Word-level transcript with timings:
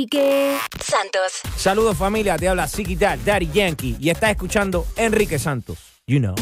Enrique 0.00 0.56
Santos. 0.82 1.42
Saludos 1.58 1.94
familia, 1.94 2.38
te 2.38 2.48
habla 2.48 2.66
Dad, 2.98 3.18
Daddy 3.22 3.50
Yankee 3.52 3.98
y 4.00 4.08
estás 4.08 4.30
escuchando 4.30 4.86
Enrique 4.96 5.38
Santos. 5.38 5.76
You 6.06 6.20
know. 6.20 6.34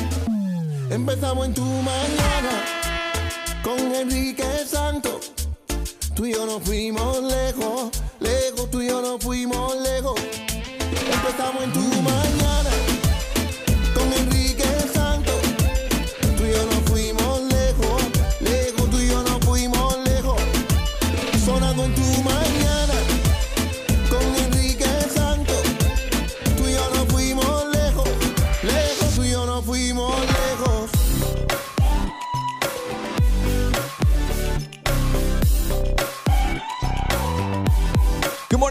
Empezamos 0.91 1.49
en 1.49 1.54
tu 1.54 1.65
mañana 1.65 2.63
con 3.65 3.92
Enrique 3.92 4.44
Santos. 4.65 5.33
Tú 6.15 6.26
y 6.26 6.34
yo 6.34 6.47
nos 6.47 6.63
fuimos 6.63 7.21
lejos, 7.25 7.91
lejos, 8.21 8.71
tú 8.71 8.80
y 8.80 8.86
yo 8.86 9.02
nos 9.02 9.21
fuimos 9.21 9.75
lejos. 9.80 10.20
Empezamos 11.11 11.64
en 11.64 11.72
tu 11.72 11.80
mañana 11.80 12.38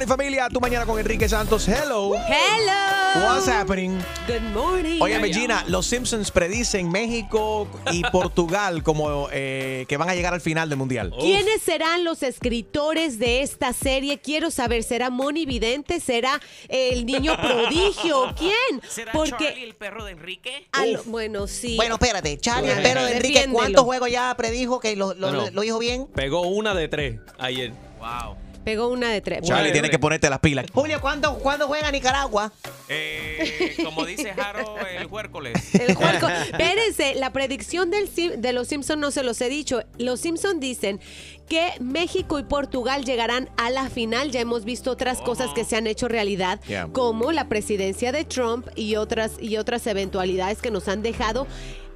familia, 0.08 0.48
tu 0.50 0.60
mañana 0.60 0.86
con 0.86 0.98
Enrique 1.00 1.28
Santos. 1.30 1.68
Hello. 1.68 2.14
Hello. 2.16 3.26
What's 3.28 3.48
happening? 3.48 3.98
Good 4.28 4.42
morning. 4.54 5.02
Oye, 5.02 5.34
Gina, 5.34 5.64
los 5.68 5.86
Simpsons 5.88 6.32
predicen 6.32 6.90
México 6.92 7.68
y 7.92 8.02
Portugal 8.12 8.84
como 8.84 9.28
eh, 9.32 9.86
que 9.88 9.98
van 9.98 10.10
a 10.10 10.16
llegar 10.16 10.34
al 10.34 10.42
final 10.42 10.70
del 10.70 10.78
mundial. 10.78 11.14
¿Quiénes 11.20 11.62
serán 11.62 12.04
los 12.04 12.24
escritores 12.24 13.20
de 13.20 13.42
esta 13.42 13.74
serie? 13.74 14.20
Quiero 14.20 14.52
saber, 14.52 14.84
¿será 14.84 15.10
Moni 15.10 15.46
Vidente? 15.46 16.00
¿Será 16.00 16.40
el 16.70 17.06
niño 17.06 17.36
prodigio? 17.42 18.34
¿Quién? 18.38 18.82
¿Será 18.88 19.12
Porque 19.12 19.46
Charlie 19.46 19.64
el 19.64 19.76
perro 19.76 20.06
de 20.06 20.12
Enrique? 20.12 20.68
a 20.72 20.86
lo- 20.86 21.04
bueno, 21.06 21.48
sí. 21.48 21.76
Bueno, 21.76 21.96
espérate, 21.96 22.38
Charlie, 22.38 22.68
Bueno, 22.74 22.82
pero 22.84 23.04
de 23.06 23.18
Enrique. 23.18 23.48
¿cuántos 23.52 23.84
juegos 23.84 24.12
ya 24.12 24.34
predijo 24.38 24.80
que 24.80 24.96
lo, 24.96 25.14
lo- 25.14 25.50
lo 25.52 25.62
dijo 25.62 25.80
bien? 25.80 26.08
Pegó 26.08 26.42
una 26.42 26.74
de 26.74 26.88
tres 26.88 27.20
ayer. 27.40 27.72
Wow. 28.00 28.38
Pegó 28.68 28.90
una 28.90 29.10
de 29.10 29.22
tres. 29.22 29.44
Charlie, 29.44 29.72
tienes 29.72 29.90
que 29.90 29.98
ponerte 29.98 30.30
las 30.30 30.40
pilas. 30.40 30.66
Julio, 30.74 31.00
¿cuándo, 31.00 31.36
¿cuándo 31.40 31.68
juega 31.68 31.90
Nicaragua? 31.90 32.52
Eh, 32.90 33.76
como 33.82 34.06
dice 34.06 34.34
Jaro, 34.34 34.76
el 35.00 35.08
huércoles. 35.08 35.74
El 35.80 35.96
Juanco. 35.96 36.28
Espérense, 36.28 37.16
la 37.16 37.32
predicción 37.32 37.90
del, 37.92 38.10
Sim- 38.10 38.34
de 38.42 38.52
los 38.52 38.68
Simpsons 38.68 39.00
no 39.00 39.12
se 39.12 39.24
los 39.24 39.40
he 39.40 39.48
dicho. 39.48 39.84
Los 39.98 40.20
Simpsons 40.20 40.60
dicen 40.60 41.00
que 41.48 41.72
México 41.80 42.40
y 42.40 42.44
Portugal 42.44 43.06
llegarán 43.06 43.50
a 43.56 43.70
la 43.70 43.90
final. 43.90 44.32
Ya 44.32 44.42
hemos 44.42 44.66
visto 44.66 44.92
otras 44.92 45.20
cosas 45.22 45.52
que 45.56 45.64
se 45.64 45.78
han 45.78 45.88
hecho 45.88 46.10
realidad, 46.10 46.60
Yeah. 46.68 46.90
como 46.92 47.32
la 47.32 47.48
presidencia 47.48 48.12
de 48.12 48.26
Trump 48.26 48.68
y 48.76 48.98
otras, 48.98 49.32
y 49.40 49.56
otras 49.56 49.88
eventualidades 49.88 50.62
que 50.62 50.72
nos 50.72 50.90
han 50.90 51.04
dejado 51.04 51.48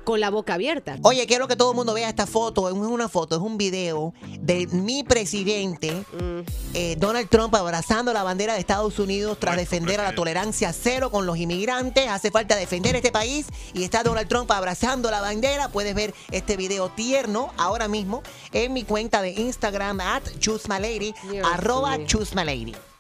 con 0.04 0.20
la 0.20 0.30
boca 0.30 0.56
abierta. 0.56 0.98
Oye, 1.04 1.26
quiero 1.28 1.48
que 1.48 1.56
todo 1.56 1.72
el 1.72 1.76
mundo 1.76 1.94
vea 1.94 2.10
esta 2.10 2.28
foto. 2.28 2.68
Es 2.68 2.74
una 2.74 3.10
foto, 3.10 3.36
es 3.36 3.42
un 3.42 3.58
video 3.58 4.14
de 4.40 4.68
mi 4.68 5.04
presidente, 5.04 6.04
eh, 6.74 6.96
Donald 6.98 7.30
Trump, 7.30 7.54
abrazando 7.56 8.14
la 8.14 8.24
bandera 8.24 8.54
de 8.54 8.60
Estados 8.60 9.00
Unidos 9.00 9.38
tras 9.40 9.58
defender 9.58 10.00
a 10.00 10.04
la 10.04 10.16
tolerancia 10.16 10.74
cero 10.74 11.12
con 11.12 11.26
los 11.26 11.38
inmigrantes. 11.38 12.08
Hace 12.08 12.32
falta 12.32 12.56
defender 12.56 12.96
este 12.96 13.12
país 13.12 13.48
y 13.74 13.84
está 13.84 14.04
Donald 14.04 14.28
Trump 14.28 14.52
abrazando 14.52 15.12
la 15.12 15.22
bandera. 15.22 15.70
Puedes 15.70 15.96
ver 15.96 16.14
este 16.32 16.58
video 16.58 16.90
tierno 16.90 17.52
ahora 17.58 17.88
mismo 17.88 18.24
en 18.52 18.74
mi 18.74 18.84
cuenta 18.84 19.22
de 19.22 19.32
Instagram, 19.32 20.02
at 20.02 20.24
choosemylady, 20.40 21.14
Dios 21.30 21.48
arroba 21.52 21.98
mío. 21.98 22.08
choosemylady. 22.08 22.91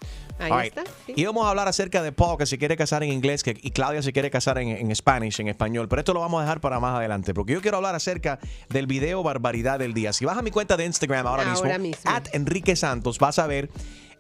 Ahí 0.42 0.52
right. 0.52 0.78
está. 0.78 0.84
sí. 1.06 1.14
Y 1.16 1.25
vamos 1.25 1.45
a 1.45 1.50
hablar 1.50 1.67
acerca 1.67 2.02
de 2.02 2.11
Paul, 2.11 2.38
que 2.38 2.45
se 2.45 2.58
quiere 2.58 2.75
casar 2.78 3.03
en 3.03 3.11
inglés, 3.11 3.44
que, 3.44 3.58
y 3.61 3.72
Claudia 3.72 4.02
se 4.02 4.11
quiere 4.14 4.30
casar 4.31 4.58
en, 4.58 4.70
en 4.70 4.95
Spanish, 4.95 5.39
en 5.39 5.47
español. 5.47 5.88
Pero 5.88 6.00
esto 6.02 6.14
lo 6.14 6.20
vamos 6.22 6.39
a 6.39 6.44
dejar 6.44 6.61
para 6.61 6.80
más 6.80 6.96
adelante, 6.97 7.34
porque 7.34 7.53
yo 7.53 7.62
quiero 7.62 7.78
hablar 7.78 7.96
acerca 7.96 8.40
del 8.69 8.88
video 8.88 9.24
Barbaridad 9.24 9.79
del 9.79 9.94
Día. 9.94 10.13
Si 10.13 10.25
vas 10.25 10.38
a 10.38 10.41
mi 10.41 10.52
cuenta 10.52 10.78
de 10.78 10.85
Instagram 10.85 11.28
ahora, 11.28 11.44
Ahora 11.52 11.78
mismo, 11.78 11.90
mismo. 11.90 12.12
at 12.12 12.25
Enrique 12.34 12.75
Santos, 12.75 13.19
vas 13.19 13.40
a 13.40 13.47
ver 13.47 13.69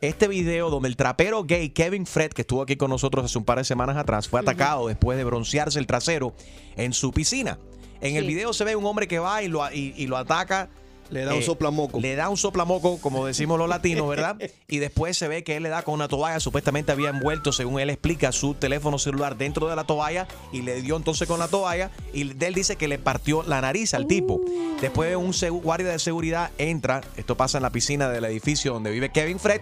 este 0.01 0.27
video 0.27 0.69
donde 0.71 0.89
el 0.89 0.95
trapero 0.95 1.43
gay 1.43 1.69
Kevin 1.69 2.05
Fred, 2.07 2.31
que 2.31 2.41
estuvo 2.41 2.61
aquí 2.63 2.75
con 2.75 2.89
nosotros 2.89 3.23
hace 3.25 3.37
un 3.37 3.45
par 3.45 3.59
de 3.59 3.63
semanas 3.63 3.97
atrás, 3.97 4.27
fue 4.27 4.39
atacado 4.39 4.87
después 4.87 5.17
de 5.17 5.23
broncearse 5.23 5.77
el 5.77 5.85
trasero 5.85 6.33
en 6.75 6.93
su 6.93 7.11
piscina. 7.11 7.59
En 8.01 8.15
el 8.15 8.25
video 8.25 8.51
se 8.51 8.63
ve 8.63 8.75
un 8.75 8.83
hombre 8.85 9.07
que 9.07 9.19
va 9.19 9.43
y 9.43 9.47
lo, 9.47 9.63
y, 9.71 9.93
y 9.95 10.07
lo 10.07 10.17
ataca. 10.17 10.69
Le 11.11 11.25
da 11.25 11.33
un 11.33 11.41
Eh, 11.41 11.43
soplamoco. 11.43 11.99
Le 11.99 12.15
da 12.15 12.29
un 12.29 12.37
soplamoco, 12.37 12.97
como 12.99 13.25
decimos 13.25 13.59
los 13.59 13.69
latinos, 13.69 14.07
¿verdad? 14.09 14.37
Y 14.67 14.79
después 14.79 15.17
se 15.17 15.27
ve 15.27 15.43
que 15.43 15.57
él 15.57 15.63
le 15.63 15.69
da 15.69 15.83
con 15.83 15.93
una 15.93 16.07
toalla. 16.07 16.39
Supuestamente 16.39 16.91
había 16.93 17.09
envuelto, 17.09 17.51
según 17.51 17.79
él 17.81 17.89
explica, 17.89 18.31
su 18.31 18.53
teléfono 18.53 18.97
celular 18.97 19.37
dentro 19.37 19.67
de 19.67 19.75
la 19.75 19.83
toalla 19.83 20.27
y 20.53 20.61
le 20.61 20.81
dio 20.81 20.95
entonces 20.95 21.27
con 21.27 21.39
la 21.39 21.49
toalla. 21.49 21.91
Y 22.13 22.23
de 22.33 22.47
él 22.47 22.53
dice 22.53 22.77
que 22.77 22.87
le 22.87 22.97
partió 22.97 23.43
la 23.43 23.59
nariz 23.61 23.93
al 23.93 24.07
tipo. 24.07 24.39
Después 24.79 25.15
un 25.15 25.31
guardia 25.61 25.89
de 25.89 25.99
seguridad 25.99 26.51
entra. 26.57 27.01
Esto 27.17 27.35
pasa 27.35 27.57
en 27.57 27.63
la 27.63 27.69
piscina 27.71 28.09
del 28.09 28.23
edificio 28.25 28.73
donde 28.73 28.91
vive 28.91 29.11
Kevin 29.11 29.39
Fred. 29.39 29.61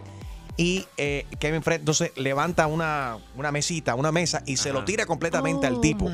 Y 0.58 0.86
eh, 0.98 1.26
Kevin 1.40 1.64
Fred 1.64 1.80
entonces 1.80 2.12
levanta 2.18 2.68
una, 2.68 3.18
una 3.36 3.50
mesita, 3.52 3.96
una 3.96 4.12
mesa 4.12 4.44
y 4.46 4.58
se 4.58 4.74
lo 4.74 4.84
tira 4.84 5.06
completamente 5.06 5.66
al 5.66 5.76
Oh, 5.76 5.82
tipo. 5.82 6.12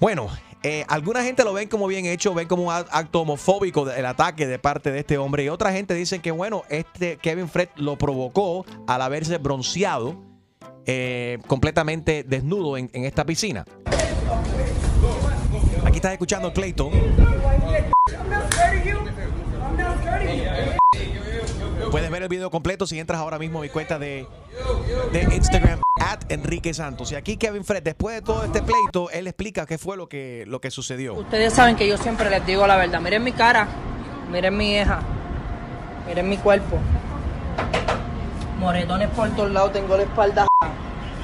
Bueno, 0.00 0.28
eh, 0.62 0.84
alguna 0.88 1.22
gente 1.22 1.42
lo 1.42 1.52
ven 1.54 1.68
como 1.68 1.86
bien 1.86 2.04
hecho, 2.06 2.34
ven 2.34 2.46
como 2.46 2.64
un 2.64 2.72
acto 2.72 3.22
homofóbico 3.22 3.90
el 3.90 4.04
ataque 4.04 4.46
de 4.46 4.58
parte 4.58 4.90
de 4.90 5.00
este 5.00 5.16
hombre 5.16 5.44
y 5.44 5.48
otra 5.48 5.72
gente 5.72 5.94
dice 5.94 6.18
que 6.18 6.30
bueno, 6.30 6.64
este 6.68 7.16
Kevin 7.16 7.48
Fred 7.48 7.68
lo 7.76 7.96
provocó 7.96 8.66
al 8.86 9.00
haberse 9.00 9.38
bronceado 9.38 10.16
eh, 10.84 11.38
completamente 11.46 12.24
desnudo 12.24 12.76
en, 12.76 12.90
en 12.92 13.04
esta 13.04 13.24
piscina. 13.24 13.64
Aquí 15.84 15.96
estás 15.96 16.12
escuchando 16.12 16.48
a 16.48 16.52
Clayton. 16.52 16.90
Puedes 21.90 22.10
ver 22.10 22.22
el 22.22 22.28
video 22.28 22.50
completo 22.50 22.86
si 22.86 22.98
entras 23.00 23.20
ahora 23.20 23.38
mismo 23.38 23.58
a 23.58 23.62
mi 23.62 23.68
cuenta 23.68 23.98
de, 23.98 24.26
de 25.12 25.22
Instagram, 25.34 25.80
at 26.00 26.20
Enrique 26.28 26.72
Santos. 26.72 27.10
Y 27.10 27.16
aquí 27.16 27.36
Kevin 27.36 27.64
Fred, 27.64 27.82
después 27.82 28.14
de 28.16 28.22
todo 28.22 28.44
este 28.44 28.62
pleito, 28.62 29.10
él 29.10 29.26
explica 29.26 29.66
qué 29.66 29.76
fue 29.76 29.96
lo 29.96 30.08
que, 30.08 30.44
lo 30.46 30.60
que 30.60 30.70
sucedió. 30.70 31.14
Ustedes 31.14 31.52
saben 31.52 31.74
que 31.74 31.88
yo 31.88 31.98
siempre 31.98 32.30
les 32.30 32.46
digo 32.46 32.66
la 32.66 32.76
verdad. 32.76 33.00
Miren 33.00 33.24
mi 33.24 33.32
cara, 33.32 33.66
miren 34.30 34.56
mi 34.56 34.76
hija, 34.76 35.00
miren 36.06 36.28
mi 36.28 36.36
cuerpo. 36.36 36.78
Moretones 38.58 39.08
por 39.10 39.28
todos 39.30 39.50
lados, 39.50 39.72
tengo 39.72 39.96
la 39.96 40.04
espalda. 40.04 40.46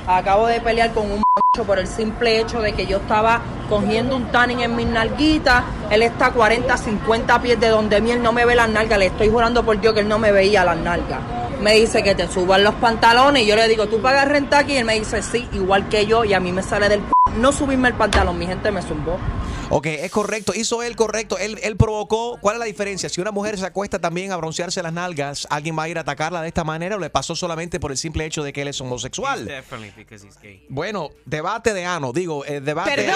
Acabo 0.06 0.46
de 0.46 0.60
pelear 0.60 0.92
con 0.92 1.10
un 1.10 1.22
por 1.66 1.78
el 1.78 1.86
simple 1.86 2.40
hecho 2.40 2.60
de 2.60 2.72
que 2.72 2.86
yo 2.86 2.98
estaba 2.98 3.40
cogiendo 3.68 4.14
un 4.16 4.26
tanning 4.26 4.60
en 4.60 4.76
mis 4.76 4.86
nalguitas. 4.86 5.64
Él 5.90 6.02
está 6.02 6.26
a 6.26 6.32
40, 6.32 6.76
50 6.76 7.42
pies 7.42 7.58
de 7.58 7.68
donde 7.68 8.00
mí, 8.00 8.10
él 8.10 8.22
no 8.22 8.32
me 8.32 8.44
ve 8.44 8.54
las 8.54 8.68
nalgas. 8.68 8.98
Le 8.98 9.06
estoy 9.06 9.30
jurando 9.30 9.64
por 9.64 9.80
Dios 9.80 9.94
que 9.94 10.00
él 10.00 10.08
no 10.08 10.18
me 10.18 10.32
veía 10.32 10.64
las 10.64 10.76
nalgas. 10.76 11.20
Me 11.62 11.74
dice 11.74 12.02
que 12.02 12.14
te 12.14 12.28
suban 12.28 12.62
los 12.62 12.74
pantalones 12.74 13.42
y 13.42 13.46
yo 13.46 13.56
le 13.56 13.68
digo, 13.68 13.86
¿tú 13.86 14.00
pagas 14.00 14.28
renta 14.28 14.58
aquí? 14.58 14.74
Y 14.74 14.76
él 14.76 14.84
me 14.84 14.94
dice, 14.94 15.22
sí, 15.22 15.48
igual 15.52 15.88
que 15.88 16.06
yo. 16.06 16.24
Y 16.24 16.34
a 16.34 16.40
mí 16.40 16.52
me 16.52 16.62
sale 16.62 16.88
del 16.88 17.00
c 17.00 17.12
no 17.38 17.52
subirme 17.52 17.88
el 17.88 17.94
pantalón. 17.94 18.38
Mi 18.38 18.46
gente 18.46 18.70
me 18.70 18.82
zumbó. 18.82 19.18
Ok, 19.68 19.86
es 19.86 20.10
correcto, 20.12 20.52
hizo 20.54 20.82
él 20.84 20.94
correcto, 20.94 21.38
él, 21.38 21.58
él 21.62 21.76
provocó. 21.76 22.38
¿Cuál 22.40 22.54
es 22.54 22.60
la 22.60 22.66
diferencia? 22.66 23.08
Si 23.08 23.20
una 23.20 23.32
mujer 23.32 23.58
se 23.58 23.66
acuesta 23.66 23.98
también 23.98 24.30
a 24.30 24.36
broncearse 24.36 24.80
las 24.80 24.92
nalgas, 24.92 25.46
¿alguien 25.50 25.76
va 25.76 25.82
a 25.82 25.88
ir 25.88 25.98
a 25.98 26.02
atacarla 26.02 26.40
de 26.40 26.48
esta 26.48 26.62
manera 26.62 26.94
o 26.94 26.98
le 27.00 27.10
pasó 27.10 27.34
solamente 27.34 27.80
por 27.80 27.90
el 27.90 27.98
simple 27.98 28.24
hecho 28.24 28.44
de 28.44 28.52
que 28.52 28.62
él 28.62 28.68
es 28.68 28.80
homosexual? 28.80 29.44
Definitely 29.44 29.90
because 29.96 30.24
he's 30.24 30.38
gay. 30.40 30.64
Bueno, 30.68 31.10
debate 31.24 31.74
de 31.74 31.84
ano, 31.84 32.12
digo, 32.12 32.44
eh, 32.46 32.60
debate, 32.60 32.90
de, 32.96 33.06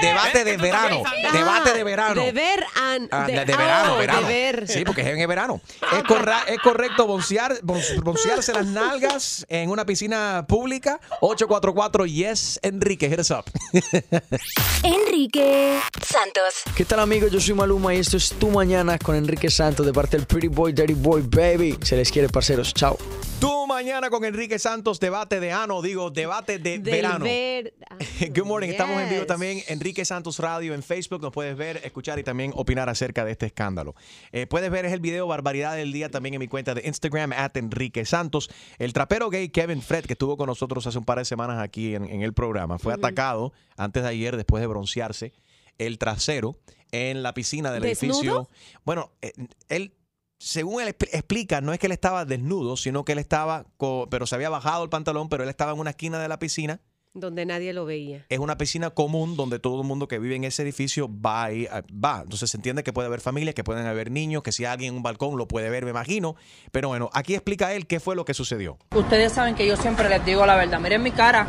debate 0.00 0.44
de 0.44 0.50
¿Qué 0.52 0.56
tú 0.56 0.62
verano, 0.62 1.02
debate 1.32 1.72
de 1.74 1.80
Ah, 1.80 1.84
verano. 1.84 2.22
De 2.22 2.32
ver, 2.32 2.64
an- 2.76 3.08
Ah, 3.10 3.24
de, 3.26 3.32
de- 3.32 3.44
de 3.44 3.56
verano, 3.56 3.94
oh, 3.94 3.98
verano. 3.98 4.20
de 4.20 4.26
ver. 4.32 4.68
Sí, 4.68 4.84
porque 4.84 5.00
es 5.00 5.08
en 5.08 5.18
el 5.18 5.26
verano. 5.26 5.60
Es, 5.92 6.04
corra- 6.04 6.44
es 6.46 6.60
correcto 6.60 7.04
broncear, 7.06 7.60
bron- 7.62 8.00
broncearse 8.00 8.52
las 8.52 8.66
nalgas 8.66 9.44
en 9.48 9.70
una 9.70 9.84
piscina 9.84 10.46
pública. 10.48 11.00
844 11.20 12.06
Yes 12.06 12.60
Enrique, 12.62 13.14
us 13.18 13.30
up. 13.32 13.44
Enrique 14.84 15.80
Santos. 16.04 16.62
¿Qué 16.76 16.84
tal 16.84 17.00
amigos? 17.00 17.30
Yo 17.30 17.40
soy 17.40 17.54
Maluma 17.54 17.94
y 17.94 17.98
esto 17.98 18.16
es 18.16 18.30
Tu 18.38 18.48
Mañana 18.50 18.98
con 18.98 19.16
Enrique 19.16 19.50
Santos 19.50 19.84
de 19.84 19.92
parte 19.92 20.16
del 20.16 20.26
Pretty 20.26 20.48
Boy, 20.48 20.72
Dirty 20.72 20.94
Boy, 20.94 21.22
Baby. 21.22 21.78
Se 21.82 21.96
les 21.96 22.10
quiere, 22.10 22.28
parceros. 22.28 22.72
Chao. 22.74 22.96
Tu 23.40 23.66
mañana 23.66 24.08
con 24.08 24.24
Enrique 24.24 24.58
Santos, 24.58 24.98
debate 24.98 25.40
de 25.40 25.52
ano, 25.52 25.82
digo, 25.82 26.10
debate 26.10 26.58
de 26.58 26.78
Del 26.78 26.82
verano. 26.82 27.24
ver- 27.24 27.74
ah, 27.90 27.96
Good 28.34 28.44
morning, 28.46 28.68
estamos 28.70 28.98
en 29.02 29.10
vivo 29.10 29.26
también. 29.26 29.62
Enrique 29.68 30.04
Santos 30.06 30.38
Radio 30.38 30.72
en 30.72 30.82
Facebook, 30.82 31.20
nos 31.20 31.32
puedes 31.32 31.54
ver, 31.56 31.80
escuchar 31.84 32.18
y 32.18 32.24
también 32.24 32.52
opinar 32.54 32.88
acerca 32.88 33.24
de 33.26 33.32
este 33.32 33.46
escándalo. 33.46 33.94
Eh, 34.32 34.46
puedes 34.46 34.70
ver 34.70 34.86
es 34.86 34.92
el 34.92 35.00
video 35.00 35.26
Barbaridad 35.26 35.76
del 35.76 35.92
Día 35.92 36.08
también 36.10 36.34
en 36.34 36.40
mi 36.40 36.48
cuenta 36.48 36.74
de 36.74 36.82
Instagram, 36.86 37.32
at 37.32 37.56
Enrique 37.56 38.06
Santos. 38.06 38.48
El 38.78 38.92
trapero 38.94 39.28
gay 39.28 39.50
Kevin 39.50 39.82
Fred, 39.82 40.04
que 40.06 40.14
estuvo 40.14 40.36
con 40.38 40.46
nosotros 40.46 40.86
hace 40.86 40.96
un 40.96 41.04
par 41.04 41.18
de 41.18 41.24
semanas 41.26 41.58
aquí 41.62 41.94
en, 41.94 42.06
en 42.06 42.22
el 42.22 42.32
programa, 42.32 42.78
fue 42.78 42.94
atacado 42.94 43.52
antes 43.76 44.02
de 44.02 44.08
ayer 44.08 44.36
después 44.38 44.62
de 44.62 44.66
broncearse 44.66 45.32
el 45.78 45.98
trasero 45.98 46.58
en 46.92 47.22
la 47.22 47.34
piscina 47.34 47.70
del 47.72 47.82
¿Desnudo? 47.82 48.12
edificio. 48.14 48.48
Bueno, 48.84 49.12
eh, 49.22 49.32
él 49.68 49.92
según 50.38 50.82
él 50.82 50.88
expl- 50.88 51.08
explica, 51.12 51.60
no 51.62 51.72
es 51.72 51.78
que 51.78 51.86
él 51.86 51.92
estaba 51.92 52.24
desnudo, 52.26 52.76
sino 52.76 53.04
que 53.06 53.12
él 53.12 53.18
estaba, 53.18 53.64
co- 53.78 54.06
pero 54.10 54.26
se 54.26 54.34
había 54.34 54.50
bajado 54.50 54.84
el 54.84 54.90
pantalón, 54.90 55.28
pero 55.30 55.42
él 55.44 55.48
estaba 55.48 55.72
en 55.72 55.78
una 55.78 55.90
esquina 55.90 56.18
de 56.18 56.28
la 56.28 56.38
piscina. 56.38 56.80
Donde 57.14 57.46
nadie 57.46 57.72
lo 57.72 57.86
veía. 57.86 58.26
Es 58.28 58.38
una 58.38 58.58
piscina 58.58 58.90
común 58.90 59.36
donde 59.38 59.58
todo 59.58 59.80
el 59.80 59.86
mundo 59.86 60.06
que 60.06 60.18
vive 60.18 60.36
en 60.36 60.44
ese 60.44 60.62
edificio 60.62 61.08
va 61.10 61.44
ahí, 61.44 61.66
a- 61.66 61.82
va. 61.90 62.20
Entonces 62.22 62.50
se 62.50 62.58
entiende 62.58 62.82
que 62.84 62.92
puede 62.92 63.06
haber 63.06 63.22
familias, 63.22 63.54
que 63.54 63.64
pueden 63.64 63.86
haber 63.86 64.10
niños, 64.10 64.42
que 64.42 64.52
si 64.52 64.66
alguien 64.66 64.90
en 64.90 64.96
un 64.98 65.02
balcón 65.02 65.38
lo 65.38 65.48
puede 65.48 65.70
ver, 65.70 65.84
me 65.84 65.90
imagino. 65.92 66.36
Pero 66.70 66.88
bueno, 66.88 67.08
aquí 67.14 67.32
explica 67.34 67.72
él 67.72 67.86
qué 67.86 67.98
fue 68.00 68.14
lo 68.14 68.26
que 68.26 68.34
sucedió. 68.34 68.76
Ustedes 68.94 69.32
saben 69.32 69.54
que 69.54 69.66
yo 69.66 69.78
siempre 69.78 70.10
les 70.10 70.22
digo 70.26 70.44
la 70.44 70.56
verdad. 70.56 70.78
Miren 70.78 71.02
mi 71.02 71.10
cara, 71.12 71.48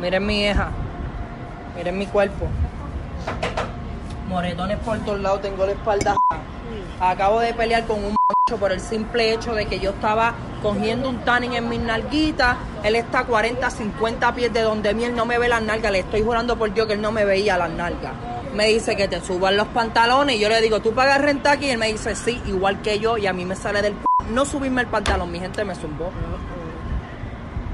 miren 0.00 0.26
mi 0.26 0.44
hija, 0.44 0.72
miren 1.76 1.96
mi 1.96 2.06
cuerpo. 2.06 2.48
Moretones 4.28 4.78
por 4.78 4.98
todos 5.00 5.20
lados, 5.20 5.42
tengo 5.42 5.64
la 5.66 5.72
espalda. 5.72 6.16
Acabo 7.00 7.40
de 7.40 7.54
pelear 7.54 7.86
con 7.86 8.04
un 8.04 8.16
macho 8.28 8.58
por 8.58 8.72
el 8.72 8.80
simple 8.80 9.32
hecho 9.32 9.54
de 9.54 9.66
que 9.66 9.78
yo 9.78 9.90
estaba 9.90 10.34
cogiendo 10.62 11.08
un 11.08 11.18
tanning 11.18 11.54
en 11.54 11.68
mis 11.68 11.80
nalguitas. 11.80 12.56
Él 12.82 12.96
está 12.96 13.20
a 13.20 13.24
40, 13.24 13.70
50 13.70 14.34
pies 14.34 14.52
de 14.52 14.62
donde 14.62 14.94
mí, 14.94 15.04
él 15.04 15.14
no 15.14 15.26
me 15.26 15.38
ve 15.38 15.48
las 15.48 15.62
nalgas. 15.62 15.92
Le 15.92 16.00
estoy 16.00 16.22
jurando 16.22 16.58
por 16.58 16.72
Dios 16.74 16.86
que 16.86 16.94
él 16.94 17.00
no 17.00 17.12
me 17.12 17.24
veía 17.24 17.56
las 17.56 17.70
nalgas. 17.70 18.12
Me 18.54 18.68
dice 18.68 18.96
que 18.96 19.06
te 19.06 19.20
suban 19.20 19.56
los 19.56 19.68
pantalones 19.68 20.36
y 20.36 20.38
yo 20.40 20.48
le 20.48 20.60
digo, 20.60 20.80
¿tú 20.80 20.92
pagas 20.92 21.20
renta 21.20 21.52
aquí? 21.52 21.66
Y 21.66 21.70
él 21.70 21.78
me 21.78 21.88
dice, 21.88 22.16
sí, 22.16 22.40
igual 22.46 22.80
que 22.82 22.98
yo. 22.98 23.18
Y 23.18 23.26
a 23.26 23.32
mí 23.32 23.44
me 23.44 23.54
sale 23.54 23.82
del 23.82 23.94
c 23.94 24.06
no 24.30 24.44
subirme 24.44 24.80
el 24.80 24.88
pantalón. 24.88 25.30
Mi 25.30 25.38
gente 25.38 25.64
me 25.64 25.74
zumbó 25.74 26.10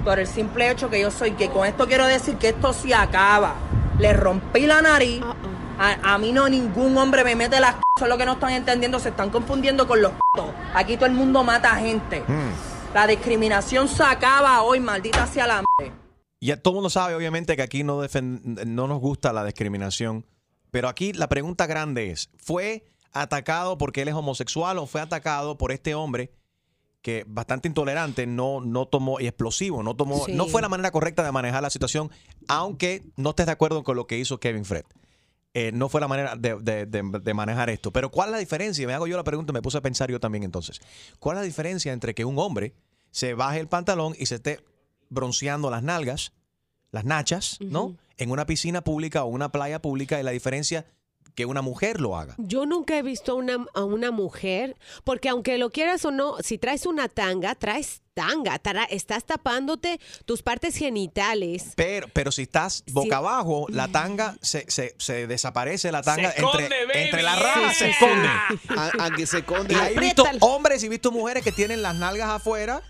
por 0.04 0.18
el 0.18 0.26
simple 0.26 0.70
hecho 0.70 0.90
que 0.90 1.00
yo 1.00 1.10
soy 1.10 1.30
gay. 1.30 1.48
Con 1.48 1.66
esto 1.66 1.86
quiero 1.86 2.06
decir 2.06 2.36
que 2.36 2.48
esto 2.48 2.72
se 2.72 2.94
acaba. 2.94 3.54
Le 3.98 4.12
rompí 4.12 4.66
la 4.66 4.82
nariz. 4.82 5.22
A, 5.78 6.14
a 6.14 6.18
mí 6.18 6.32
no 6.32 6.48
ningún 6.48 6.96
hombre 6.98 7.24
me 7.24 7.34
mete 7.34 7.58
las 7.60 7.74
c- 7.76 7.80
Eso 7.96 8.04
es 8.06 8.08
lo 8.10 8.18
que 8.18 8.24
no 8.26 8.32
están 8.32 8.52
entendiendo. 8.52 8.98
Se 8.98 9.08
están 9.10 9.30
confundiendo 9.30 9.86
con 9.86 10.00
los 10.02 10.12
c- 10.12 10.42
Aquí 10.74 10.96
todo 10.96 11.06
el 11.06 11.12
mundo 11.12 11.42
mata 11.44 11.74
gente. 11.76 12.22
La 12.94 13.06
discriminación 13.06 13.88
se 13.88 14.02
acaba 14.02 14.62
hoy, 14.62 14.80
maldita 14.80 15.26
sea 15.26 15.46
la 15.46 15.54
madre. 15.62 15.92
Ya 16.40 16.56
todo 16.56 16.72
el 16.72 16.76
mundo 16.76 16.90
sabe, 16.90 17.14
obviamente, 17.14 17.56
que 17.56 17.62
aquí 17.62 17.84
no, 17.84 18.02
defen- 18.02 18.42
no 18.66 18.86
nos 18.86 19.00
gusta 19.00 19.32
la 19.32 19.44
discriminación. 19.44 20.26
Pero 20.70 20.88
aquí 20.88 21.12
la 21.12 21.28
pregunta 21.28 21.66
grande 21.66 22.10
es: 22.10 22.30
¿fue 22.36 22.84
atacado 23.12 23.78
porque 23.78 24.02
él 24.02 24.08
es 24.08 24.14
homosexual 24.14 24.78
o 24.78 24.86
fue 24.86 25.00
atacado 25.00 25.56
por 25.58 25.70
este 25.72 25.94
hombre 25.94 26.30
que 27.02 27.24
bastante 27.26 27.68
intolerante, 27.68 28.26
no, 28.26 28.60
no 28.60 28.86
tomó, 28.86 29.20
y 29.20 29.26
explosivo, 29.26 29.82
no 29.82 29.94
tomó, 29.96 30.24
Sí. 30.26 30.32
no 30.34 30.46
fue 30.46 30.62
la 30.62 30.68
manera 30.68 30.90
correcta 30.92 31.22
de 31.24 31.32
manejar 31.32 31.60
la 31.62 31.70
situación, 31.70 32.10
aunque 32.48 33.02
no 33.16 33.30
estés 33.30 33.46
de 33.46 33.52
acuerdo 33.52 33.82
con 33.82 33.96
lo 33.96 34.06
que 34.06 34.18
hizo 34.18 34.38
Kevin 34.38 34.64
Fred. 34.64 34.84
Eh, 35.54 35.70
no 35.72 35.88
fue 35.90 36.00
la 36.00 36.08
manera 36.08 36.34
de, 36.36 36.56
de- 36.62 36.86
de- 36.86 37.20
de 37.22 37.34
manejar 37.34 37.68
esto. 37.68 37.92
Pero 37.92 38.10
¿cuál 38.10 38.28
es 38.28 38.32
la 38.32 38.38
diferencia? 38.38 38.86
Me 38.86 38.94
hago 38.94 39.06
yo 39.06 39.16
la 39.18 39.24
pregunta 39.24 39.52
y 39.52 39.54
me 39.54 39.60
puse 39.62 39.76
a 39.78 39.82
pensar 39.82 40.10
yo 40.10 40.18
también 40.18 40.44
entonces. 40.44 40.80
¿Cuál 41.18 41.36
es 41.36 41.40
la 41.42 41.44
diferencia 41.44 41.92
entre 41.92 42.14
que 42.14 42.24
un 42.24 42.38
hombre 42.38 42.72
se 43.10 43.34
baje 43.34 43.60
el 43.60 43.68
pantalón 43.68 44.14
y 44.18 44.26
se 44.26 44.36
esté 44.36 44.60
bronceando 45.10 45.68
las 45.70 45.82
nalgas, 45.82 46.32
las 46.90 47.04
nachas, 47.04 47.58
¿no? 47.60 47.96
En 48.16 48.30
una 48.30 48.46
piscina 48.46 48.82
pública 48.82 49.24
o 49.24 49.26
una 49.26 49.50
playa 49.52 49.82
pública 49.82 50.18
y 50.18 50.22
la 50.22 50.30
diferencia 50.30 50.86
que 51.34 51.46
una 51.46 51.62
mujer 51.62 52.00
lo 52.00 52.16
haga. 52.16 52.34
Yo 52.38 52.66
nunca 52.66 52.96
he 52.98 53.02
visto 53.02 53.32
a 53.32 53.34
una, 53.36 53.66
a 53.74 53.84
una 53.84 54.10
mujer, 54.10 54.76
porque 55.04 55.28
aunque 55.28 55.58
lo 55.58 55.70
quieras 55.70 56.04
o 56.04 56.10
no, 56.10 56.36
si 56.42 56.58
traes 56.58 56.86
una 56.86 57.08
tanga, 57.08 57.54
traes 57.54 58.02
tanga, 58.14 58.58
tara- 58.58 58.84
estás 58.84 59.24
tapándote 59.24 59.98
tus 60.26 60.42
partes 60.42 60.76
genitales. 60.76 61.72
Pero, 61.76 62.08
pero 62.12 62.30
si 62.32 62.42
estás 62.42 62.84
boca 62.92 63.16
abajo, 63.16 63.66
la 63.70 63.88
tanga 63.88 64.36
se, 64.42 64.70
se, 64.70 64.94
se 64.98 65.26
desaparece, 65.26 65.90
la 65.90 66.02
tanga 66.02 66.30
Se 66.32 66.42
entre, 66.42 66.64
esconde, 66.66 67.02
entre 67.04 67.22
las 67.22 67.40
ramas 67.42 67.76
Sí, 67.76 67.84
se 67.84 67.84
sí, 67.86 67.90
esconde. 67.92 68.28
Aunque 69.00 69.26
se 69.26 69.38
esconde. 69.38 69.74
Y 69.74 69.96
he 69.96 70.00
visto 70.00 70.24
hombres 70.40 70.82
y 70.82 70.86
he 70.86 70.88
visto 70.90 71.10
mujeres 71.10 71.42
que 71.42 71.52
tienen 71.52 71.80
las 71.82 71.94
nalgas 71.94 72.28
afuera. 72.28 72.82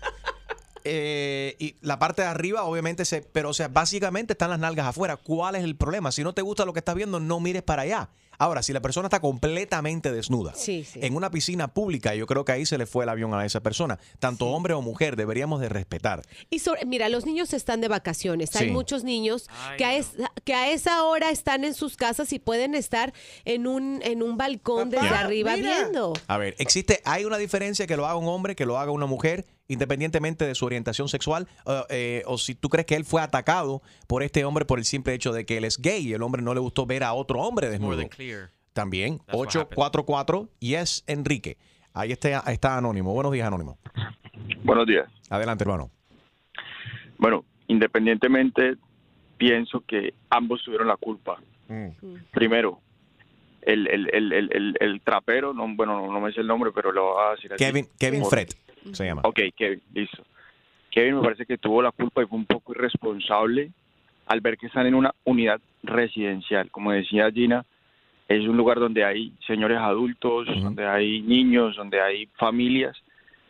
eh, 0.83 1.55
y 1.59 1.75
la 1.81 1.97
parte 1.99 2.21
de 2.23 2.27
arriba, 2.27 2.63
obviamente, 2.63 3.05
se, 3.05 3.21
pero 3.21 3.49
o 3.49 3.53
sea, 3.53 3.69
básicamente 3.69 4.33
están 4.33 4.49
las 4.49 4.59
nalgas 4.59 4.87
afuera. 4.87 5.15
¿Cuál 5.15 5.55
es 5.55 5.63
el 5.63 5.75
problema? 5.77 6.11
Si 6.11 6.23
no 6.23 6.33
te 6.33 6.41
gusta 6.41 6.65
lo 6.65 6.73
que 6.73 6.79
estás 6.79 6.95
viendo, 6.95 7.19
no 7.21 7.39
mires 7.39 7.63
para 7.63 7.83
allá. 7.83 8.09
Ahora, 8.39 8.63
si 8.63 8.73
la 8.73 8.81
persona 8.81 9.07
está 9.07 9.19
completamente 9.19 10.11
desnuda 10.11 10.53
Sí, 10.55 10.83
sí. 10.83 10.99
en 11.01 11.15
una 11.15 11.29
piscina 11.31 11.67
pública, 11.73 12.15
yo 12.15 12.25
creo 12.25 12.45
que 12.45 12.51
ahí 12.51 12.65
se 12.65 12.77
le 12.77 12.85
fue 12.85 13.03
el 13.03 13.09
avión 13.09 13.33
a 13.33 13.45
esa 13.45 13.61
persona. 13.61 13.99
Tanto 14.19 14.47
hombre 14.47 14.73
o 14.73 14.81
mujer, 14.81 15.15
deberíamos 15.15 15.61
de 15.61 15.69
respetar. 15.69 16.21
Y 16.49 16.59
sobre- 16.59 16.85
mira, 16.85 17.09
los 17.09 17.25
niños 17.25 17.53
están 17.53 17.81
de 17.81 17.87
vacaciones. 17.87 18.55
Hay 18.55 18.71
muchos 18.71 19.03
niños 19.03 19.47
que, 19.77 19.85
a 19.85 19.95
esa, 19.95 20.31
que 20.43 20.53
a 20.53 20.71
esa 20.71 21.03
hora 21.03 21.29
están 21.29 21.63
en 21.63 21.73
sus 21.73 21.95
casas 21.97 22.33
y 22.33 22.39
pueden 22.39 22.75
estar 22.75 23.13
en 23.45 23.67
un, 23.67 24.01
en 24.03 24.23
un 24.23 24.37
balcón 24.37 24.89
desde 24.89 25.07
arriba 25.09 25.55
viendo. 25.55 26.13
A 26.27 26.37
ver, 26.37 26.55
existe, 26.59 27.01
hay 27.05 27.25
una 27.25 27.37
diferencia 27.37 27.87
que 27.87 27.95
lo 27.97 28.05
haga 28.05 28.15
un 28.15 28.27
hombre, 28.27 28.55
que 28.55 28.65
lo 28.65 28.77
haga 28.79 28.91
una 28.91 29.05
mujer, 29.05 29.45
independientemente 29.67 30.45
de 30.45 30.55
su 30.55 30.65
orientación 30.65 31.07
sexual, 31.07 31.47
eh, 31.65 31.81
eh, 31.89 32.23
o 32.25 32.37
si 32.37 32.55
tú 32.55 32.69
crees 32.69 32.85
que 32.85 32.95
él 32.95 33.05
fue 33.05 33.21
atacado 33.21 33.81
por 34.07 34.23
este 34.23 34.45
hombre 34.45 34.65
por 34.65 34.79
el 34.79 34.85
simple 34.85 35.13
hecho 35.13 35.31
de 35.31 35.45
que 35.45 35.57
él 35.57 35.65
es 35.65 35.77
gay 35.77 36.07
y 36.07 36.13
el 36.13 36.21
hombre 36.21 36.41
no 36.41 36.53
le 36.53 36.59
gustó 36.59 36.85
ver 36.85 37.03
a 37.03 37.13
otro 37.13 37.39
hombre 37.39 37.69
desnudo. 37.69 38.01
También, 38.73 39.19
That's 39.19 39.37
what 39.37 39.47
844 39.47 40.49
yes 40.59 41.03
Enrique. 41.07 41.57
Ahí 41.93 42.11
está, 42.11 42.39
está 42.51 42.77
Anónimo. 42.77 43.13
Buenos 43.13 43.31
días, 43.31 43.47
Anónimo. 43.47 43.77
Buenos 44.63 44.87
días. 44.87 45.07
Adelante, 45.29 45.63
hermano. 45.63 45.91
Bueno, 47.19 47.45
independientemente, 47.67 48.77
pienso 49.37 49.83
que 49.85 50.15
ambos 50.29 50.63
tuvieron 50.63 50.87
la 50.87 50.97
culpa. 50.97 51.39
Primero, 52.31 52.81
el, 53.61 53.87
el, 53.87 54.09
el, 54.11 54.33
el, 54.33 54.49
el, 54.51 54.77
el 54.79 55.01
trapero, 55.01 55.53
no, 55.53 55.67
bueno, 55.75 56.11
no, 56.11 56.19
me 56.19 56.31
sé 56.33 56.41
el 56.41 56.47
nombre, 56.47 56.71
pero 56.73 56.91
lo 56.91 57.13
voy 57.13 57.23
a 57.27 57.31
decir 57.35 57.53
así. 57.53 57.63
Kevin, 57.63 57.87
Kevin 57.97 58.25
Fred 58.25 58.49
se 58.91 59.05
llama. 59.05 59.21
Ok, 59.23 59.39
Kevin, 59.55 59.81
listo. 59.93 60.23
Kevin 60.91 61.15
me 61.15 61.21
parece 61.21 61.45
que 61.45 61.57
tuvo 61.57 61.81
la 61.81 61.91
culpa 61.91 62.21
y 62.21 62.27
fue 62.27 62.37
un 62.37 62.45
poco 62.45 62.73
irresponsable 62.73 63.71
al 64.27 64.41
ver 64.41 64.57
que 64.57 64.67
están 64.67 64.85
en 64.85 64.95
una 64.95 65.13
unidad 65.23 65.59
residencial. 65.81 66.69
Como 66.69 66.91
decía 66.91 67.31
Gina, 67.31 67.65
es 68.27 68.47
un 68.47 68.57
lugar 68.57 68.79
donde 68.79 69.03
hay 69.03 69.33
señores 69.45 69.79
adultos, 69.79 70.47
donde 70.61 70.85
hay 70.85 71.21
niños, 71.21 71.75
donde 71.75 71.99
hay 72.01 72.27
familias, 72.37 72.95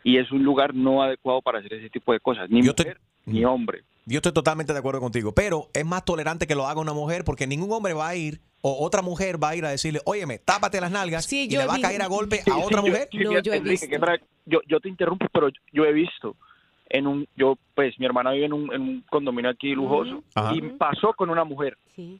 y 0.02 0.18
es 0.18 0.30
un 0.32 0.42
lugar 0.42 0.74
no 0.74 1.02
adecuado 1.02 1.42
para 1.42 1.58
hacer 1.58 1.74
ese 1.74 1.90
tipo 1.90 2.12
de 2.12 2.20
cosas, 2.20 2.50
ni 2.50 2.62
mujer 2.62 2.98
ni 3.26 3.44
hombre. 3.44 3.82
Yo 4.06 4.18
estoy 4.18 4.32
totalmente 4.32 4.72
de 4.72 4.78
acuerdo 4.78 5.00
contigo, 5.00 5.32
pero 5.32 5.68
es 5.72 5.84
más 5.86 6.04
tolerante 6.04 6.46
que 6.46 6.54
lo 6.54 6.66
haga 6.66 6.80
una 6.80 6.92
mujer 6.92 7.24
porque 7.24 7.46
ningún 7.46 7.72
hombre 7.72 7.94
va 7.94 8.08
a 8.08 8.16
ir 8.16 8.40
o 8.60 8.84
otra 8.84 9.00
mujer 9.02 9.42
va 9.42 9.50
a 9.50 9.56
ir 9.56 9.64
a 9.64 9.70
decirle, 9.70 10.00
óyeme, 10.04 10.38
tápate 10.38 10.80
las 10.80 10.90
nalgas 10.90 11.30
y 11.32 11.48
yo 11.48 11.60
le 11.60 11.66
va 11.66 11.74
a 11.76 11.80
caer 11.80 12.02
a 12.02 12.06
golpe 12.06 12.36
Sí, 12.42 12.50
a 12.50 12.54
sí, 12.54 12.60
otra 12.64 12.80
yo- 12.82 12.86
mujer. 12.88 13.08
Enrique, 13.12 13.88
que 13.88 13.98
para- 13.98 14.18
yo, 14.46 14.60
yo 14.68 14.80
te 14.80 14.88
interrumpo, 14.88 15.26
pero 15.32 15.48
yo 15.72 15.84
he 15.84 15.92
visto 15.92 16.36
en 16.90 17.06
un, 17.06 17.26
yo, 17.34 17.56
pues 17.74 17.98
mi 17.98 18.04
hermana 18.06 18.32
vive 18.32 18.44
en 18.46 18.52
un, 18.52 18.72
en 18.72 18.80
un 18.82 19.04
condominio 19.10 19.50
aquí 19.50 19.74
lujoso 19.74 20.22
Ajá. 20.34 20.54
y 20.54 20.60
pasó 20.60 21.12
con 21.14 21.30
una 21.30 21.44
mujer. 21.44 21.76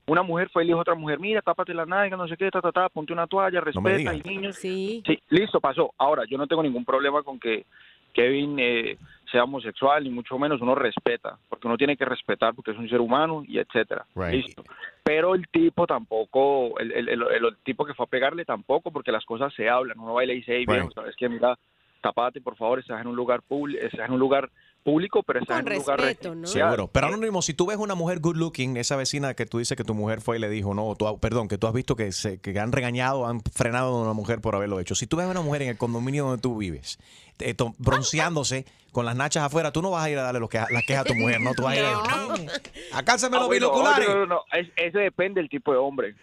Una 0.07 0.23
mujer 0.23 0.49
fue 0.53 0.63
y 0.63 0.67
le 0.67 0.71
dijo 0.71 0.79
a 0.79 0.83
otra 0.83 0.95
mujer, 0.95 1.19
mira, 1.21 1.43
tápate 1.43 1.75
las 1.75 1.87
nalgas, 1.87 2.19
no 2.19 2.27
sé 2.29 2.37
qué, 2.39 2.51
ta, 2.51 2.61
ta, 2.63 2.73
ta, 2.73 2.89
ponte 2.89 3.13
una 3.13 3.27
toalla, 3.27 3.59
No 3.61 3.65
respeta, 3.67 3.91
hay 3.91 3.99
digas. 4.21 4.27
niños. 4.27 4.57
Sí. 4.57 5.03
listo, 5.29 5.61
pasó. 5.61 5.93
Ahora, 5.99 6.23
yo 6.29 6.39
no 6.39 6.47
tengo 6.47 6.63
ningún 6.63 6.85
problema 6.85 7.23
con 7.23 7.39
que 7.39 7.67
Kevin 8.15 8.57
eh, 8.59 8.97
sea 9.35 9.45
homosexual, 9.45 10.03
ni 10.05 10.11
mucho 10.11 10.39
menos, 10.39 10.61
uno 10.61 10.75
respeta, 10.75 11.37
porque 11.49 11.67
uno 11.67 11.77
tiene 11.77 11.97
que 11.97 12.05
respetar 12.05 12.55
porque 12.55 12.71
es 12.71 12.79
un 12.79 12.89
ser 12.89 13.01
humano 13.01 13.43
y 13.47 13.59
etcétera. 13.59 14.07
Right. 14.15 14.45
Listo. 14.45 14.63
Pero 15.03 15.35
el 15.35 15.47
tipo 15.49 15.87
tampoco, 15.87 16.79
el, 16.79 16.93
el, 16.93 17.09
el- 17.09 17.23
el- 17.23 17.45
el 17.45 17.57
tipo 17.65 17.85
que 17.85 17.95
fue 17.95 18.05
a 18.05 18.09
pegarle 18.09 18.45
tampoco, 18.45 18.91
porque 18.91 19.13
las 19.13 19.25
cosas 19.25 19.53
se 19.55 19.69
hablan. 19.69 19.99
Uno 19.99 20.15
va 20.15 20.25
y 20.25 20.29
le 20.29 20.35
dice, 20.35 20.53
hey, 20.57 20.65
Right. 20.67 20.71
viejo, 20.71 20.91
sabes 20.93 21.17
que 21.17 21.29
mira, 21.29 21.59
tapate 22.01 22.41
por 22.41 22.57
favor, 22.57 22.79
estás 22.79 23.01
en 23.01 23.07
un 23.09 23.17
lugar 23.17 23.43
público, 23.43 23.85
estás 23.85 24.07
en 24.09 24.13
un 24.15 24.21
lugar 24.21 24.49
público, 24.85 25.23
pero 25.25 25.41
estás 25.41 25.63
Con 25.63 25.67
en 25.73 25.73
un 25.79 25.83
lugar 25.83 26.01
respeto, 26.01 26.35
¿no? 26.35 26.47
Seguro. 26.47 26.87
Pero 26.89 27.07
Anónimo, 27.09 27.43
si 27.43 27.55
tú 27.55 27.67
ves 27.67 27.79
una 27.79 27.95
mujer 27.97 28.21
good 28.21 28.37
looking, 28.37 28.77
esa 28.77 28.95
vecina 28.97 29.35
que 29.35 29.47
tú 29.47 29.59
dices 29.59 29.77
que 29.77 29.83
tu 29.85 29.95
mujer 29.95 30.21
fue 30.21 30.37
y 30.37 30.41
le 30.41 30.49
dijo, 30.49 30.75
no, 30.75 30.95
tú, 30.95 31.19
perdón, 31.19 31.49
que 31.49 31.59
tú 31.59 31.67
has 31.67 31.73
visto 31.73 31.97
que, 31.97 32.13
se, 32.13 32.39
que 32.39 32.59
han 32.61 32.71
regañado, 32.71 33.27
han 33.27 33.41
frenado 33.41 33.97
a 33.97 34.03
una 34.03 34.13
mujer 34.13 34.41
por 34.41 34.55
haberlo 34.55 34.79
hecho. 34.79 34.95
Si 34.95 35.07
tú 35.07 35.17
ves 35.17 35.27
a 35.27 35.31
una 35.31 35.41
mujer 35.41 35.63
en 35.63 35.71
el 35.71 35.77
condominio 35.79 36.27
donde 36.27 36.41
tú 36.43 36.57
vives, 36.59 36.99
eh, 37.41 37.55
to- 37.55 37.75
bronceándose 37.79 38.67
con 38.93 39.05
las 39.07 39.17
nachas 39.17 39.43
afuera, 39.45 39.73
tú 39.73 39.83
no 39.83 39.91
vas 39.91 40.05
a 40.05 40.11
ir 40.11 40.19
a 40.19 40.23
darle 40.23 40.39
los 40.39 40.49
que, 40.49 40.59
las 40.59 40.85
quejas 40.87 41.05
a 41.05 41.09
tu 41.09 41.15
mujer, 41.15 41.41
no, 41.41 41.53
tú 41.55 41.63
vas 41.65 41.73
a 41.73 41.77
ir 41.77 41.85
a 41.85 41.93
Ah, 42.93 43.03
los 43.03 43.31
bueno, 43.31 43.49
binoculares. 43.49 44.09
No, 44.09 44.15
no, 44.15 44.27
no, 44.27 44.41
es- 44.53 44.69
eso 44.77 44.99
depende 44.99 45.41
del 45.41 45.49
tipo 45.51 45.73
de 45.73 45.79
hombre. 45.79 46.15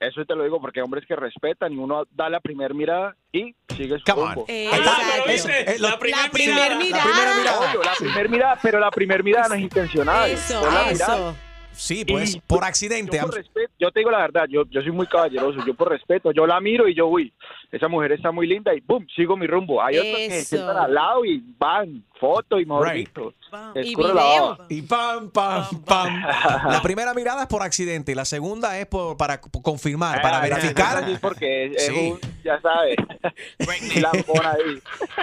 Eso 0.00 0.24
te 0.24 0.34
lo 0.34 0.44
digo 0.44 0.58
porque 0.60 0.80
hay 0.80 0.84
hombres 0.84 1.04
que 1.06 1.14
respetan 1.14 1.72
y 1.74 1.76
uno 1.76 2.04
da 2.10 2.30
la 2.30 2.40
primera 2.40 2.72
mirada 2.74 3.14
y 3.32 3.54
sigue 3.76 3.98
su 3.98 4.04
Come 4.04 4.22
on. 4.22 4.28
rumbo. 4.34 4.44
Exacto. 4.48 5.28
Eso, 5.30 5.48
eh, 5.50 5.76
lo- 5.78 5.90
La 5.90 5.98
primera 5.98 6.22
La 6.24 6.30
primer 6.30 6.76
mirada. 6.78 7.04
La 7.04 7.10
primera 7.12 7.34
mirada. 7.38 7.58
Obvio, 7.70 7.82
la 7.82 7.94
primera 7.98 8.28
mirada, 8.28 8.58
pero 8.62 8.80
la 8.80 8.90
primera 8.90 9.22
mirada 9.22 9.48
no 9.50 9.54
es 9.56 9.60
intencional. 9.60 10.30
Eso, 10.30 10.66
Es 10.66 10.72
la 10.74 10.90
eso. 10.90 11.04
mirada. 11.12 11.34
Sí, 11.72 12.04
pues 12.04 12.34
Y 12.34 12.40
por 12.40 12.64
accidente. 12.64 13.16
Yo, 13.18 13.26
por 13.26 13.34
respeto, 13.36 13.72
yo 13.78 13.90
te 13.90 14.00
digo 14.00 14.10
la 14.10 14.18
verdad, 14.18 14.44
yo, 14.48 14.64
yo 14.70 14.82
soy 14.82 14.90
muy 14.90 15.06
caballeroso, 15.06 15.64
yo 15.66 15.72
por 15.74 15.88
respeto, 15.90 16.30
yo 16.32 16.46
la 16.46 16.60
miro 16.60 16.88
y 16.88 16.94
yo, 16.94 17.06
uy, 17.06 17.32
esa 17.70 17.86
mujer 17.88 18.12
está 18.12 18.30
muy 18.32 18.46
linda 18.46 18.74
y 18.74 18.80
¡boom! 18.80 19.06
sigo 19.14 19.36
mi 19.36 19.46
rumbo. 19.46 19.82
Hay 19.82 19.96
otros 19.98 20.16
que 20.16 20.30
se 20.30 20.44
sientan 20.44 20.76
al 20.76 20.92
lado 20.94 21.24
y 21.24 21.42
van, 21.58 22.04
foto 22.18 22.58
y 22.58 22.66
mejor 22.66 22.88
Right. 22.88 22.96
visto. 23.06 23.32
Y 23.76 23.94
video. 23.94 24.14
baba. 24.14 24.66
Y 24.68 24.82
pam, 24.82 25.30
pam, 25.30 25.82
pam. 25.84 26.22
La 26.70 26.80
primera 26.82 27.14
mirada 27.14 27.42
es 27.42 27.48
por 27.48 27.62
accidente 27.62 28.12
y 28.12 28.14
la 28.14 28.24
segunda 28.24 28.78
es 28.78 28.86
por, 28.86 29.16
para 29.16 29.40
confirmar, 29.40 30.20
para 30.22 30.38
Ah, 30.38 30.40
verificar. 30.40 31.04
sí, 31.06 31.16
Porque 31.20 31.66
es, 31.66 31.76
es 31.76 31.86
Sí. 31.94 32.10
un, 32.12 32.20
ya 32.44 32.60
sabes. 32.60 32.96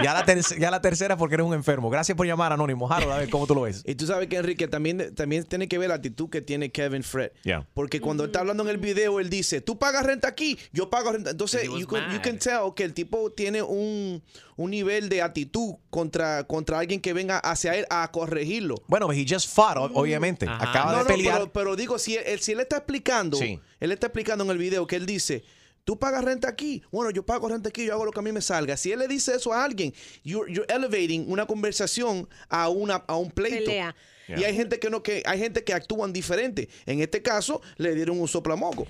Ya 0.03 0.13
la, 0.13 0.25
ter- 0.25 0.41
ya 0.59 0.71
la 0.71 0.81
tercera 0.81 1.17
porque 1.17 1.35
eres 1.35 1.45
un 1.47 1.53
enfermo. 1.53 1.89
Gracias 1.89 2.15
por 2.15 2.25
llamar, 2.27 2.53
Anónimo. 2.53 2.91
Harold, 2.91 3.11
a 3.11 3.17
ver 3.17 3.29
cómo 3.29 3.47
tú 3.47 3.55
lo 3.55 3.61
ves. 3.61 3.83
Y 3.85 3.95
tú 3.95 4.05
sabes 4.05 4.27
que 4.27 4.37
Enrique 4.37 4.67
también, 4.67 5.13
también 5.15 5.43
tiene 5.43 5.67
que 5.67 5.77
ver 5.77 5.89
la 5.89 5.95
actitud 5.95 6.29
que 6.29 6.41
tiene 6.41 6.69
Kevin 6.71 7.03
Fred. 7.03 7.31
Yeah. 7.43 7.65
Porque 7.73 7.99
cuando 8.01 8.25
está 8.25 8.39
hablando 8.39 8.63
en 8.63 8.69
el 8.69 8.77
video, 8.77 9.19
él 9.19 9.29
dice, 9.29 9.61
tú 9.61 9.77
pagas 9.77 10.05
renta 10.05 10.27
aquí, 10.27 10.57
yo 10.71 10.89
pago 10.89 11.11
renta. 11.11 11.31
Entonces, 11.31 11.63
you 11.65 11.87
can, 11.87 12.11
you 12.13 12.21
can 12.21 12.37
tell 12.37 12.73
que 12.75 12.83
el 12.83 12.93
tipo 12.93 13.31
tiene 13.31 13.61
un, 13.61 14.21
un 14.57 14.71
nivel 14.71 15.07
de 15.07 15.21
actitud 15.21 15.75
contra, 15.89 16.43
contra 16.45 16.79
alguien 16.79 16.99
que 16.99 17.13
venga 17.13 17.37
hacia 17.39 17.75
él 17.75 17.85
a 17.89 18.11
corregirlo. 18.11 18.75
Bueno, 18.87 19.11
he 19.13 19.25
just 19.27 19.47
fought, 19.53 19.77
obviamente. 19.93 20.45
Ajá. 20.47 20.69
Acaba 20.71 20.91
No, 20.91 20.97
de 20.97 21.03
no, 21.03 21.07
pelear. 21.07 21.37
pero, 21.37 21.53
pero 21.53 21.75
digo, 21.75 21.97
si 21.99 22.15
él, 22.17 22.39
si 22.39 22.51
él 22.51 22.59
está 22.59 22.77
explicando, 22.77 23.37
Sí. 23.37 23.59
él 23.79 23.91
está 23.91 24.07
explicando 24.07 24.43
en 24.43 24.49
el 24.49 24.57
video 24.57 24.85
que 24.87 24.95
él 24.97 25.05
dice, 25.05 25.43
tú 25.85 25.97
pagas 25.97 26.23
renta 26.25 26.49
aquí, 26.49 26.81
bueno, 26.91 27.11
yo 27.11 27.25
pago 27.25 27.47
renta 27.47 27.69
aquí, 27.69 27.85
yo 27.85 27.93
hago 27.93 28.03
lo 28.03 28.11
que 28.11 28.19
a 28.19 28.23
mí 28.23 28.31
me 28.33 28.41
salga. 28.41 28.75
Si 28.75 28.91
él 28.91 28.99
le 28.99 29.07
dice 29.07 29.35
eso 29.35 29.53
a 29.53 29.63
alguien, 29.63 29.93
you're, 30.23 30.51
you're 30.51 30.65
elevating 30.73 31.31
una 31.31 31.45
conversación 31.45 32.27
a, 32.49 32.67
una, 32.69 32.95
a 33.07 33.15
un 33.15 33.31
pleito. 33.31 33.65
Pelea. 33.65 33.95
Y 34.27 34.43
hay 34.43 34.53
gente 34.53 34.77
que 34.79 34.89
no, 34.89 35.01
que 35.03 35.23
hay 35.25 35.39
gente 35.39 35.63
que 35.63 35.73
actúan 35.73 36.11
diferente. 36.11 36.67
En 36.85 36.99
este 36.99 37.21
caso, 37.21 37.61
le 37.77 37.95
dieron 37.95 38.19
un 38.19 38.27
soplamoco. 38.27 38.85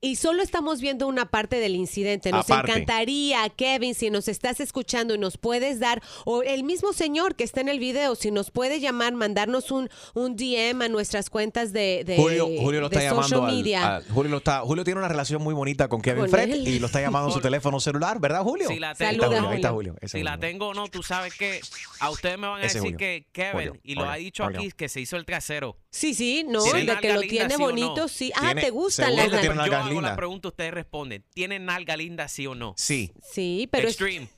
Y 0.00 0.14
solo 0.14 0.42
estamos 0.44 0.80
viendo 0.80 1.08
una 1.08 1.26
parte 1.26 1.56
del 1.58 1.74
incidente. 1.74 2.30
Nos 2.30 2.48
Aparte. 2.48 2.70
encantaría, 2.70 3.48
Kevin, 3.50 3.96
si 3.96 4.10
nos 4.10 4.28
estás 4.28 4.60
escuchando 4.60 5.14
y 5.14 5.18
nos 5.18 5.38
puedes 5.38 5.80
dar, 5.80 6.00
o 6.24 6.42
el 6.44 6.62
mismo 6.62 6.92
señor 6.92 7.34
que 7.34 7.42
está 7.42 7.60
en 7.62 7.68
el 7.68 7.80
video, 7.80 8.14
si 8.14 8.30
nos 8.30 8.52
puede 8.52 8.78
llamar, 8.78 9.12
mandarnos 9.14 9.72
un, 9.72 9.88
un 10.14 10.36
DM 10.36 10.82
a 10.82 10.88
nuestras 10.88 11.30
cuentas 11.30 11.72
de, 11.72 12.04
de, 12.06 12.16
Julio, 12.16 12.46
Julio 12.60 12.80
lo 12.80 12.88
de 12.88 12.96
está 12.96 13.10
social 13.10 13.28
llamando 13.30 13.46
al- 13.48 13.56
media. 13.56 13.96
al- 13.96 14.04
Julio, 14.08 14.30
lo 14.30 14.36
está, 14.38 14.60
Julio 14.60 14.84
tiene 14.84 14.98
una 15.00 15.08
relación 15.08 15.42
muy 15.42 15.52
bonita 15.54 15.88
con 15.88 16.00
Kevin 16.00 16.20
Con 16.22 16.30
Fred 16.30 16.50
él. 16.52 16.68
y 16.68 16.78
lo 16.78 16.86
está 16.86 17.00
llamando 17.00 17.28
en 17.30 17.34
su 17.34 17.40
teléfono 17.40 17.80
celular, 17.80 18.20
¿verdad, 18.20 18.42
Julio? 18.44 18.68
Si 18.68 18.78
la 18.78 18.90
Ahí 18.90 18.92
está 18.92 19.08
tengo, 19.10 19.22
Saluda, 19.24 19.38
Julio, 19.40 19.50
ahí 19.50 19.56
está 19.56 19.70
Julio. 19.72 19.94
Ese 20.00 20.18
si 20.18 20.22
la 20.22 20.30
Julio. 20.34 20.40
tengo 20.48 20.68
o 20.68 20.74
no, 20.74 20.86
tú 20.88 21.02
sabes 21.02 21.34
que 21.34 21.60
a 21.98 22.10
ustedes 22.10 22.38
me 22.38 22.46
van 22.46 22.60
a 22.62 22.64
Ese 22.66 22.74
decir 22.78 22.82
Julio. 22.92 22.98
que 22.98 23.26
Kevin, 23.32 23.52
Julio, 23.52 23.80
y 23.82 23.94
lo 23.96 24.02
Julio, 24.02 24.12
ha 24.12 24.16
dicho 24.16 24.44
Julio. 24.44 24.60
aquí, 24.60 24.70
que 24.72 24.88
se 24.88 25.00
hizo 25.00 25.16
el 25.16 25.24
trasero. 25.24 25.76
Sí, 25.90 26.14
sí, 26.14 26.44
no, 26.46 26.62
¿Tiene 26.62 26.80
de 26.80 26.84
nalga 26.86 27.00
que 27.00 27.12
lo 27.14 27.20
tiene 27.22 27.48
sí 27.48 27.54
o 27.54 27.58
no? 27.58 27.64
bonito, 27.64 28.08
sí. 28.08 28.30
Ah, 28.36 28.40
Tiene- 28.40 28.60
¿te 28.60 28.70
gustan 28.70 29.06
seguro 29.06 29.22
las 29.22 29.32
que 29.32 29.40
tiene 29.40 29.54
nalgas? 29.54 29.80
Yo 29.84 29.90
hago 29.90 30.00
la 30.02 30.16
pregunta, 30.16 30.48
ustedes 30.48 30.74
responden. 30.74 31.24
¿Tiene 31.34 31.58
nalga 31.58 31.96
linda, 31.96 32.28
sí 32.28 32.46
o 32.46 32.54
no? 32.54 32.74
Sí. 32.76 33.10
Sí, 33.32 33.68
pero 33.72 33.88
es- 33.88 33.94
Extreme. 33.94 34.28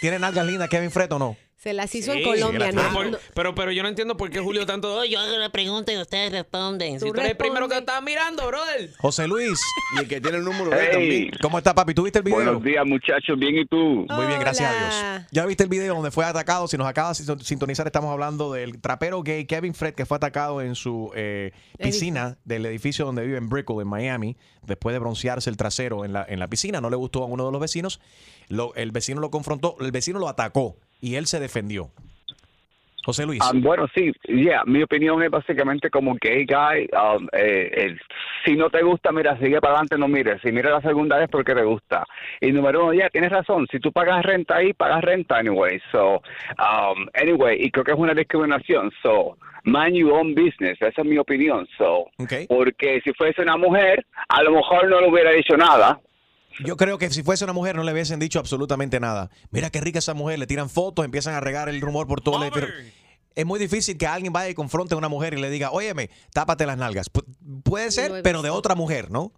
¿Tiene 0.00 0.18
nalgas 0.18 0.46
lindas 0.46 0.68
Kevin 0.68 0.90
Fred 0.90 1.12
o 1.12 1.18
no? 1.18 1.36
Se 1.60 1.72
las 1.72 1.92
hizo 1.94 2.12
Sí, 2.12 2.18
en 2.18 2.24
Colombia. 2.24 2.70
no, 2.70 2.80
Pero, 2.82 2.92
por- 2.92 3.10
no. 3.10 3.18
pero, 3.34 3.54
pero 3.56 3.72
yo 3.72 3.82
no 3.82 3.88
entiendo 3.88 4.16
por 4.16 4.30
qué 4.30 4.38
Julio 4.38 4.64
tanto. 4.64 5.00
"Ay, 5.00 5.10
yo 5.10 5.18
hago 5.18 5.36
la 5.38 5.50
pregunta 5.50 5.92
y 5.92 5.98
ustedes 5.98 6.30
responden. 6.30 7.00
Si 7.00 7.06
Tú 7.10 7.12
eres 7.18 7.32
el 7.32 7.36
primero 7.36 7.68
que 7.68 7.76
estás 7.78 8.00
mirando, 8.00 8.46
brother. 8.46 8.90
José 8.98 9.26
Luis, 9.26 9.58
Y 9.96 9.98
el 10.00 10.08
que 10.08 10.20
tiene 10.20 10.38
el 10.38 10.44
número 10.44 10.70
Hey, 10.72 10.88
también. 10.92 11.30
¿cómo 11.42 11.58
está 11.58 11.74
papi? 11.74 11.94
¿Tú 11.94 12.04
viste 12.04 12.20
el 12.20 12.24
video? 12.24 12.36
buenos 12.38 12.62
días 12.62 12.86
muchachos, 12.86 13.36
bien 13.38 13.56
y 13.58 13.66
tú. 13.66 13.76
Muy 14.08 14.26
bien, 14.26 14.38
gracias 14.38 14.70
a. 14.70 15.14
Dios. 15.18 15.26
Ya 15.32 15.46
viste 15.46 15.64
el 15.64 15.68
video 15.68 15.94
donde 15.96 16.12
fue 16.12 16.24
atacado. 16.24 16.68
Si 16.68 16.76
nos 16.76 16.86
acaba 16.86 17.08
de 17.08 17.14
sin- 17.16 17.40
sintonizar, 17.40 17.86
estamos 17.86 18.12
hablando 18.12 18.52
del 18.52 18.80
trapero 18.80 19.22
gay 19.24 19.44
Kevin 19.46 19.74
Fred 19.74 19.94
que 19.94 20.06
fue 20.06 20.16
atacado 20.16 20.62
en 20.62 20.76
su 20.76 21.10
eh, 21.16 21.50
piscina 21.82 22.38
del 22.44 22.66
edificio 22.66 23.04
donde 23.04 23.24
vive 23.26 23.36
en 23.38 23.48
Brickell, 23.48 23.80
en 23.80 23.88
Miami, 23.88 24.36
después 24.62 24.92
de 24.94 25.00
broncearse 25.00 25.50
el 25.50 25.56
trasero 25.56 26.04
en 26.04 26.12
la, 26.12 26.24
en 26.28 26.38
la 26.38 26.46
piscina. 26.46 26.80
No 26.80 26.88
le 26.90 26.96
gustó 26.96 27.22
a 27.24 27.26
uno 27.26 27.46
de 27.46 27.50
los 27.52 27.60
vecinos. 27.60 28.00
Lo- 28.48 28.74
el 28.76 28.92
vecino 28.92 29.20
lo 29.20 29.30
confrontó, 29.30 29.76
el 29.80 29.90
vecino 29.90 30.18
lo 30.20 30.28
atacó 30.28 30.76
y 31.00 31.14
él 31.16 31.26
se 31.26 31.40
defendió. 31.40 31.88
José 33.04 33.24
Luis. 33.24 33.40
Ah, 33.42 33.52
bueno, 33.54 33.86
sí, 33.94 34.12
ya, 34.28 34.62
mi 34.66 34.82
opinión 34.82 35.22
es 35.22 35.30
básicamente 35.30 35.88
como 35.88 36.14
gay 36.20 36.44
guy. 36.44 36.86
um, 36.92 37.26
eh, 37.32 37.70
el- 37.72 38.00
si 38.44 38.54
no 38.54 38.68
te 38.68 38.82
gusta, 38.82 39.12
mira, 39.12 39.38
sigue 39.38 39.60
para 39.60 39.74
adelante, 39.74 39.96
no 39.96 40.08
mires. 40.08 40.42
Si 40.42 40.52
mira 40.52 40.70
la 40.70 40.82
segunda 40.82 41.16
vez 41.16 41.28
porque 41.30 41.54
te 41.54 41.62
gusta. 41.62 42.04
Y 42.40 42.52
número 42.52 42.84
uno, 42.84 42.92
ya, 42.92 43.08
tienes 43.08 43.30
razón. 43.30 43.66
Si 43.70 43.78
tú 43.80 43.92
pagas 43.92 44.22
renta 44.24 44.56
ahí, 44.56 44.74
pagas 44.74 45.00
renta 45.02 45.38
anyway. 45.38 45.80
So, 45.90 46.16
um, 46.58 47.06
anyway, 47.14 47.56
y 47.58 47.70
creo 47.70 47.84
que 47.84 47.92
es 47.92 47.98
una 47.98 48.12
discriminación. 48.12 48.90
So, 49.02 49.38
mind 49.64 49.96
your 49.96 50.12
own 50.12 50.34
business. 50.34 50.76
Esa 50.80 51.00
es 51.00 51.04
mi 51.06 51.16
opinión. 51.16 51.66
So, 51.78 52.10
porque 52.46 53.00
si 53.02 53.12
fuese 53.14 53.40
una 53.40 53.56
mujer, 53.56 54.04
a 54.28 54.42
lo 54.42 54.50
mejor 54.52 54.86
no 54.88 55.00
le 55.00 55.08
hubiera 55.08 55.30
dicho 55.32 55.56
nada. 55.56 55.98
Yo 56.64 56.76
creo 56.76 56.98
que 56.98 57.10
si 57.10 57.22
fuese 57.22 57.44
una 57.44 57.52
mujer 57.52 57.76
no 57.76 57.82
le 57.84 57.92
hubiesen 57.92 58.18
dicho 58.18 58.38
absolutamente 58.38 58.98
nada. 59.00 59.30
Mira 59.50 59.70
qué 59.70 59.80
rica 59.80 60.00
esa 60.00 60.14
mujer, 60.14 60.38
le 60.38 60.46
tiran 60.46 60.68
fotos, 60.68 61.04
empiezan 61.04 61.34
a 61.34 61.40
regar 61.40 61.68
el 61.68 61.80
rumor 61.80 62.06
por 62.06 62.20
todo 62.20 62.42
el. 62.42 62.52
Es 63.34 63.46
muy 63.46 63.60
difícil 63.60 63.96
que 63.96 64.06
alguien 64.08 64.32
vaya 64.32 64.48
y 64.50 64.54
confronte 64.54 64.94
a 64.94 64.98
una 64.98 65.08
mujer 65.08 65.34
y 65.34 65.40
le 65.40 65.48
diga, 65.50 65.70
óyeme, 65.70 66.10
tápate 66.32 66.66
las 66.66 66.76
nalgas. 66.76 67.12
Pu- 67.12 67.24
puede 67.62 67.92
ser, 67.92 68.22
pero 68.22 68.42
de 68.42 68.50
otra 68.50 68.74
mujer, 68.74 69.10
¿no? 69.12 69.32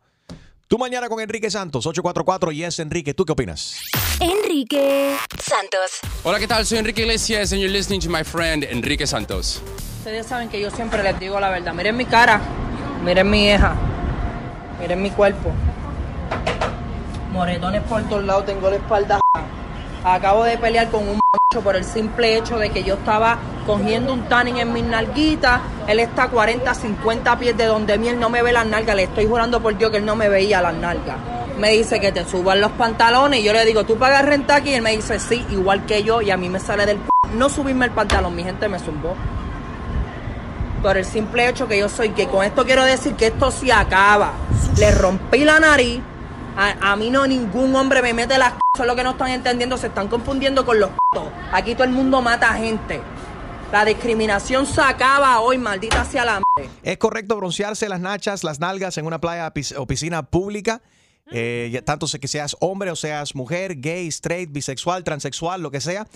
Tú 0.69 0.79
mañana 0.79 1.09
con 1.09 1.21
Enrique 1.21 1.50
Santos, 1.50 1.85
844 1.85 2.53
Yes 2.53 2.79
Enrique, 2.79 3.12
¿tú 3.12 3.27
qué 3.27 3.33
opinas? 3.33 3.77
Enrique 4.21 5.17
Santos. 5.43 5.99
Hola, 6.23 6.39
¿qué 6.39 6.47
tal? 6.47 6.65
Soy 6.65 6.79
Enrique 6.79 7.03
Iglesias 7.03 7.53
and 7.53 7.61
you're 7.61 7.73
listening 7.77 8.00
to 8.00 8.09
my 8.09 8.23
friend 8.25 8.65
Enrique 8.65 9.07
Santos. 9.07 9.61
Ustedes 9.99 10.27
saben 10.27 10.49
que 10.49 10.59
yo 10.61 10.71
siempre 10.71 11.03
les 11.03 11.19
digo 11.21 11.39
la 11.41 11.50
verdad. 11.50 11.75
Miren 11.75 11.97
mi 11.97 12.07
cara, 12.07 12.41
miren 13.05 13.29
mi 13.29 13.49
hija, 13.50 13.75
miren 14.81 15.03
mi 15.03 15.11
cuerpo. 15.11 15.53
Moretones 17.33 17.83
por 17.83 18.03
todos 18.09 18.25
lados, 18.25 18.47
tengo 18.47 18.71
la 18.71 18.77
espalda. 18.77 19.21
Acabo 20.03 20.45
de 20.45 20.59
pelear 20.59 20.91
con 20.91 21.09
un 21.09 21.21
macho 21.21 21.63
por 21.63 21.77
el 21.77 21.85
simple 21.85 22.37
hecho 22.37 22.59
de 22.59 22.71
que 22.71 22.83
yo 22.83 22.95
estaba 22.95 23.39
cogiendo 23.67 24.13
un 24.13 24.23
tanning 24.23 24.59
en 24.59 24.73
mis 24.73 24.83
nalguitas. 24.83 25.61
Él 25.87 26.01
está 26.01 26.25
a 26.25 26.29
40, 26.29 26.75
50 26.75 27.39
pies 27.39 27.57
de 27.57 27.67
donde 27.67 27.99
mí, 27.99 28.09
él 28.09 28.19
no 28.19 28.31
me 28.31 28.43
ve 28.43 28.53
las 28.53 28.67
nalgas. 28.67 28.97
Le 28.97 29.05
estoy 29.05 29.27
jurando 29.27 29.63
por 29.63 29.77
Dios 29.79 29.91
que 29.93 29.99
él 29.99 30.05
no 30.05 30.17
me 30.17 30.29
veía 30.29 30.61
las 30.61 30.75
nalgas. 30.75 31.17
Me 31.59 31.71
dice 31.73 32.01
que 32.01 32.11
te 32.11 32.25
suban 32.25 32.61
los 32.61 32.73
pantalones 32.73 33.41
y 33.41 33.43
yo 33.45 33.53
le 33.53 33.65
digo, 33.65 33.85
¿tú 33.85 33.97
pagas 33.97 34.25
renta 34.25 34.57
aquí? 34.57 34.71
Y 34.71 34.75
él 34.75 34.83
me 34.83 34.97
dice, 34.97 35.21
sí, 35.21 35.47
igual 35.51 35.87
que 35.87 36.03
yo. 36.03 36.23
Y 36.23 36.33
a 36.33 36.37
mí 36.37 36.49
me 36.49 36.59
sale 36.59 36.85
del 36.85 36.97
c 36.97 37.11
no 37.35 37.49
subirme 37.49 37.85
el 37.85 37.93
pantalón. 37.93 38.35
Mi 38.35 38.43
gente 38.43 38.69
me 38.69 38.81
zumbó 38.81 39.15
por 40.83 40.97
el 40.97 41.05
simple 41.05 41.49
hecho 41.49 41.69
que 41.69 41.79
yo 41.79 41.89
soy 41.89 42.09
que 42.11 42.27
con 42.27 42.45
esto 42.45 42.65
quiero 42.65 42.85
decir 42.85 43.15
que 43.15 43.27
esto 43.27 43.53
se 43.53 43.73
acaba. 43.73 44.33
Le 44.79 44.91
rompí 44.91 45.45
la 45.45 45.61
nariz. 45.61 46.01
A, 46.62 46.93
a 46.93 46.97
mí 46.97 47.09
no 47.09 47.26
ningún 47.26 47.75
hombre 47.75 48.02
me 48.02 48.12
mete 48.12 48.37
las 48.37 48.52
c- 48.52 48.59
Eso 48.75 48.83
es 48.83 48.87
lo 48.87 48.95
que 48.95 49.02
no 49.02 49.12
están 49.12 49.31
entendiendo. 49.31 49.79
Se 49.79 49.87
están 49.87 50.09
confundiendo 50.09 50.67
con 50.67 50.79
los 50.79 50.90
c- 50.90 51.21
Aquí 51.52 51.73
todo 51.75 51.85
el 51.85 51.90
mundo 51.90 52.21
mata 52.21 52.52
gente. 52.52 53.00
La 53.73 53.85
discriminación 53.87 54.67
se 54.67 54.81
acaba 54.83 55.40
hoy, 55.40 55.57
maldita 55.57 56.05
sea 56.05 56.25
la 56.26 56.33
madre. 56.35 56.71
¿Es 56.83 56.99
correcto 56.99 57.37
broncearse 57.37 57.88
las 57.88 58.00
nachas, 58.00 58.45
las 58.45 58.61
nalgas 58.61 58.99
en 58.99 59.07
una 59.07 59.21
playa 59.21 59.50
o 59.79 59.87
piscina 59.87 60.25
pública? 60.25 60.83
Eh, 61.33 61.81
tanto 61.85 62.07
sé 62.09 62.19
que 62.19 62.27
seas 62.29 62.57
hombre 62.61 62.91
o 62.91 62.97
seas 62.97 63.35
mujer, 63.35 63.81
gay, 63.81 64.09
straight, 64.09 64.51
bisexual, 64.51 65.05
transexual, 65.05 65.63
lo 65.63 65.71
que 65.71 65.81
sea. 65.81 66.07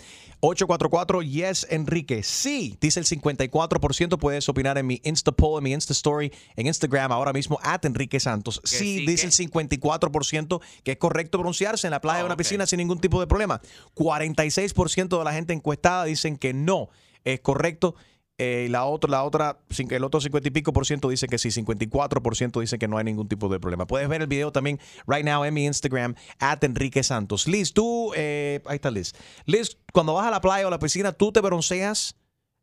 844 0.41 1.23
Yes 1.23 1.67
Enrique. 1.71 2.23
Sí, 2.23 2.77
dice 2.81 3.01
el 3.01 3.07
54%. 3.07 4.19
Puedes 4.19 4.49
opinar 4.49 4.77
en 4.77 4.87
mi 4.87 5.01
Insta 5.05 5.33
poll, 5.33 5.59
en 5.59 5.65
mi 5.65 5.73
Insta 5.73 5.93
story, 5.93 6.33
en 6.57 6.67
Instagram 6.67 7.13
ahora 7.13 7.33
mismo, 7.33 7.59
at 7.63 7.85
Enrique 7.85 8.19
Santos. 8.21 8.61
Sí, 8.65 8.77
sí, 8.77 9.07
dice 9.07 9.23
que- 9.23 9.27
el 9.29 9.33
54% 9.33 10.61
que 10.83 10.93
es 10.93 10.99
correcto 10.99 11.39
broncearse 11.39 11.87
en 11.87 11.93
la 11.93 12.01
playa 12.01 12.21
Ah, 12.21 12.23
o 12.23 12.27
una 12.27 12.35
ok. 12.35 12.39
piscina 12.39 12.67
sin 12.67 12.79
ningún 12.79 13.01
tipo 13.01 13.21
de 13.21 13.27
problema. 13.27 13.61
46% 13.95 15.19
de 15.19 15.25
la 15.25 15.33
gente 15.33 15.53
encuestada 15.53 16.05
dicen 16.05 16.37
que 16.37 16.53
no 16.53 16.89
es 17.25 17.41
correcto. 17.41 17.95
Eh, 18.37 18.65
y 18.67 18.69
la 18.69 18.85
otra, 18.85 19.09
la 19.09 19.23
otra, 19.23 19.59
el 19.91 20.03
otro 20.05 20.21
50 20.21 20.49
y 20.49 20.51
pico 20.51 20.73
por 20.73 20.87
ciento 20.87 21.09
dice 21.09 21.29
que 21.29 21.39
sí, 21.39 21.51
54% 21.51 22.61
dice 22.61 22.79
que 22.81 22.89
no 22.89 22.99
hay 22.99 23.05
ningún 23.05 23.29
tipo 23.29 23.49
de 23.49 23.61
problema. 23.61 23.87
Puedes 23.87 24.09
ver 24.09 24.23
el 24.23 24.27
video 24.27 24.51
también 24.51 24.81
right 25.07 25.25
now 25.25 25.45
en 25.45 25.55
mi 25.55 25.65
Instagram, 25.67 26.17
at 26.41 26.65
Enrique 26.65 27.05
Santos. 27.05 27.47
Liz, 27.47 27.73
tú, 27.73 28.13
eh, 28.17 28.61
ahí 28.67 28.75
está 28.77 28.91
Liz. 28.91 29.13
Liz, 29.47 29.79
cuando 29.93 30.15
vas 30.15 30.27
a 30.27 30.31
la 30.33 30.41
playa 30.41 30.65
o 30.65 30.69
a 30.69 30.71
la 30.73 30.81
piscina, 30.81 31.13
¿tú 31.13 31.31
te 31.31 31.41
bronceas 31.41 32.17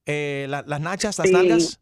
eh, 0.05 0.47
la- 0.49 0.63
las 0.67 0.81
nachas, 0.81 1.17
las 1.19 1.27
Sí. 1.27 1.33
nalgas? 1.33 1.79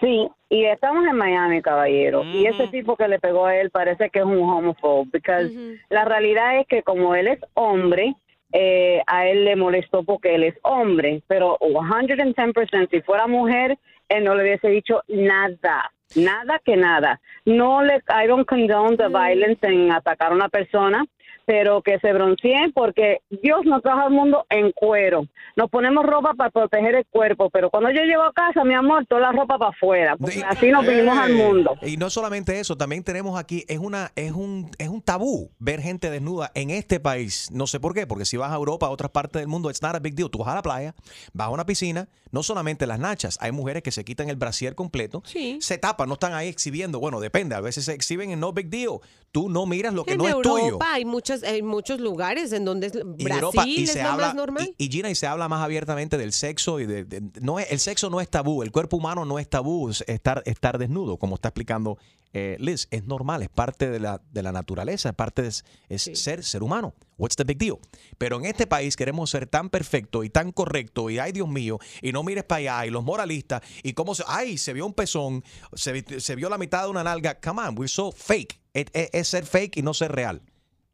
Sí, 0.00 0.28
y 0.50 0.64
estamos 0.66 1.04
en 1.06 1.16
Miami, 1.16 1.62
caballero. 1.62 2.22
Y 2.22 2.46
ese 2.46 2.68
tipo 2.68 2.96
que 2.96 3.08
le 3.08 3.18
pegó 3.18 3.46
a 3.46 3.56
él 3.56 3.70
parece 3.70 4.10
que 4.10 4.18
es 4.20 4.24
un 4.26 4.38
homophobe, 4.38 5.08
porque 5.10 5.78
la 5.88 6.04
realidad 6.04 6.60
es 6.60 6.66
que 6.68 6.82
como 6.82 7.14
él 7.14 7.28
es 7.28 7.40
hombre, 7.54 8.14
eh, 8.58 9.02
a 9.06 9.26
él 9.26 9.44
le 9.44 9.54
molestó 9.54 10.02
porque 10.02 10.34
él 10.34 10.42
es 10.42 10.54
hombre, 10.62 11.22
pero 11.26 11.58
110% 11.60 12.88
si 12.90 13.02
fuera 13.02 13.26
mujer, 13.26 13.76
él 14.08 14.24
no 14.24 14.34
le 14.34 14.44
hubiese 14.44 14.68
dicho 14.68 15.02
nada, 15.08 15.92
nada 16.14 16.58
que 16.64 16.74
nada. 16.74 17.20
No 17.44 17.82
le, 17.82 17.96
I 18.08 18.26
don't 18.26 18.48
condone 18.48 18.96
the 18.96 19.08
violence 19.08 19.58
en 19.66 19.92
atacar 19.92 20.32
a 20.32 20.34
una 20.34 20.48
persona. 20.48 21.04
Pero 21.46 21.80
que 21.80 21.98
se 22.00 22.12
bronceen 22.12 22.72
porque 22.72 23.20
Dios 23.30 23.60
nos 23.64 23.80
trajo 23.80 24.00
al 24.00 24.10
mundo 24.10 24.44
en 24.50 24.72
cuero. 24.72 25.26
Nos 25.54 25.70
ponemos 25.70 26.04
ropa 26.04 26.34
para 26.34 26.50
proteger 26.50 26.96
el 26.96 27.06
cuerpo, 27.06 27.48
pero 27.50 27.70
cuando 27.70 27.90
yo 27.90 28.02
llego 28.02 28.22
a 28.22 28.32
casa, 28.32 28.64
mi 28.64 28.74
amor, 28.74 29.06
toda 29.06 29.22
la 29.22 29.32
ropa 29.32 29.56
para 29.56 29.70
afuera, 29.70 30.16
porque 30.16 30.42
así 30.46 30.70
nos 30.70 30.86
vinimos 30.86 31.16
al 31.16 31.32
mundo. 31.32 31.76
Y 31.82 31.96
no 31.96 32.10
solamente 32.10 32.58
eso, 32.58 32.76
también 32.76 33.04
tenemos 33.04 33.38
aquí, 33.38 33.64
es 33.68 33.78
una, 33.78 34.10
es 34.16 34.32
un, 34.32 34.70
es 34.78 34.88
un 34.88 35.00
tabú 35.00 35.50
ver 35.58 35.80
gente 35.80 36.10
desnuda 36.10 36.50
en 36.54 36.70
este 36.70 36.98
país. 37.00 37.48
No 37.52 37.66
sé 37.66 37.78
por 37.78 37.94
qué, 37.94 38.06
porque 38.06 38.24
si 38.24 38.36
vas 38.36 38.50
a 38.50 38.56
Europa, 38.56 38.86
a 38.86 38.90
otras 38.90 39.10
partes 39.10 39.40
del 39.40 39.48
mundo, 39.48 39.70
it's 39.70 39.82
not 39.82 39.94
a 39.94 40.00
big 40.00 40.14
deal. 40.14 40.28
Tú 40.28 40.38
vas 40.38 40.48
a 40.48 40.56
la 40.56 40.62
playa, 40.62 40.94
vas 41.32 41.46
a 41.46 41.50
una 41.50 41.64
piscina, 41.64 42.08
no 42.32 42.42
solamente 42.42 42.86
las 42.86 42.98
nachas, 42.98 43.38
hay 43.40 43.52
mujeres 43.52 43.84
que 43.84 43.92
se 43.92 44.04
quitan 44.04 44.28
el 44.28 44.36
brasier 44.36 44.74
completo, 44.74 45.22
se 45.24 45.78
tapan, 45.78 46.08
no 46.08 46.14
están 46.14 46.34
ahí 46.34 46.48
exhibiendo. 46.48 46.98
Bueno, 46.98 47.20
depende, 47.20 47.54
a 47.54 47.60
veces 47.60 47.84
se 47.84 47.92
exhiben 47.92 48.30
en 48.30 48.40
no 48.40 48.52
big 48.52 48.68
deal. 48.68 48.98
Tú 49.32 49.48
no 49.48 49.66
miras 49.66 49.92
lo 49.92 50.04
que 50.04 50.12
en 50.12 50.18
no 50.18 50.28
Europa 50.28 50.58
es 50.58 50.64
tuyo. 50.64 50.78
hay 50.82 51.04
hay 51.42 51.62
muchos 51.62 52.00
lugares 52.00 52.52
en 52.52 52.64
donde 52.64 52.88
Brasil 52.88 53.30
Europa, 53.30 53.64
y 53.66 53.84
es 53.84 53.92
se 53.92 54.02
lo 54.02 54.08
habla, 54.10 54.26
más 54.26 54.34
normal. 54.34 54.74
Y, 54.78 54.86
y 54.86 54.90
Gina, 54.90 55.10
y 55.10 55.14
se 55.14 55.26
habla 55.26 55.48
más 55.48 55.62
abiertamente 55.62 56.16
del 56.18 56.32
sexo 56.32 56.80
y 56.80 56.86
de, 56.86 57.04
de- 57.04 57.22
no 57.40 57.58
es, 57.58 57.70
el 57.70 57.78
sexo 57.80 58.10
no 58.10 58.20
es 58.20 58.28
tabú, 58.28 58.62
el 58.62 58.72
cuerpo 58.72 58.96
humano 58.96 59.24
no 59.24 59.38
es 59.38 59.48
tabú, 59.48 59.88
es 59.90 60.04
estar, 60.06 60.42
estar 60.46 60.78
desnudo, 60.78 61.16
como 61.18 61.34
está 61.36 61.48
explicando 61.48 61.98
eh, 62.32 62.56
Liz, 62.60 62.86
es 62.90 63.04
normal, 63.04 63.42
es 63.42 63.48
parte 63.48 63.88
de 63.88 63.98
la, 63.98 64.20
de 64.30 64.42
la 64.42 64.52
naturaleza, 64.52 65.08
es 65.10 65.14
parte 65.14 65.42
de 65.42 65.48
es 65.88 66.02
ser 66.14 66.44
ser 66.44 66.62
humano. 66.62 66.94
What's 67.16 67.34
the 67.36 67.44
big 67.44 67.56
deal? 67.56 67.78
Pero 68.18 68.36
en 68.38 68.44
este 68.44 68.66
país 68.66 68.94
queremos 68.94 69.30
ser 69.30 69.46
tan 69.46 69.70
perfecto 69.70 70.22
y 70.22 70.28
tan 70.28 70.52
correcto 70.52 71.08
y 71.08 71.18
ay 71.18 71.32
Dios 71.32 71.48
mío, 71.48 71.78
y 72.02 72.12
no 72.12 72.22
mires 72.22 72.44
para 72.44 72.58
allá, 72.58 72.86
y 72.86 72.90
los 72.90 73.04
moralistas, 73.04 73.62
y 73.82 73.94
cómo 73.94 74.14
se, 74.14 74.22
ay, 74.26 74.58
se 74.58 74.74
vio 74.74 74.84
un 74.84 74.92
pezón, 74.92 75.42
se, 75.72 75.92
vi- 75.92 76.20
se 76.20 76.34
vio 76.36 76.50
la 76.50 76.58
mitad 76.58 76.82
de 76.84 76.90
una 76.90 77.02
nalga, 77.04 77.40
come 77.40 77.62
on, 77.62 77.78
we're 77.78 77.88
so 77.88 78.12
fake. 78.12 78.60
Es, 78.74 78.86
es- 78.92 79.08
es 79.14 79.28
ser 79.28 79.46
fake 79.46 79.78
y 79.78 79.82
no 79.82 79.94
ser 79.94 80.12
real. 80.12 80.42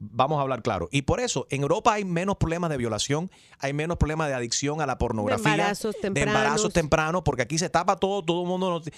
Vamos 0.04 0.38
a 0.38 0.42
hablar 0.42 0.62
claro. 0.62 0.88
Y 0.90 1.02
por 1.02 1.20
eso, 1.20 1.46
en 1.50 1.62
Europa 1.62 1.92
hay 1.92 2.04
menos 2.04 2.36
problemas 2.36 2.70
de 2.70 2.76
violación, 2.76 3.30
hay 3.60 3.72
menos 3.72 3.98
problemas 3.98 4.26
de 4.28 4.34
adicción 4.34 4.80
a 4.80 4.86
la 4.86 4.98
pornografía, 4.98 5.52
embarazos 5.52 5.94
de 5.94 6.00
tempranos. 6.00 6.34
embarazos 6.34 6.72
tempranos, 6.72 7.22
porque 7.22 7.42
aquí 7.42 7.56
se 7.56 7.70
tapa 7.70 7.96
todo, 7.96 8.22
todo 8.22 8.42
el 8.42 8.48
mundo, 8.48 8.70
no- 8.70 8.92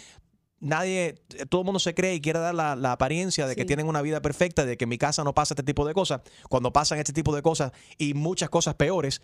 nadie, 0.60 1.16
todo 1.50 1.60
el 1.60 1.64
mundo 1.66 1.78
se 1.78 1.94
cree 1.94 2.14
y 2.14 2.20
quiere 2.20 2.38
dar 2.38 2.54
la, 2.54 2.74
la 2.74 2.92
apariencia 2.92 3.46
de 3.46 3.54
que 3.54 3.64
tienen 3.66 3.86
una 3.86 4.00
vida 4.02 4.22
perfecta, 4.22 4.64
de 4.64 4.76
que 4.78 4.84
en 4.84 4.88
mi 4.88 4.96
casa 4.98 5.22
no 5.24 5.34
pasa 5.34 5.52
este 5.54 5.62
tipo 5.62 5.86
de 5.86 5.92
cosas, 5.92 6.22
cuando 6.48 6.72
pasan 6.72 6.98
este 6.98 7.12
tipo 7.12 7.34
de 7.34 7.42
cosas 7.42 7.72
y 7.98 8.14
muchas 8.14 8.48
cosas 8.48 8.74
peores 8.76 9.20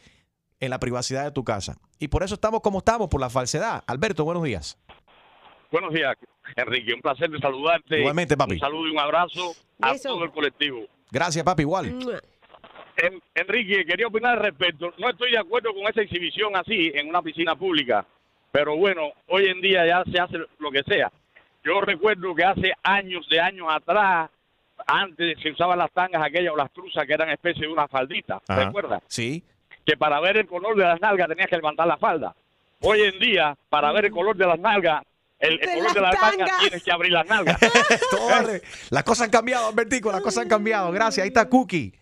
en 0.60 0.68
la 0.68 0.78
privacidad 0.78 1.24
de 1.24 1.30
tu 1.30 1.42
casa. 1.44 1.78
Y 1.98 2.08
por 2.08 2.22
eso 2.22 2.34
estamos 2.34 2.60
como 2.60 2.78
estamos, 2.78 3.08
por 3.08 3.20
la 3.22 3.30
falsedad. 3.30 3.82
Alberto, 3.86 4.24
buenos 4.24 4.42
días. 4.42 4.76
Buenos 5.72 5.94
días, 5.94 6.14
Enrique. 6.56 6.92
Un 6.92 7.00
placer 7.00 7.30
de 7.30 7.38
saludarte. 7.38 8.00
Igualmente, 8.00 8.36
papi. 8.36 8.54
Un 8.54 8.60
saludo 8.60 8.88
y 8.88 8.90
un 8.90 8.98
abrazo 8.98 9.54
a 9.80 9.94
todo 9.96 10.24
el 10.24 10.32
colectivo. 10.32 10.80
Gracias, 11.10 11.44
papi, 11.44 11.62
igual. 11.62 11.86
En- 12.96 13.22
Enrique, 13.34 13.84
quería 13.86 14.06
opinar 14.06 14.36
al 14.36 14.42
respecto. 14.44 14.92
No 14.98 15.08
estoy 15.10 15.30
de 15.32 15.38
acuerdo 15.38 15.72
con 15.72 15.82
esa 15.88 16.02
exhibición 16.02 16.54
así 16.56 16.90
en 16.94 17.08
una 17.08 17.22
piscina 17.22 17.54
pública, 17.56 18.04
pero 18.52 18.76
bueno, 18.76 19.12
hoy 19.28 19.46
en 19.46 19.60
día 19.60 19.86
ya 19.86 20.02
se 20.10 20.20
hace 20.20 20.38
lo 20.58 20.70
que 20.70 20.82
sea. 20.82 21.10
Yo 21.64 21.80
recuerdo 21.80 22.34
que 22.34 22.44
hace 22.44 22.72
años, 22.82 23.26
de 23.28 23.40
años 23.40 23.66
atrás, 23.70 24.30
antes 24.86 25.38
se 25.40 25.50
usaban 25.50 25.78
las 25.78 25.90
tangas 25.92 26.22
aquellas 26.22 26.52
o 26.52 26.56
las 26.56 26.72
truzas 26.72 27.06
que 27.06 27.12
eran 27.14 27.30
especie 27.30 27.66
de 27.66 27.72
una 27.72 27.86
faldita, 27.88 28.40
Ajá. 28.48 28.64
¿recuerdas? 28.64 29.02
Sí. 29.06 29.42
Que 29.84 29.96
para 29.96 30.20
ver 30.20 30.36
el 30.38 30.46
color 30.46 30.76
de 30.76 30.84
las 30.84 31.00
nalgas 31.00 31.28
tenías 31.28 31.48
que 31.48 31.56
levantar 31.56 31.86
la 31.86 31.96
falda. 31.96 32.34
Hoy 32.82 33.02
en 33.02 33.18
día, 33.18 33.56
para 33.68 33.92
ver 33.92 34.06
el 34.06 34.10
color 34.10 34.36
de 34.36 34.46
las 34.46 34.58
nalgas, 34.58 35.02
el, 35.40 35.54
el 35.54 35.58
De 35.60 35.88
color 35.88 35.94
nalgas 36.14 36.20
tangas. 36.36 36.58
tienes 36.60 36.82
que 36.84 36.92
abrir 36.92 37.12
las 37.12 37.26
nalgas. 37.26 37.58
Torre. 38.10 38.62
Las 38.90 39.02
cosas 39.04 39.24
han 39.24 39.30
cambiado, 39.30 39.66
Albertico, 39.68 40.12
las 40.12 40.20
cosas 40.20 40.42
han 40.44 40.48
cambiado. 40.48 40.92
Gracias. 40.92 41.22
Ahí 41.24 41.28
está 41.28 41.48
Cookie. 41.48 41.92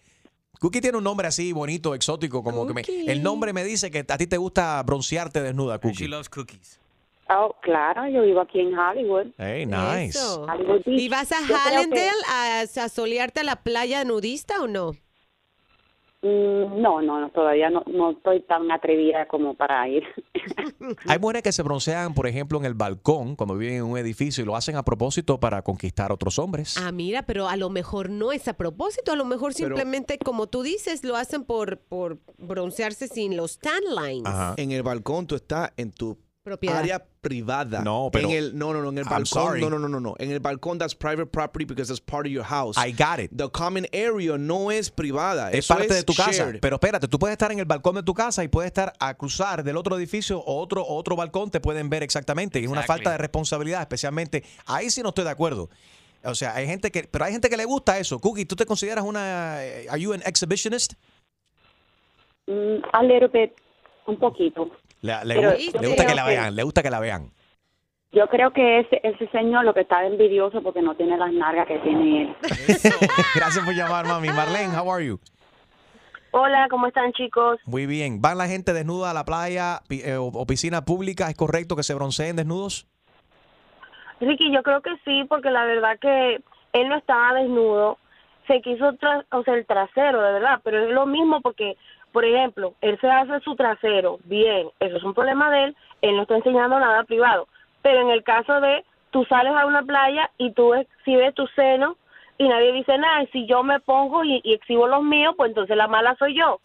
Cookie 0.60 0.80
tiene 0.80 0.98
un 0.98 1.04
nombre 1.04 1.28
así 1.28 1.52
bonito, 1.52 1.94
exótico, 1.94 2.42
como 2.42 2.66
que 2.66 2.74
me- 2.74 2.82
el 3.12 3.22
nombre 3.22 3.52
me 3.52 3.62
dice 3.62 3.90
que 3.92 4.04
a 4.08 4.18
ti 4.18 4.26
te 4.26 4.36
gusta 4.36 4.82
broncearte 4.82 5.40
desnuda, 5.40 5.78
Cookie. 5.78 5.94
She 6.04 6.08
loves 6.08 6.28
cookies. 6.28 6.80
Oh, 7.30 7.54
claro, 7.60 8.08
yo 8.08 8.22
vivo 8.22 8.40
aquí 8.40 8.58
en 8.58 8.76
Hollywood. 8.76 9.26
Hey, 9.36 9.66
nice. 9.66 10.18
Eso. 10.18 10.42
Hollywood 10.44 10.80
Beach. 10.84 10.98
¿Y 11.00 11.08
vas 11.08 11.30
a 11.30 11.36
creo 11.46 11.48
que- 11.48 11.54
Hallandale 11.76 12.10
a, 12.28 12.60
a 12.62 12.88
solearte 12.88 13.40
a 13.40 13.44
la 13.44 13.56
playa 13.56 14.02
nudista 14.02 14.60
o 14.62 14.66
no? 14.66 14.92
Mm, 16.22 16.80
No, 16.82 17.00
no, 17.02 17.20
no, 17.20 17.28
todavía 17.30 17.70
no, 17.70 17.84
no 17.86 18.10
estoy 18.12 18.40
tan 18.40 18.70
atrevida 18.72 19.26
como 19.26 19.54
para 19.54 19.86
ir. 19.88 20.02
Hay 21.06 21.18
mujeres 21.18 21.42
que 21.42 21.52
se 21.52 21.62
broncean, 21.62 22.14
por 22.14 22.26
ejemplo, 22.26 22.58
en 22.58 22.64
el 22.64 22.74
balcón 22.74 23.36
cuando 23.36 23.56
viven 23.56 23.76
en 23.76 23.82
un 23.84 23.98
edificio 23.98 24.42
y 24.42 24.46
lo 24.46 24.56
hacen 24.56 24.76
a 24.76 24.82
propósito 24.84 25.38
para 25.40 25.62
conquistar 25.62 26.10
a 26.10 26.14
otros 26.14 26.38
hombres. 26.38 26.76
Ah, 26.78 26.92
mira, 26.92 27.22
pero 27.24 27.48
a 27.48 27.56
lo 27.56 27.70
mejor 27.70 28.10
no 28.10 28.32
es 28.32 28.48
a 28.48 28.54
propósito, 28.54 29.12
a 29.12 29.16
lo 29.16 29.24
mejor 29.24 29.52
Pero- 29.54 29.68
simplemente, 29.76 30.18
como 30.18 30.46
tú 30.46 30.62
dices, 30.62 31.04
lo 31.04 31.16
hacen 31.16 31.44
por, 31.44 31.78
por 31.78 32.18
broncearse 32.38 33.08
sin 33.08 33.36
los 33.36 33.58
tan 33.58 33.80
lines. 33.94 34.32
En 34.56 34.72
el 34.72 34.82
balcón 34.82 35.26
tú 35.26 35.34
estás 35.34 35.72
en 35.76 35.92
tu 35.92 36.18
Propiedad. 36.48 36.78
área 36.78 37.04
privada. 37.20 37.82
No, 37.82 38.10
pero- 38.12 38.28
En 38.28 38.34
el, 38.36 38.58
no, 38.58 38.72
no, 38.72 38.80
no, 38.82 38.88
en 38.90 38.98
el 38.98 39.04
I'm 39.04 39.10
balcón. 39.10 39.26
sorry. 39.26 39.60
No, 39.60 39.68
no, 39.70 39.78
no, 39.78 39.88
no, 39.88 40.00
no. 40.00 40.14
En 40.18 40.30
el 40.30 40.40
balcón 40.40 40.78
that's 40.78 40.94
private 40.94 41.26
property 41.26 41.64
because 41.64 41.90
it's 41.92 42.00
part 42.00 42.26
of 42.26 42.32
your 42.32 42.44
house. 42.44 42.76
I 42.76 42.92
got 42.92 43.18
it. 43.20 43.30
The 43.36 43.48
common 43.50 43.86
area 43.92 44.36
no 44.38 44.70
es 44.70 44.90
privada. 44.90 45.50
Es 45.50 45.60
Eso 45.60 45.74
parte 45.74 45.92
de 45.94 46.02
tu 46.02 46.14
casa. 46.14 46.32
shared. 46.32 46.60
Pero 46.60 46.76
espérate, 46.76 47.08
tú 47.08 47.18
puedes 47.18 47.32
estar 47.34 47.50
en 47.52 47.58
el 47.58 47.64
balcón 47.66 47.94
de 47.96 48.02
tu 48.02 48.14
casa 48.14 48.42
y 48.44 48.48
puedes 48.48 48.68
estar 48.68 48.92
a 48.98 49.14
cruzar 49.14 49.62
del 49.62 49.76
otro 49.76 49.96
edificio 49.98 50.38
o 50.40 50.60
otro, 50.60 50.84
otro 50.86 51.16
balcón, 51.16 51.50
te 51.50 51.60
pueden 51.60 51.88
ver 51.90 52.02
exactamente. 52.02 52.60
Y 52.60 52.64
es 52.64 52.70
una 52.70 52.80
Exactly. 52.80 53.04
falta 53.04 53.10
de 53.12 53.18
responsabilidad, 53.18 53.80
especialmente. 53.82 54.44
Ahí 54.66 54.90
sí 54.90 55.02
no 55.02 55.10
estoy 55.10 55.24
de 55.24 55.30
acuerdo. 55.30 55.68
O 56.24 56.34
sea, 56.34 56.54
hay 56.54 56.66
gente 56.66 56.90
que, 56.90 57.04
pero 57.04 57.24
hay 57.24 57.32
gente 57.32 57.48
que 57.48 57.56
le 57.56 57.64
gusta 57.64 57.96
eso. 57.98 58.18
Cookie, 58.18 58.44
¿tú 58.44 58.56
te 58.56 58.66
consideras 58.66 59.04
una, 59.04 59.64
eh, 59.64 59.86
are 59.88 60.00
you 60.00 60.12
an 60.12 60.20
exhibitionist? 60.26 60.94
Mm, 62.46 62.82
a 62.92 63.02
little 63.02 63.28
bit, 63.28 63.52
un 64.06 64.18
poquito. 64.18 64.70
Le, 65.00 65.24
le 65.24 65.34
Pero 65.36 65.50
gu- 65.52 65.72
yo 65.72 65.80
le 65.80 65.86
gusta 65.88 66.06
que 66.06 66.14
la 66.14 66.24
que- 66.24 66.30
vean, 66.30 66.56
le 66.56 66.62
gusta 66.62 66.82
que 66.82 66.90
la 66.90 67.00
vean. 67.00 67.30
Yo 68.10 68.26
creo 68.28 68.52
que 68.52 68.80
ese, 68.80 69.00
ese 69.02 69.28
señor 69.28 69.64
lo 69.66 69.74
que 69.74 69.80
está 69.82 70.04
envidioso 70.06 70.62
porque 70.62 70.80
no 70.80 70.94
tiene 70.94 71.16
las 71.18 71.30
nalgas 71.32 71.66
que 71.66 71.78
tiene 71.80 72.22
él. 72.22 72.36
Gracias 73.34 73.64
por 73.64 73.74
llamar, 73.74 74.06
mami. 74.06 74.28
Marlene, 74.28 74.74
how 74.76 74.90
are 74.90 75.04
you? 75.04 75.20
Hola, 76.30 76.68
¿cómo 76.70 76.86
están 76.86 77.12
chicos? 77.12 77.58
Muy 77.66 77.86
bien. 77.86 78.20
¿Van 78.22 78.38
la 78.38 78.46
gente 78.48 78.72
desnuda 78.72 79.10
a 79.10 79.14
la 79.14 79.24
playa 79.24 79.80
pi- 79.88 80.02
eh, 80.02 80.16
o, 80.16 80.26
o 80.26 80.46
piscina 80.46 80.84
pública? 80.84 81.28
¿Es 81.28 81.36
correcto 81.36 81.76
que 81.76 81.82
se 81.82 81.94
bronceen 81.94 82.36
desnudos? 82.36 82.86
Ricky, 84.20 84.52
yo 84.52 84.62
creo 84.62 84.80
que 84.82 84.90
sí, 85.04 85.24
porque 85.28 85.50
la 85.50 85.64
verdad 85.64 85.98
que 86.00 86.36
él 86.72 86.88
no 86.88 86.96
estaba 86.96 87.34
desnudo, 87.34 87.98
se 88.46 88.60
quiso, 88.62 88.92
tra- 88.94 89.24
o 89.30 89.42
sea, 89.44 89.54
el 89.54 89.66
trasero, 89.66 90.20
de 90.22 90.32
verdad, 90.32 90.60
pero 90.64 90.84
es 90.84 90.90
lo 90.90 91.06
mismo 91.06 91.40
porque, 91.40 91.76
por 92.12 92.24
ejemplo, 92.24 92.74
él 92.80 92.98
se 93.00 93.08
hace 93.08 93.40
su 93.40 93.54
trasero, 93.56 94.18
bien, 94.24 94.68
eso 94.80 94.96
es 94.96 95.02
un 95.02 95.14
problema 95.14 95.50
de 95.50 95.64
él, 95.64 95.76
él 96.02 96.16
no 96.16 96.22
está 96.22 96.36
enseñando 96.36 96.78
nada 96.78 97.04
privado, 97.04 97.48
pero 97.82 98.00
en 98.00 98.10
el 98.10 98.22
caso 98.22 98.60
de 98.60 98.84
tú 99.10 99.24
sales 99.24 99.52
a 99.54 99.66
una 99.66 99.82
playa 99.82 100.30
y 100.38 100.52
tú 100.52 100.74
exhibes 100.74 101.34
tu 101.34 101.46
seno 101.48 101.96
y 102.38 102.48
nadie 102.48 102.72
dice 102.72 102.96
nada, 102.98 103.22
y 103.22 103.26
si 103.28 103.46
yo 103.46 103.62
me 103.62 103.80
pongo 103.80 104.24
y, 104.24 104.40
y 104.44 104.54
exhibo 104.54 104.86
los 104.86 105.02
míos, 105.02 105.34
pues 105.36 105.50
entonces 105.50 105.76
la 105.76 105.88
mala 105.88 106.14
soy 106.18 106.36
yo. 106.36 106.60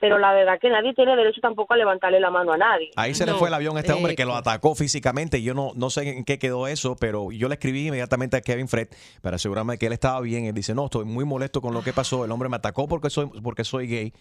Pero 0.00 0.18
la 0.18 0.32
verdad 0.32 0.58
que 0.60 0.70
nadie 0.70 0.94
tiene 0.94 1.16
derecho 1.16 1.40
tampoco 1.40 1.74
a 1.74 1.76
levantarle 1.76 2.20
la 2.20 2.30
mano 2.30 2.52
a 2.52 2.56
nadie. 2.56 2.90
Ahí 2.96 3.14
se 3.14 3.26
le 3.26 3.34
fue 3.34 3.48
el 3.48 3.54
avión 3.54 3.76
a 3.76 3.80
este 3.80 3.92
hombre 3.92 4.14
que 4.14 4.24
lo 4.24 4.34
atacó 4.34 4.74
físicamente. 4.74 5.42
Yo 5.42 5.54
no, 5.54 5.72
no 5.74 5.90
sé 5.90 6.08
en 6.08 6.24
qué 6.24 6.38
quedó 6.38 6.68
eso, 6.68 6.96
pero 7.00 7.32
yo 7.32 7.48
le 7.48 7.54
escribí 7.54 7.88
inmediatamente 7.88 8.36
a 8.36 8.40
Kevin 8.40 8.68
Fred 8.68 8.88
para 9.22 9.36
asegurarme 9.36 9.76
que 9.76 9.86
él 9.86 9.92
estaba 9.92 10.20
bien. 10.20 10.44
Él 10.44 10.54
dice, 10.54 10.74
no, 10.74 10.84
estoy 10.84 11.04
muy 11.04 11.24
molesto 11.24 11.60
con 11.60 11.74
lo 11.74 11.82
que 11.82 11.92
pasó. 11.92 12.24
El 12.24 12.30
hombre 12.30 12.48
me 12.48 12.56
atacó 12.56 12.86
porque 12.86 13.10
soy, 13.10 13.28
porque 13.42 13.64
soy 13.64 13.88
gay. 13.88 14.12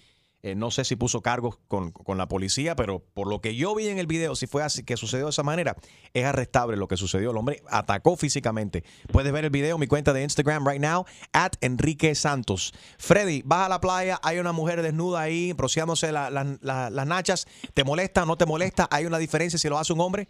Eh, 0.43 0.53
no 0.53 0.69
sé 0.69 0.85
si 0.85 0.95
puso 0.95 1.21
cargos 1.21 1.57
con, 1.67 1.91
con 1.91 2.19
la 2.19 2.27
policía, 2.27 2.75
pero 2.75 3.01
por 3.15 3.27
lo 3.27 3.41
que 3.41 3.55
yo 3.55 3.73
vi 3.73 3.87
en 3.87 3.97
el 3.97 4.05
video, 4.05 4.35
si 4.35 4.45
fue 4.45 4.61
así 4.61 4.83
que 4.85 4.95
sucedió 4.95 5.25
de 5.25 5.31
esa 5.31 5.41
manera, 5.41 5.75
es 6.13 6.25
arrestable 6.25 6.77
lo 6.77 6.87
que 6.87 6.95
sucedió. 6.95 7.31
El 7.31 7.37
hombre 7.37 7.61
atacó 7.69 8.15
físicamente. 8.17 8.83
Puedes 9.11 9.33
ver 9.33 9.45
el 9.45 9.49
video 9.49 9.75
en 9.75 9.79
mi 9.79 9.87
cuenta 9.87 10.13
de 10.13 10.21
Instagram 10.21 10.65
right 10.67 10.79
now, 10.79 11.05
at 11.33 11.53
Enrique 11.61 12.13
Santos. 12.13 12.71
Freddy, 12.99 13.41
vas 13.45 13.65
a 13.65 13.69
la 13.69 13.81
playa, 13.81 14.19
hay 14.21 14.37
una 14.37 14.51
mujer 14.51 14.83
desnuda 14.83 15.21
ahí, 15.21 15.53
rociándose 15.57 16.11
la- 16.11 16.29
la- 16.29 16.57
la- 16.61 16.91
las 16.91 17.07
nachas. 17.07 17.47
¿Te 17.73 17.83
molesta 17.83 18.23
no 18.25 18.35
te 18.35 18.45
molesta? 18.45 18.87
¿Hay 18.91 19.05
una 19.07 19.17
diferencia 19.17 19.57
si 19.57 19.67
lo 19.67 19.79
hace 19.79 19.91
un 19.91 20.01
hombre? 20.01 20.27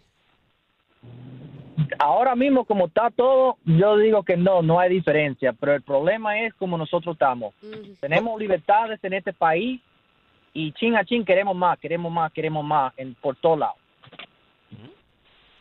Ahora 2.00 2.34
mismo, 2.34 2.64
como 2.64 2.86
está 2.86 3.10
todo, 3.10 3.56
yo 3.64 3.96
digo 3.98 4.22
que 4.22 4.36
no, 4.36 4.62
no 4.62 4.80
hay 4.80 4.90
diferencia, 4.90 5.52
pero 5.52 5.74
el 5.74 5.82
problema 5.82 6.40
es 6.40 6.54
como 6.54 6.76
nosotros 6.78 7.14
estamos. 7.14 7.54
Tenemos 8.00 8.38
libertades 8.40 8.98
en 9.04 9.12
este 9.14 9.32
país 9.32 9.80
y 10.54 10.72
chin 10.72 10.96
a 10.96 11.04
chin 11.04 11.24
queremos 11.24 11.54
más, 11.56 11.78
queremos 11.78 12.10
más, 12.12 12.32
queremos 12.32 12.64
más 12.64 12.92
en, 12.96 13.14
por 13.16 13.36
todos 13.36 13.58
lados. 13.58 13.76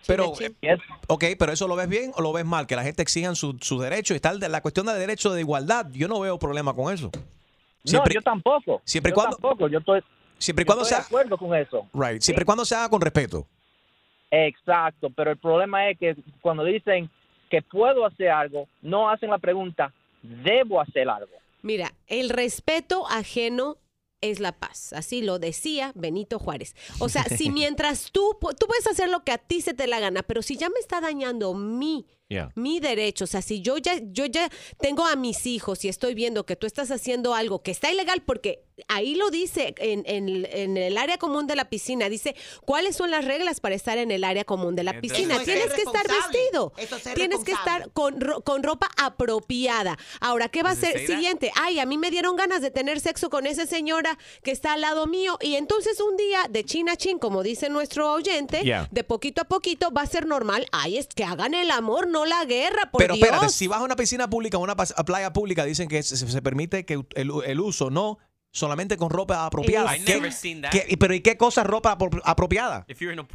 Pero, 0.05 0.31
ok, 1.07 1.23
pero 1.37 1.51
¿eso 1.51 1.67
lo 1.67 1.75
ves 1.75 1.89
bien 1.89 2.11
o 2.15 2.21
lo 2.21 2.31
ves 2.31 2.45
mal? 2.45 2.65
Que 2.65 2.77
la 2.77 2.83
gente 2.83 3.01
exijan 3.01 3.35
su- 3.35 3.57
sus 3.59 3.81
derechos 3.81 4.11
y 4.11 4.15
está 4.15 4.31
la 4.33 4.61
cuestión 4.61 4.85
de 4.85 4.93
derecho 4.93 5.33
de 5.33 5.41
igualdad. 5.41 5.87
Yo 5.91 6.07
no 6.07 6.19
veo 6.21 6.39
problema 6.39 6.73
con 6.73 6.93
eso. 6.93 7.11
no, 7.91 8.03
yo 8.09 8.21
tampoco. 8.21 8.81
siempre 8.85 9.09
y 9.09 9.11
Yo 9.11 9.15
cuando- 9.15 9.35
tampoco, 9.37 9.67
yo 9.67 9.79
estoy, 9.79 10.01
Siempre 10.37 10.63
yo 10.63 10.67
cuando 10.67 10.83
estoy 10.83 10.95
sea, 10.95 10.99
de 10.99 11.05
acuerdo 11.07 11.37
con 11.37 11.55
eso. 11.55 11.87
right, 11.93 12.21
siempre 12.21 12.43
y 12.43 12.45
cuando 12.45 12.63
se 12.63 12.75
haga 12.75 12.89
con 12.89 13.01
respeto. 13.01 13.45
Exacto, 14.31 15.09
pero 15.09 15.31
el 15.31 15.37
problema 15.37 15.89
es 15.89 15.97
que 15.97 16.15
cuando 16.41 16.63
dicen 16.63 17.09
que 17.49 17.61
puedo 17.61 18.05
hacer 18.05 18.29
algo, 18.29 18.67
no 18.81 19.09
hacen 19.09 19.29
la 19.29 19.37
pregunta, 19.39 19.91
¿debo 20.21 20.79
hacer 20.81 21.09
algo? 21.09 21.31
Mira, 21.63 21.91
el 22.07 22.29
respeto 22.29 23.07
ajeno 23.07 23.77
es 24.21 24.39
la 24.39 24.51
paz. 24.57 24.93
Así 24.93 25.21
lo 25.21 25.39
decía 25.39 25.91
Benito 25.95 26.39
Juárez. 26.39 26.75
O 26.99 27.09
sea, 27.09 27.23
si 27.25 27.49
mientras 27.51 28.11
tú, 28.11 28.37
tú 28.59 28.67
puedes 28.67 28.87
hacer 28.87 29.09
lo 29.09 29.23
que 29.23 29.31
a 29.31 29.37
ti 29.37 29.61
se 29.61 29.73
te 29.73 29.87
la 29.87 29.99
gana, 29.99 30.23
pero 30.23 30.41
si 30.41 30.57
ya 30.57 30.69
me 30.69 30.79
está 30.79 31.01
dañando 31.01 31.53
mi 31.53 32.05
Yeah. 32.29 32.51
mi 32.55 32.81
derecho, 32.81 33.23
o 33.23 33.27
sea, 33.27 33.41
si 33.41 33.61
yo 33.61 33.77
ya, 33.77 34.01
yo 34.11 34.25
ya 34.25 34.49
tengo 34.81 35.05
a 35.05 35.15
mis 35.15 35.45
hijos 35.45 35.85
y 35.85 35.87
estoy 35.87 36.13
viendo 36.13 36.45
que 36.45 36.57
tú 36.57 36.67
estás 36.67 36.91
haciendo 36.91 37.33
algo 37.33 37.63
que 37.63 37.71
está 37.71 37.89
ilegal, 37.89 38.21
porque 38.21 38.66
ahí 38.87 39.15
lo 39.15 39.29
dice 39.29 39.73
en, 39.77 40.03
en- 40.05 40.45
en 40.51 40.77
el 40.77 40.97
área 40.97 41.17
común 41.17 41.47
de 41.47 41.55
la 41.55 41.69
piscina, 41.69 42.09
dice 42.09 42.35
cuáles 42.65 42.95
son 42.95 43.11
las 43.11 43.25
reglas 43.25 43.59
para 43.59 43.75
estar 43.75 43.97
en 43.97 44.11
el 44.11 44.23
área 44.23 44.43
común 44.45 44.75
de 44.75 44.83
la 44.83 44.91
Eso 44.91 45.01
piscina. 45.01 45.35
es 45.37 45.43
Tienes 45.43 45.73
que 45.73 45.81
estar 45.81 46.05
vestido, 46.07 46.73
Eso 46.77 46.95
es 46.97 47.01
ser 47.03 47.15
tienes 47.15 47.43
que 47.43 47.51
estar 47.53 47.89
con, 47.91 48.21
ro- 48.21 48.41
con 48.41 48.63
ropa 48.63 48.89
apropiada. 48.97 49.97
Ahora, 50.19 50.49
¿qué 50.49 50.63
va 50.63 50.71
a 50.71 50.73
it 50.73 50.79
ser 50.79 51.05
siguiente? 51.07 51.51
Ay, 51.55 51.79
a 51.79 51.85
mí 51.85 51.97
me 51.97 52.11
dieron 52.11 52.35
ganas 52.35 52.61
de 52.61 52.71
tener 52.71 52.99
sexo 52.99 53.29
con 53.29 53.45
esa 53.47 53.65
señora 53.65 54.17
que 54.43 54.51
está 54.51 54.73
al 54.73 54.81
lado 54.81 55.07
mío 55.07 55.37
y 55.41 55.55
entonces 55.55 55.99
un 55.99 56.15
día 56.17 56.45
de 56.49 56.63
chin 56.63 56.89
a 56.89 56.95
chin, 56.95 57.19
como 57.19 57.43
dice 57.43 57.69
nuestro 57.69 58.11
oyente, 58.13 58.61
Yeah. 58.63 58.87
de 58.91 59.03
poquito 59.03 59.41
a 59.41 59.45
poquito 59.45 59.91
va 59.91 60.01
a 60.01 60.05
ser 60.07 60.25
normal. 60.25 60.65
Ay, 60.71 60.97
es 60.97 61.07
que 61.07 61.23
hagan 61.23 61.53
el 61.53 61.71
amor, 61.71 62.07
no 62.07 62.25
la 62.25 62.43
guerra, 62.45 62.89
por 62.91 62.99
Pero 62.99 63.15
Dios. 63.15 63.25
espérate, 63.27 63.49
si 63.53 63.67
vas 63.67 63.79
a 63.81 63.83
una 63.83 63.95
piscina 63.95 64.29
pública 64.29 64.57
o 64.57 64.61
una 64.61 64.73
a 64.73 65.03
playa 65.05 65.31
pública, 65.33 65.63
dicen 65.65 65.87
que 65.87 66.01
se, 66.03 66.15
se 66.17 66.41
permite 66.41 66.85
que 66.85 66.93
el, 67.15 67.31
el 67.45 67.59
uso 67.59 67.89
no 67.89 68.17
solamente 68.51 68.97
con 68.97 69.09
ropa 69.09 69.45
apropiada. 69.45 69.95
I 69.95 70.03
¿Qué- 70.03 70.15
never 70.15 70.33
seen 70.33 70.61
that. 70.61 70.71
qué- 70.71 70.97
pero 70.99 71.13
¿y 71.13 71.21
qué 71.21 71.37
cosa 71.37 71.61
es 71.61 71.67
ropa 71.67 71.95
apro- 71.97 72.21
apropiada? 72.23 72.85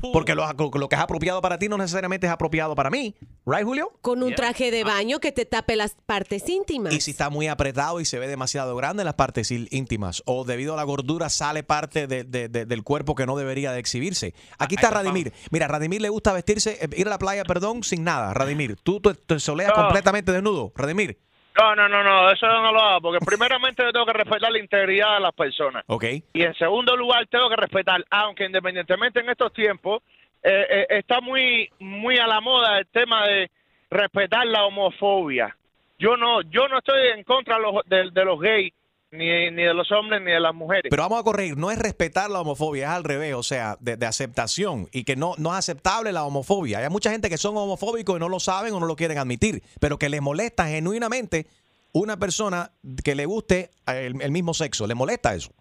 Pool. 0.00 0.12
Porque 0.12 0.34
lo, 0.34 0.44
lo 0.52 0.88
que 0.88 0.96
es 0.96 1.00
apropiado 1.00 1.40
para 1.40 1.58
ti 1.58 1.68
no 1.68 1.78
necesariamente 1.78 2.26
es 2.26 2.32
apropiado 2.32 2.74
para 2.74 2.90
mí. 2.90 3.14
¿Right, 3.46 3.64
Julio? 3.64 3.92
Con 4.02 4.22
un 4.22 4.34
traje 4.34 4.70
de 4.70 4.84
baño 4.84 5.20
que 5.20 5.32
te 5.32 5.44
tape 5.44 5.76
las 5.76 5.94
partes 6.06 6.48
íntimas. 6.48 6.92
Y 6.94 7.00
si 7.00 7.12
está 7.12 7.30
muy 7.30 7.46
apretado 7.48 8.00
y 8.00 8.04
se 8.04 8.18
ve 8.18 8.26
demasiado 8.28 8.74
grande 8.76 9.02
en 9.02 9.06
las 9.06 9.14
partes 9.14 9.50
íntimas 9.50 10.22
o 10.26 10.44
debido 10.44 10.74
a 10.74 10.76
la 10.76 10.82
gordura 10.84 11.28
sale 11.28 11.62
parte 11.62 12.06
de- 12.06 12.24
de- 12.24 12.48
de- 12.48 12.66
del 12.66 12.82
cuerpo 12.82 13.14
que 13.14 13.26
no 13.26 13.36
debería 13.36 13.72
de 13.72 13.78
exhibirse. 13.80 14.34
Aquí 14.58 14.74
está 14.76 14.90
Radimir. 14.90 15.32
Mira, 15.50 15.68
Radimir 15.68 16.00
le 16.02 16.08
gusta 16.08 16.32
vestirse, 16.32 16.78
eh, 16.80 16.88
ir 16.96 17.06
a 17.06 17.10
la 17.10 17.18
playa, 17.18 17.44
perdón, 17.44 17.82
sin 17.84 18.02
nada. 18.04 18.32
Radimir, 18.34 18.76
tú 18.82 19.00
te, 19.00 19.14
te 19.14 19.38
soleas 19.40 19.72
completamente 19.72 20.32
desnudo. 20.32 20.72
Radimir, 20.74 21.18
No, 21.58 21.76
no, 21.76 21.88
no, 21.88 22.02
no, 22.02 22.30
eso 22.30 22.46
no 22.46 22.72
lo 22.72 22.80
hago, 22.80 23.00
porque 23.02 23.24
primeramente 23.24 23.82
yo 23.82 23.92
tengo 23.92 24.06
que 24.06 24.12
respetar 24.14 24.50
la 24.50 24.58
integridad 24.58 25.14
de 25.14 25.20
las 25.20 25.34
personas. 25.34 25.84
¿ok? 25.86 26.04
Y 26.32 26.42
en 26.42 26.54
segundo 26.54 26.96
lugar, 26.96 27.26
tengo 27.26 27.48
que 27.50 27.56
respetar, 27.56 28.02
aunque 28.10 28.46
independientemente 28.46 29.20
en 29.20 29.28
estos 29.28 29.52
tiempos, 29.52 30.02
eh, 30.42 30.66
eh, 30.68 30.86
está 30.88 31.20
muy, 31.20 31.70
muy 31.78 32.18
a 32.18 32.26
la 32.26 32.40
moda 32.40 32.78
el 32.78 32.86
tema 32.86 33.26
de 33.26 33.50
respetar 33.90 34.46
la 34.46 34.64
homofobia. 34.64 35.54
Yo 35.98 36.16
no, 36.16 36.42
yo 36.42 36.66
no 36.68 36.78
estoy 36.78 37.08
en 37.14 37.22
contra 37.22 37.56
de 37.56 37.62
los, 37.62 37.74
de, 37.86 38.10
de 38.10 38.24
los 38.24 38.40
gays, 38.40 38.72
ni, 39.12 39.50
ni 39.50 39.62
de 39.62 39.74
los 39.74 39.92
hombres, 39.92 40.20
ni 40.22 40.32
de 40.32 40.40
las 40.40 40.54
mujeres. 40.54 40.90
Pero 40.90 41.02
vamos 41.02 41.20
a 41.20 41.22
corregir, 41.22 41.56
no 41.56 41.70
es 41.70 41.78
respetar 41.78 42.30
la 42.30 42.40
homofobia, 42.40 42.84
es 42.84 42.90
al 42.90 43.04
revés, 43.04 43.34
o 43.34 43.42
sea, 43.42 43.76
de, 43.78 43.96
de 43.96 44.06
aceptación 44.06 44.88
y 44.90 45.04
que 45.04 45.14
no, 45.16 45.34
no 45.38 45.50
es 45.52 45.58
aceptable 45.58 46.12
la 46.12 46.24
homofobia. 46.24 46.78
Hay 46.78 46.88
mucha 46.88 47.10
gente 47.10 47.28
que 47.28 47.36
son 47.36 47.56
homofóbicos 47.56 48.16
y 48.16 48.20
no 48.20 48.28
lo 48.28 48.40
saben 48.40 48.72
o 48.74 48.80
no 48.80 48.86
lo 48.86 48.96
quieren 48.96 49.18
admitir, 49.18 49.62
pero 49.80 49.98
que 49.98 50.08
les 50.08 50.22
molesta 50.22 50.66
genuinamente 50.66 51.46
una 51.92 52.16
persona 52.16 52.70
que 53.04 53.14
le 53.14 53.26
guste 53.26 53.70
el, 53.86 54.20
el 54.20 54.30
mismo 54.30 54.54
sexo, 54.54 54.86
le 54.86 54.94
molesta 54.94 55.34
eso. 55.34 55.52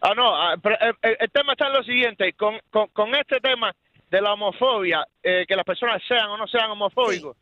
Ah, 0.00 0.14
no, 0.16 0.34
ah, 0.34 0.56
pero, 0.62 0.76
eh, 0.76 0.94
eh, 1.02 1.16
el 1.20 1.30
tema 1.30 1.52
está 1.52 1.66
en 1.66 1.72
lo 1.74 1.82
siguiente, 1.82 2.32
con, 2.34 2.58
con, 2.70 2.88
con 2.88 3.14
este 3.14 3.40
tema 3.40 3.72
de 4.10 4.20
la 4.20 4.34
homofobia, 4.34 5.06
eh, 5.22 5.44
que 5.48 5.56
las 5.56 5.64
personas 5.64 6.02
sean 6.06 6.28
o 6.28 6.36
no 6.36 6.46
sean 6.46 6.70
homofóbicos, 6.70 7.36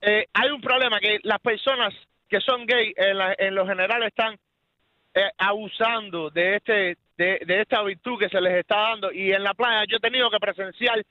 eh, 0.00 0.26
hay 0.34 0.50
un 0.50 0.60
problema 0.60 1.00
que 1.00 1.18
las 1.22 1.40
personas 1.40 1.94
que 2.28 2.40
son 2.40 2.66
gay 2.66 2.92
en, 2.96 3.18
la- 3.18 3.34
en 3.38 3.54
lo 3.54 3.66
general 3.66 4.02
están 4.02 4.36
eh, 5.14 5.30
abusando 5.38 6.30
de 6.30 6.56
este 6.56 6.96
de, 7.16 7.40
de 7.46 7.60
esta 7.62 7.82
virtud 7.82 8.18
que 8.18 8.28
se 8.28 8.40
les 8.40 8.52
está 8.54 8.76
dando 8.76 9.10
y 9.10 9.32
en 9.32 9.42
la 9.42 9.54
playa 9.54 9.84
yo 9.88 9.96
he 9.96 10.00
tenido 10.00 10.28
que 10.30 10.38
presenciar 10.38 11.02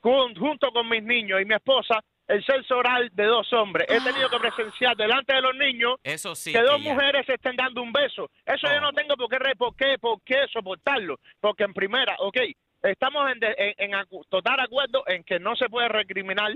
con- 0.00 0.34
junto 0.34 0.70
con 0.72 0.88
mis 0.88 1.02
niños 1.02 1.40
y 1.40 1.44
mi 1.44 1.54
esposa 1.54 2.00
el 2.26 2.42
sexo 2.44 2.78
oral 2.78 3.10
de 3.12 3.24
dos 3.24 3.52
hombres. 3.52 3.86
He 3.90 4.00
tenido 4.00 4.30
que 4.30 4.38
presenciar 4.38 4.96
delante 4.96 5.34
de 5.34 5.42
los 5.42 5.54
niños 5.56 5.96
Eso 6.02 6.34
sí. 6.34 6.52
que 6.52 6.62
dos 6.62 6.80
mujeres 6.80 7.26
se 7.26 7.34
estén 7.34 7.54
dando 7.54 7.82
un 7.82 7.92
beso. 7.92 8.30
Eso 8.46 8.66
yo 8.66 8.80
no 8.80 8.92
tengo 8.94 9.14
por 9.14 9.28
qué, 9.28 9.54
por 9.56 9.76
qué, 9.76 9.98
por 10.00 10.22
qué 10.22 10.46
soportarlo. 10.50 11.20
Porque 11.38 11.64
en 11.64 11.74
primera, 11.74 12.16
ok, 12.20 12.38
estamos 12.82 13.30
en, 13.30 13.40
de- 13.40 13.74
en- 13.76 13.92
en 13.94 14.06
total 14.30 14.58
acuerdo 14.60 15.04
en 15.06 15.22
que 15.22 15.38
no 15.38 15.54
se 15.54 15.68
puede 15.68 15.88
recriminar 15.88 16.50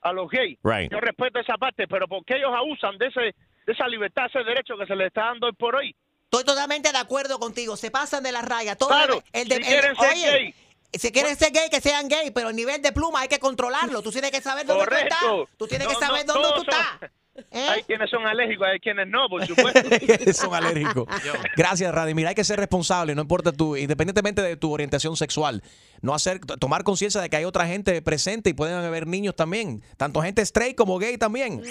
a 0.00 0.12
los 0.12 0.28
gays. 0.28 0.58
Right. 0.64 0.90
Yo 0.90 0.98
respeto 1.00 1.38
esa 1.38 1.56
parte, 1.56 1.86
pero 1.86 2.08
¿por 2.08 2.24
qué 2.24 2.38
ellos 2.38 2.52
abusan 2.52 2.98
de 2.98 3.06
ese 3.06 3.34
de 3.66 3.72
esa 3.72 3.86
libertad, 3.88 4.26
ese 4.26 4.40
derecho 4.44 4.76
que 4.78 4.86
se 4.86 4.96
les 4.96 5.08
está 5.08 5.26
dando 5.26 5.46
hoy 5.46 5.52
por 5.52 5.76
hoy? 5.76 5.94
Estoy 6.24 6.44
totalmente 6.44 6.90
de 6.92 6.98
acuerdo 6.98 7.38
contigo. 7.38 7.76
Se 7.76 7.90
pasan 7.90 8.22
de 8.22 8.32
la 8.32 8.42
raya. 8.42 8.74
Todo 8.76 8.88
Claro, 8.88 9.22
el 9.32 9.48
de- 9.48 9.56
si 9.56 9.60
el- 9.62 9.66
quieren 9.66 9.96
ser 9.96 10.10
oye, 10.12 10.30
gay. 10.30 10.54
Si 10.94 11.10
quieren 11.12 11.36
ser 11.36 11.52
gay, 11.52 11.70
que 11.70 11.80
sean 11.80 12.08
gay, 12.08 12.30
pero 12.32 12.50
el 12.50 12.56
nivel 12.56 12.82
de 12.82 12.92
pluma 12.92 13.20
hay 13.20 13.28
que 13.28 13.38
controlarlo. 13.38 14.02
Tú 14.02 14.10
tienes 14.12 14.30
que 14.30 14.40
saber 14.42 14.66
dónde 14.66 14.84
tú 14.84 14.90
Correcto. 14.90 15.14
estás. 15.14 15.56
Tú 15.58 15.66
tienes 15.66 15.88
que 15.88 15.94
saber 15.94 16.26
no, 16.26 16.34
dónde 16.34 16.48
tú 16.48 16.54
son- 16.64 16.68
estás. 16.70 17.10
¿Eh? 17.50 17.66
Hay 17.68 17.82
quienes 17.84 18.10
son 18.10 18.26
alérgicos, 18.26 18.66
hay 18.66 18.78
quienes 18.78 19.08
no, 19.08 19.28
por 19.28 19.46
supuesto. 19.46 19.80
Son 20.32 20.54
alérgicos. 20.54 21.06
Gracias, 21.56 21.92
Radimir. 21.94 22.26
Hay 22.26 22.34
que 22.34 22.44
ser 22.44 22.58
responsable, 22.58 23.14
no 23.14 23.22
importa 23.22 23.52
tú, 23.52 23.76
independientemente 23.76 24.42
de 24.42 24.56
tu 24.56 24.72
orientación 24.72 25.16
sexual. 25.16 25.62
No 26.00 26.14
hacer, 26.14 26.40
tomar 26.40 26.82
conciencia 26.82 27.20
de 27.20 27.30
que 27.30 27.36
hay 27.36 27.44
otra 27.44 27.66
gente 27.66 28.00
presente 28.02 28.50
y 28.50 28.52
pueden 28.54 28.74
haber 28.74 29.06
niños 29.06 29.36
también. 29.36 29.82
Tanto 29.96 30.20
gente 30.20 30.42
straight 30.42 30.76
como 30.76 30.98
gay 30.98 31.16
también. 31.16 31.62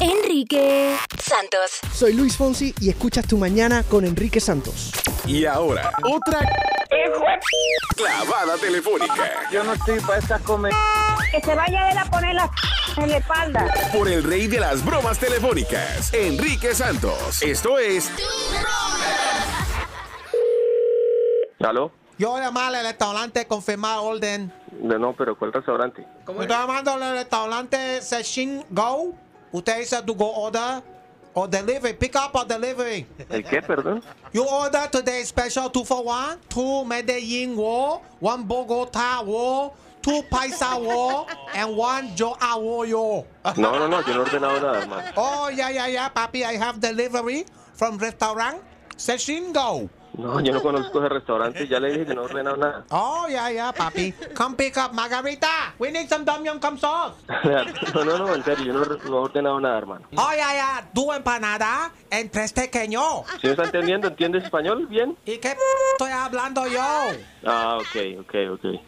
Enrique 0.00 0.96
Santos. 1.18 1.80
Soy 1.92 2.14
Luis 2.14 2.36
Fonsi 2.36 2.74
y 2.80 2.88
escuchas 2.88 3.26
Tu 3.26 3.36
Mañana 3.36 3.82
con 3.82 4.04
Enrique 4.04 4.40
Santos. 4.40 4.92
Y 5.26 5.44
ahora, 5.44 5.92
otra 6.04 6.40
clavada 7.96 8.56
telefónica 8.56 9.48
Yo 9.52 9.64
no 9.64 9.74
estoy 9.74 10.00
para 10.00 10.18
estas 10.18 10.40
comer. 10.42 10.72
Que 11.30 11.40
se 11.40 11.54
vaya 11.54 11.90
él 11.90 11.98
a 11.98 12.04
poner 12.06 12.34
la 12.34 12.50
en 12.96 13.10
la 13.10 13.16
espalda. 13.18 13.66
por 13.92 14.08
el 14.08 14.24
rey 14.24 14.46
de 14.48 14.60
las 14.60 14.84
bromas 14.84 15.18
telefónicas, 15.18 16.12
Enrique 16.12 16.74
Santos. 16.74 17.40
Esto 17.42 17.78
es 17.78 18.10
¿Aló? 21.60 21.92
Yo 22.18 22.36
llamar 22.38 22.74
al 22.74 22.84
restaurante 22.84 23.46
confirmar 23.46 23.98
orden. 24.00 24.52
No, 24.82 24.98
no, 24.98 25.14
pero 25.14 25.36
¿cuál 25.38 25.52
restaurante? 25.52 26.06
Estoy 26.18 26.46
llamando 26.46 26.92
al 26.92 27.12
restaurante 27.12 28.02
Session 28.02 28.64
Go. 28.70 29.14
Usted 29.52 29.78
dice 29.78 30.02
to 30.02 30.14
go 30.14 30.26
order 30.26 30.82
or 31.34 31.48
delivery, 31.48 31.94
pick 31.94 32.14
up 32.16 32.34
or 32.34 32.46
delivery. 32.46 33.06
¿El 33.28 33.44
qué, 33.44 33.62
perdón? 33.62 34.02
You 34.32 34.44
order 34.44 34.88
today 34.90 35.24
special 35.24 35.70
two 35.70 35.84
for 35.84 36.04
one, 36.04 36.38
two 36.48 36.84
Medellin 36.84 37.56
wall, 37.56 38.02
one 38.20 38.44
Bogotá 38.46 39.24
wall, 39.24 39.72
two 40.02 40.22
Paisa 40.30 40.80
wall, 40.80 41.26
and 41.54 41.76
one 41.76 42.10
yo. 42.16 42.36
No, 43.56 43.78
no, 43.78 43.86
no, 43.88 44.00
yo 44.02 44.14
no 44.14 44.24
he 44.24 44.30
ordenado 44.30 44.60
nada, 44.60 44.80
hermano. 44.80 45.02
Oh, 45.16 45.48
yeah, 45.50 45.70
yeah, 45.70 45.86
yeah, 45.88 46.08
papi, 46.08 46.44
I 46.44 46.54
have 46.56 46.80
delivery 46.80 47.44
from 47.74 47.98
restaurant 47.98 48.58
Session 48.96 49.52
Go. 49.52 49.88
No, 50.18 50.40
yo 50.40 50.52
no 50.52 50.60
conozco 50.60 50.98
ese 50.98 51.08
restaurante, 51.08 51.68
ya 51.68 51.78
le 51.78 51.92
dije 51.92 52.04
que 52.06 52.14
no 52.14 52.22
he 52.22 52.24
ordenado 52.26 52.56
nada. 52.56 52.84
Oh, 52.90 53.26
yeah, 53.28 53.48
yeah, 53.50 53.72
papi. 53.72 54.12
Come 54.34 54.56
pick 54.56 54.76
up 54.76 54.92
Margarita. 54.92 55.72
We 55.78 55.90
need 55.92 56.08
some 56.08 56.24
Dom 56.24 56.44
Yum 56.44 56.58
Cum 56.58 56.76
sauce. 56.78 57.14
No, 57.94 58.04
no, 58.04 58.18
no, 58.18 58.34
en 58.34 58.42
serio, 58.44 58.64
yo 58.66 58.72
no, 58.72 58.82
he- 58.82 59.08
no 59.08 59.16
he 59.18 59.20
ordenado 59.28 59.60
nada, 59.60 59.78
hermano. 59.78 60.06
Oh, 60.16 60.32
yeah, 60.34 60.52
yeah. 60.52 60.88
Dos 60.92 61.16
empanadas 61.16 61.92
en 62.10 62.28
tres 62.28 62.52
pequeños. 62.52 63.24
¿Sí 63.40 63.46
me 63.46 63.50
está 63.52 63.64
entendiendo? 63.64 64.08
¿Entiendes 64.08 64.44
español 64.44 64.86
bien? 64.88 65.16
¿Y 65.24 65.38
qué 65.38 65.56
estoy 65.92 66.10
hablando 66.10 66.66
yo? 66.66 66.82
Ah, 67.46 67.78
ok, 67.80 68.20
ok, 68.20 68.34
ok. 68.54 68.80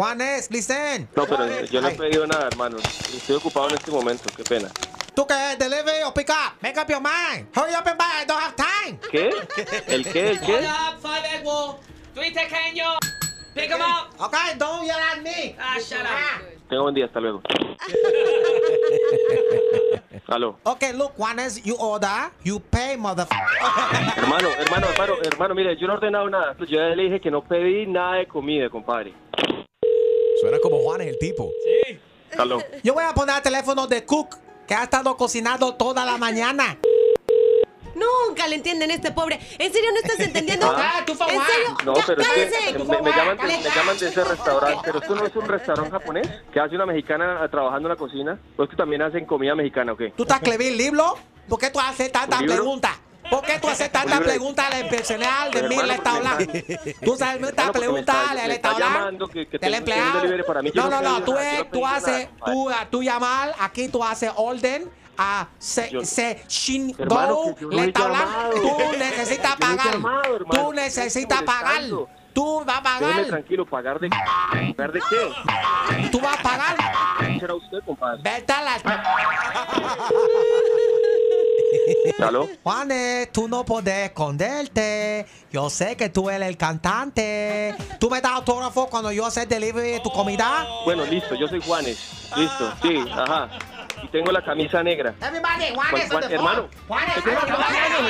Juanes, 0.00 0.50
listen. 0.50 1.10
No, 1.14 1.26
pero 1.26 1.62
yo 1.66 1.82
no 1.82 1.88
he 1.88 1.94
pedido 1.94 2.26
nada, 2.26 2.46
hermano. 2.46 2.78
Estoy 2.78 3.36
ocupado 3.36 3.68
en 3.68 3.74
este 3.74 3.90
momento, 3.90 4.30
qué 4.34 4.42
pena. 4.42 4.70
¿Tú 5.14 5.26
qué? 5.26 5.56
Delivery 5.58 6.04
o 6.06 6.14
pick 6.14 6.30
up? 6.30 6.54
Make 6.62 6.80
up 6.80 6.88
your 6.88 7.02
mind. 7.02 7.48
Hurry 7.54 7.74
up 7.74 7.86
and 7.86 7.98
buy. 7.98 8.22
I 8.22 8.24
don't 8.24 8.40
have 8.40 8.56
time. 8.56 8.98
¿Qué? 9.10 9.28
¿El 9.88 10.04
qué? 10.10 10.30
¿El 10.30 10.40
qué? 10.40 10.66
up, 10.66 11.02
five 11.02 11.20
Pick 13.54 13.70
'em 13.70 13.80
up. 13.80 14.08
Okay, 14.20 14.56
don't 14.58 14.84
yell 14.86 14.98
at 14.98 15.22
me. 15.22 15.54
Ah, 15.58 15.78
shut 15.80 16.00
up. 16.00 16.42
Tengo 16.68 16.82
buen 16.84 16.94
día, 16.94 17.06
hasta 17.06 17.20
luego. 17.20 17.42
Aló. 20.28 20.56
Okay, 20.62 20.92
look, 20.92 21.12
Juanes, 21.16 21.60
you 21.64 21.74
order, 21.76 22.30
you 22.44 22.60
pay, 22.60 22.96
motherfucker. 22.96 23.34
Hermano, 24.16 24.48
hermano, 24.50 24.86
hermano, 24.86 25.14
hermano, 25.24 25.54
mire, 25.54 25.76
yo 25.76 25.86
no 25.88 25.94
he 25.94 25.96
ordenado 25.96 26.30
nada. 26.30 26.54
Yo 26.60 26.66
ya 26.66 26.94
le 26.94 27.02
dije 27.04 27.20
que 27.20 27.30
no 27.30 27.42
pedí 27.42 27.86
nada 27.88 28.16
de 28.18 28.26
comida, 28.28 28.70
compadre. 28.70 29.12
Suena 30.40 30.58
como 30.62 30.78
Juan 30.82 31.00
es 31.00 31.08
el 31.08 31.18
tipo. 31.18 31.50
Sí. 31.64 31.98
Aló. 32.38 32.60
Yo 32.84 32.94
voy 32.94 33.02
a 33.04 33.12
poner 33.12 33.36
el 33.36 33.42
teléfono 33.42 33.88
de 33.88 34.04
Cook, 34.04 34.36
que 34.68 34.74
ha 34.74 34.84
estado 34.84 35.16
cocinando 35.16 35.74
toda 35.74 36.04
la 36.04 36.16
mañana. 36.16 36.78
Nunca 38.00 38.46
le 38.48 38.56
entienden 38.56 38.90
a 38.90 38.94
este 38.94 39.10
pobre. 39.12 39.38
¿En 39.58 39.72
serio 39.72 39.90
no 39.92 39.98
estás 39.98 40.20
entendiendo? 40.20 40.66
Ah, 40.82 41.04
¿En 41.06 41.16
serio? 41.16 41.76
No, 41.84 41.94
Ya, 41.96 42.04
pero 42.06 42.22
es 42.22 42.28
que 42.28 42.78
me, 42.84 43.02
me 43.02 43.10
llaman 43.10 43.36
de, 43.36 43.44
me 43.44 43.62
llaman 43.74 43.98
de 43.98 44.08
ese 44.08 44.24
restaurante. 44.24 44.80
Pero 44.84 44.98
esto 45.00 45.14
no 45.14 45.26
es 45.26 45.36
un 45.36 45.46
restaurante 45.48 45.90
japonés 45.90 46.28
que 46.52 46.60
hace 46.60 46.74
una 46.76 46.86
mexicana 46.86 47.46
trabajando 47.50 47.88
en 47.88 47.94
la 47.94 47.96
cocina. 47.98 48.38
¿O 48.56 48.64
es 48.64 48.70
que 48.70 48.76
también 48.76 49.02
hacen 49.02 49.26
comida 49.26 49.54
mexicana 49.54 49.92
o 49.92 49.96
qué? 49.96 50.12
¿Tú 50.16 50.22
estás 50.22 50.40
escribiendo 50.42 50.76
libro? 50.78 51.18
¿Por 51.48 51.58
qué 51.58 51.70
tú 51.70 51.80
haces 51.80 52.10
tantas 52.12 52.40
¿Un 52.40 52.46
libro? 52.46 52.62
preguntas? 52.62 52.92
¿Por 53.28 53.42
qué 53.42 53.58
tú 53.60 53.68
haces 53.68 53.90
de- 53.92 54.24
preguntas 54.24 54.72
al 54.72 54.88
personal 54.88 55.50
de 55.50 55.62
mí 55.68 55.76
le 55.76 55.94
está 55.94 56.16
hablando? 56.16 56.52
Tú 57.04 57.16
sabes 57.16 57.40
me 57.40 57.52
preguntas 57.52 58.16
está- 58.16 58.34
le 58.34 58.48
me 58.48 58.54
está 58.54 58.70
hablando 58.70 59.26
del 59.28 59.74
empleado. 59.74 60.26
No, 60.74 60.90
no 60.90 61.02
no, 61.02 61.22
tú, 61.24 61.34
tú 61.72 61.86
haces, 61.86 62.28
tú, 62.44 62.70
tú 62.90 63.02
llamar, 63.02 63.54
aquí 63.58 63.88
tú 63.88 64.02
haces 64.02 64.30
orden 64.36 64.90
a 65.22 65.48
se, 65.58 65.90
Yo- 65.90 66.02
se 66.02 66.42
shin 66.48 66.94
Hermano, 66.96 67.34
go, 67.34 67.54
le 67.70 67.84
está 67.84 68.04
hablando, 68.04 68.50
tú 68.62 68.96
necesitas 68.98 69.56
pagar, 69.60 69.96
tú 70.50 70.72
necesitas 70.72 71.42
pagar, 71.42 71.82
tú 72.32 72.64
vas 72.64 72.78
a 72.78 72.80
Déjeme 72.80 73.12
pagar, 73.12 73.26
tranquilo, 73.26 73.66
¿pagar 73.66 74.00
de 74.00 74.08
qué? 74.08 74.16
¿Pagar 74.74 74.92
de 74.92 75.00
qué? 75.10 76.08
tú 76.10 76.20
vas 76.20 76.38
a 76.38 76.42
pagar. 76.42 76.76
será 77.38 77.54
usted, 77.54 77.78
compadre? 77.84 78.22
Vete 78.22 78.50
a 78.52 78.62
la... 78.62 78.80
¿Aló? 82.26 82.48
Juanes, 82.62 83.30
tú 83.32 83.46
no 83.48 83.64
puedes 83.64 84.06
esconderte. 84.08 85.26
Yo 85.50 85.70
sé 85.70 85.96
que 85.96 86.08
tú 86.08 86.28
eres 86.30 86.48
el 86.48 86.56
cantante. 86.56 87.74
¿Tú 87.98 88.10
me 88.10 88.20
das 88.20 88.32
autógrafo 88.32 88.88
cuando 88.88 89.12
yo 89.12 89.26
hacer 89.26 89.46
delivery 89.48 89.92
de 89.92 90.00
tu 90.00 90.10
comida? 90.10 90.66
Bueno, 90.84 91.04
listo, 91.04 91.34
yo 91.34 91.46
soy 91.48 91.60
Juanes. 91.60 92.30
Listo, 92.36 92.72
sí, 92.82 92.98
ajá. 93.12 93.48
Y 94.02 94.08
tengo 94.08 94.32
la 94.32 94.42
camisa 94.42 94.82
negra. 94.82 95.14
Everybody, 95.20 95.74
Juan- 95.74 95.88
Juanes, 95.90 96.08
Juan- 96.10 96.32
hermano, 96.32 96.68
¿qué 97.14 97.22
tengo 97.22 97.38
hacer, 97.38 97.50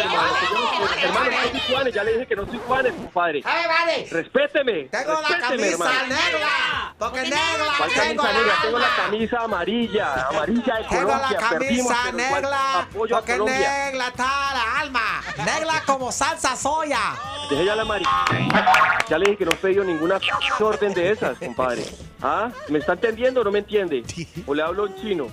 hermano? 0.00 0.32
No- 0.52 0.86
hermano, 1.02 1.30
no 1.30 1.50
soy 1.50 1.60
Juanes, 1.70 1.94
ya 1.94 2.04
le 2.04 2.12
dije 2.12 2.26
que 2.26 2.36
no 2.36 2.46
soy 2.46 2.60
Juanes, 2.66 2.92
compadre. 2.94 3.38
Everybody. 3.40 4.10
Respéteme. 4.10 4.84
Tengo 4.84 5.20
la 5.20 5.38
camisa 5.38 5.66
hermano. 5.72 5.92
negra. 6.06 6.94
Porque 6.98 7.22
negra 7.22 7.64
¿Cuál 7.78 7.90
tengo 7.92 8.22
camisa 8.22 8.38
negra? 8.38 8.54
Tengo 8.62 8.78
la 8.78 8.96
camisa 8.96 9.38
amarilla, 9.40 10.26
amarilla 10.28 10.74
de 10.76 10.84
Tengo 10.84 11.02
Colombia. 11.02 11.38
la 11.40 11.48
Perdimos, 11.50 11.92
camisa 11.92 12.12
negra. 12.12 12.86
Porque 12.96 13.32
negra 13.32 14.06
está 14.08 14.24
la 14.54 14.80
alma. 14.80 15.22
Negra 15.38 15.82
como 15.86 16.12
salsa 16.12 16.56
soya. 16.56 17.00
Deje 17.48 17.64
ya 17.64 17.74
la 17.74 17.82
amarilla. 17.82 18.24
Ya 19.08 19.18
le 19.18 19.24
dije 19.26 19.38
que 19.38 19.44
no 19.46 19.52
he 19.52 19.56
pedido 19.56 19.84
ninguna 19.84 20.18
orden 20.60 20.94
de 20.94 21.10
esas, 21.10 21.38
compadre. 21.38 21.84
¿Ah? 22.22 22.50
¿Me 22.68 22.78
está 22.78 22.92
entendiendo 22.92 23.40
o 23.40 23.44
no 23.44 23.50
me 23.50 23.60
entiende? 23.60 24.04
¿O 24.46 24.54
le 24.54 24.62
hablo 24.62 24.86
en 24.86 24.94
chino? 24.96 25.26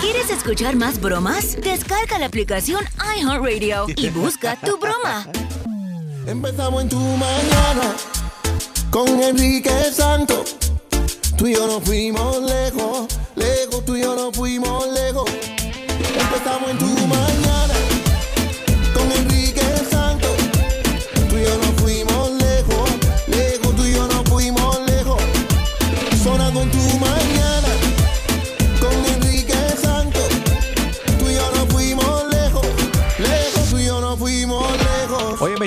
¿Quieres 0.00 0.30
escuchar 0.30 0.76
más 0.76 1.00
bromas? 1.00 1.56
Descarga 1.60 2.18
la 2.18 2.26
aplicación 2.26 2.84
iHeartRadio 3.16 3.86
y 3.96 4.08
busca 4.10 4.56
tu 4.56 4.78
broma. 4.78 5.26
Empezamos 6.26 6.82
en 6.82 6.88
tu 6.88 6.98
mañana 6.98 7.94
con 8.90 9.08
Enrique 9.22 9.70
Santos. 9.92 10.56
Tú 11.36 11.46
y 11.46 11.54
yo 11.54 11.66
nos 11.66 11.82
fuimos 11.84 12.42
lejos, 12.42 13.06
lejos, 13.36 13.84
tú 13.84 13.96
y 13.96 14.02
yo 14.02 14.14
nos 14.14 14.36
fuimos 14.36 14.86
lejos. 14.88 15.30
Empezamos 16.18 16.70
en 16.70 16.78
tu 16.78 17.06
mañana 17.06 17.69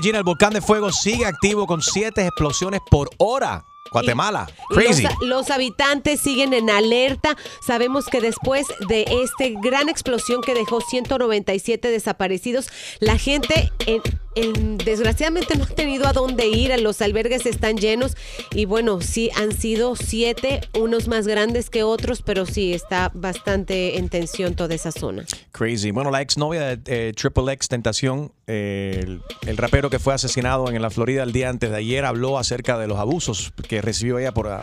Medina, 0.04 0.18
el 0.18 0.26
volcán 0.26 0.52
de 0.52 0.60
fuego 0.60 0.92
sigue 0.92 1.26
activo 1.26 1.66
con 1.66 1.82
siete 1.82 2.28
explosiones 2.28 2.82
por 2.92 3.10
hora. 3.20 3.64
Guatemala. 3.94 4.48
Crazy. 4.70 5.04
Los, 5.04 5.14
los 5.22 5.50
habitantes 5.52 6.20
siguen 6.20 6.54
en 6.54 6.70
alerta. 6.70 7.38
Sabemos 7.66 8.08
que 8.08 8.20
después 8.20 8.66
de 8.90 9.04
esta 9.24 9.46
gran 9.62 9.88
explosión 9.90 10.42
que 10.42 10.54
dejó 10.54 10.82
197 10.82 11.90
desaparecidos, 11.90 12.68
la 13.00 13.18
gente 13.18 13.72
en- 13.86 14.02
en- 14.36 14.78
desgraciadamente 14.80 15.56
no 15.56 15.64
ha 15.66 15.68
tenido 15.68 16.08
a 16.08 16.14
dónde 16.14 16.48
ir. 16.48 16.74
Los 16.82 17.02
albergues 17.02 17.46
están 17.46 17.78
llenos 17.78 18.18
y 18.52 18.66
bueno, 18.66 19.00
sí 19.02 19.30
han 19.36 19.52
sido 19.52 19.96
siete, 19.96 20.62
unos 20.78 21.08
más 21.08 21.28
grandes 21.28 21.70
que 21.70 21.84
otros, 21.84 22.22
pero 22.24 22.46
sí 22.46 22.74
está 22.74 23.12
bastante 23.14 23.98
en 24.00 24.10
tensión 24.10 24.56
toda 24.56 24.74
esa 24.76 24.92
zona. 24.92 25.26
Crazy. 25.52 25.92
Bueno, 25.92 26.10
la 26.10 26.22
exnovia 26.22 26.62
de 26.76 27.10
eh, 27.10 27.14
Triple 27.14 27.54
X 27.54 27.68
Tentación, 27.68 28.32
eh, 28.48 29.00
el, 29.04 29.22
el 29.48 29.58
rapero 29.58 29.90
que 29.92 30.00
fue 30.00 30.14
asesinado 30.16 30.70
en 30.70 30.82
la 30.82 30.90
Florida 30.90 31.22
el 31.24 31.32
día 31.32 31.50
antes 31.50 31.70
de 31.70 31.78
ayer, 31.78 32.04
habló 32.06 32.40
acerca 32.40 32.78
de 32.80 32.88
los 32.88 32.98
abusos 32.98 33.54
que 33.70 33.82
recibió 33.84 34.18
ella 34.20 34.34
por, 34.34 34.48
a- 34.48 34.62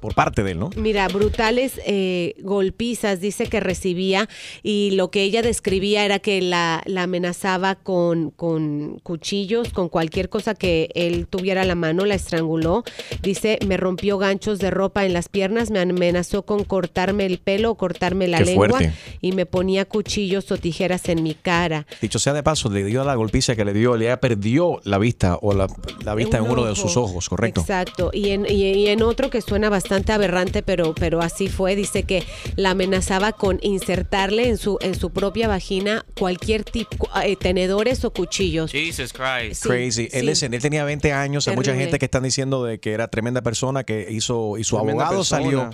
por 0.00 0.14
parte 0.14 0.44
de 0.44 0.52
él, 0.52 0.60
¿no? 0.60 0.70
Mira, 0.76 1.08
brutales 1.08 1.80
eh, 1.84 2.34
golpizas 2.42 3.20
dice 3.20 3.46
que 3.46 3.58
recibía 3.58 4.28
y 4.62 4.92
lo 4.92 5.10
que 5.10 5.22
ella 5.24 5.42
describía 5.42 6.04
era 6.04 6.20
que 6.20 6.40
la, 6.40 6.82
la 6.86 7.02
amenazaba 7.02 7.74
con, 7.74 8.30
con 8.30 9.00
cuchillos, 9.02 9.70
con 9.70 9.88
cualquier 9.88 10.28
cosa 10.28 10.54
que 10.54 10.90
él 10.94 11.26
tuviera 11.26 11.62
a 11.62 11.64
la 11.64 11.74
mano, 11.74 12.04
la 12.04 12.14
estranguló. 12.14 12.84
Dice, 13.22 13.58
me 13.66 13.76
rompió 13.76 14.18
ganchos 14.18 14.60
de 14.60 14.70
ropa 14.70 15.04
en 15.04 15.12
las 15.12 15.28
piernas, 15.28 15.72
me 15.72 15.80
amenazó 15.80 16.42
con 16.44 16.62
cortarme 16.62 17.26
el 17.26 17.38
pelo 17.38 17.72
o 17.72 17.74
cortarme 17.74 18.28
la 18.28 18.38
Qué 18.38 18.44
lengua 18.44 18.68
fuerte. 18.68 18.92
y 19.20 19.32
me 19.32 19.46
ponía 19.46 19.84
cuchillos 19.84 20.52
o 20.52 20.58
tijeras 20.58 21.08
en 21.08 21.24
mi 21.24 21.34
cara. 21.34 21.86
Dicho 22.00 22.20
sea 22.20 22.34
de 22.34 22.44
paso, 22.44 22.70
le 22.70 22.84
dio 22.84 23.02
la 23.02 23.16
golpiza 23.16 23.56
que 23.56 23.64
le 23.64 23.72
dio, 23.72 23.96
ella 23.96 24.20
perdió 24.20 24.80
la 24.84 24.98
vista 24.98 25.38
o 25.42 25.54
la, 25.54 25.66
la 26.04 26.14
vista 26.14 26.36
en 26.38 26.44
Un 26.44 26.50
uno 26.50 26.66
de 26.66 26.76
sus 26.76 26.96
ojos, 26.96 27.28
correcto. 27.28 27.62
Exacto. 27.62 28.10
Y 28.12 28.28
en, 28.30 28.46
y, 28.48 28.62
y 28.62 28.86
en 28.86 29.02
otro 29.02 29.28
que 29.28 29.40
suena 29.40 29.68
bastante 29.68 29.87
aberrante, 30.14 30.62
pero, 30.62 30.94
pero 30.94 31.20
así 31.20 31.48
fue, 31.48 31.74
dice 31.76 32.02
que 32.04 32.24
la 32.56 32.70
amenazaba 32.70 33.32
con 33.32 33.58
insertarle 33.62 34.48
en 34.48 34.58
su, 34.58 34.78
en 34.80 34.94
su 34.94 35.10
propia 35.10 35.48
vagina 35.48 36.04
cualquier 36.18 36.64
tipo, 36.64 37.08
eh, 37.24 37.36
tenedores 37.36 38.04
o 38.04 38.12
cuchillos. 38.12 38.70
Jesus 38.70 39.12
Christ. 39.12 39.64
Crazy. 39.66 40.08
Él, 40.12 40.28
es- 40.28 40.42
él 40.42 40.58
tenía 40.60 40.84
20 40.84 41.12
años. 41.12 41.48
Hay 41.48 41.56
mucha 41.56 41.74
gente 41.74 41.98
que 41.98 42.04
están 42.04 42.22
diciendo 42.22 42.64
de 42.64 42.78
que 42.80 42.92
era 42.92 43.08
tremenda 43.08 43.42
persona 43.42 43.84
que 43.84 44.06
hizo 44.10 44.56
y 44.58 44.64
su 44.64 44.76
Tremenda 44.76 45.04
abogado 45.04 45.20
persona. 45.20 45.42
salió. 45.44 45.70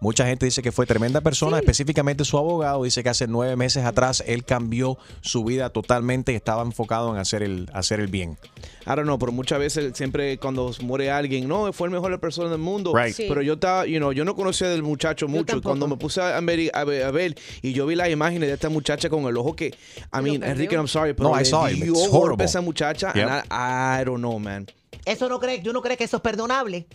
Mucha 0.00 0.26
gente 0.26 0.46
dice 0.46 0.62
que 0.62 0.70
fue 0.70 0.86
tremenda 0.86 1.20
persona, 1.20 1.58
específicamente 1.58 2.24
su 2.24 2.38
abogado 2.38 2.84
dice 2.84 3.02
que 3.02 3.08
hace 3.08 3.26
nueve 3.26 3.56
meses 3.56 3.84
atrás 3.84 4.22
él 4.26 4.44
cambió 4.44 4.96
su 5.22 5.44
vida 5.44 5.70
totalmente 5.70 6.32
y 6.32 6.36
estaba 6.36 6.62
enfocado 6.62 7.12
en 7.12 7.18
hacer 7.18 7.42
el, 7.42 7.68
hacer 7.72 7.98
el 7.98 8.06
bien. 8.06 8.38
I 8.86 8.90
don't 8.90 9.02
know, 9.02 9.18
pero 9.18 9.32
muchas 9.32 9.58
veces 9.58 9.96
siempre 9.96 10.38
cuando 10.38 10.72
muere 10.82 11.10
alguien, 11.10 11.48
no, 11.48 11.72
fue 11.72 11.88
el 11.88 11.92
mejor 11.92 12.18
persona 12.20 12.48
del 12.48 12.60
mundo. 12.60 12.94
Right. 12.94 13.12
Sí. 13.12 13.26
Pero 13.28 13.42
yo 13.42 13.54
estaba, 13.54 13.86
you 13.86 13.98
know, 13.98 14.12
yo 14.12 14.24
no 14.24 14.36
conocía 14.36 14.68
del 14.68 14.84
muchacho 14.84 15.26
mucho. 15.26 15.60
Cuando 15.60 15.88
me 15.88 15.96
puse 15.96 16.20
a 16.20 16.40
ver, 16.40 16.70
a 16.72 16.84
ver, 16.84 17.02
a 17.02 17.10
ver 17.10 17.34
y 17.60 17.72
yo 17.72 17.84
vi 17.86 17.96
las 17.96 18.08
imágenes 18.08 18.48
de 18.48 18.54
esta 18.54 18.68
muchacha 18.68 19.10
con 19.10 19.24
el 19.24 19.36
ojo 19.36 19.56
que, 19.56 19.74
I 20.12 20.22
mean, 20.22 20.44
Enrique, 20.44 20.76
I'm 20.76 20.86
sorry, 20.86 21.12
pero 21.12 21.30
No, 21.30 21.40
I 21.40 21.44
saw 21.44 21.68
it. 21.68 21.76
It's 21.76 22.08
horrible. 22.08 22.44
esa 22.44 22.60
muchacha. 22.60 23.12
Yep. 23.14 23.26
and 23.26 23.44
I, 23.50 24.00
I 24.02 24.04
don't 24.04 24.20
know, 24.20 24.38
man. 24.38 24.66
Eso 25.04 25.28
no 25.28 25.40
cree, 25.40 25.60
yo 25.60 25.72
no 25.72 25.82
creo 25.82 25.96
que 25.96 26.04
eso 26.04 26.18
es 26.18 26.22
perdonable. 26.22 26.86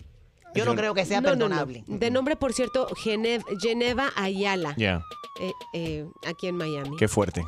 Yo 0.54 0.64
no 0.64 0.74
creo 0.74 0.94
que 0.94 1.04
sea 1.04 1.20
No, 1.20 1.30
no, 1.30 1.34
no. 1.34 1.38
perdonable. 1.48 1.84
De 1.86 2.10
nombre, 2.10 2.36
por 2.36 2.52
cierto, 2.52 2.88
Genev- 2.90 3.44
Geneva 3.60 4.12
Ayala, 4.16 4.74
Ya, 4.76 5.02
eh, 5.40 5.52
eh, 5.72 6.06
aquí 6.26 6.46
en 6.48 6.56
Miami. 6.56 6.96
qué 6.96 7.08
fuerte. 7.08 7.44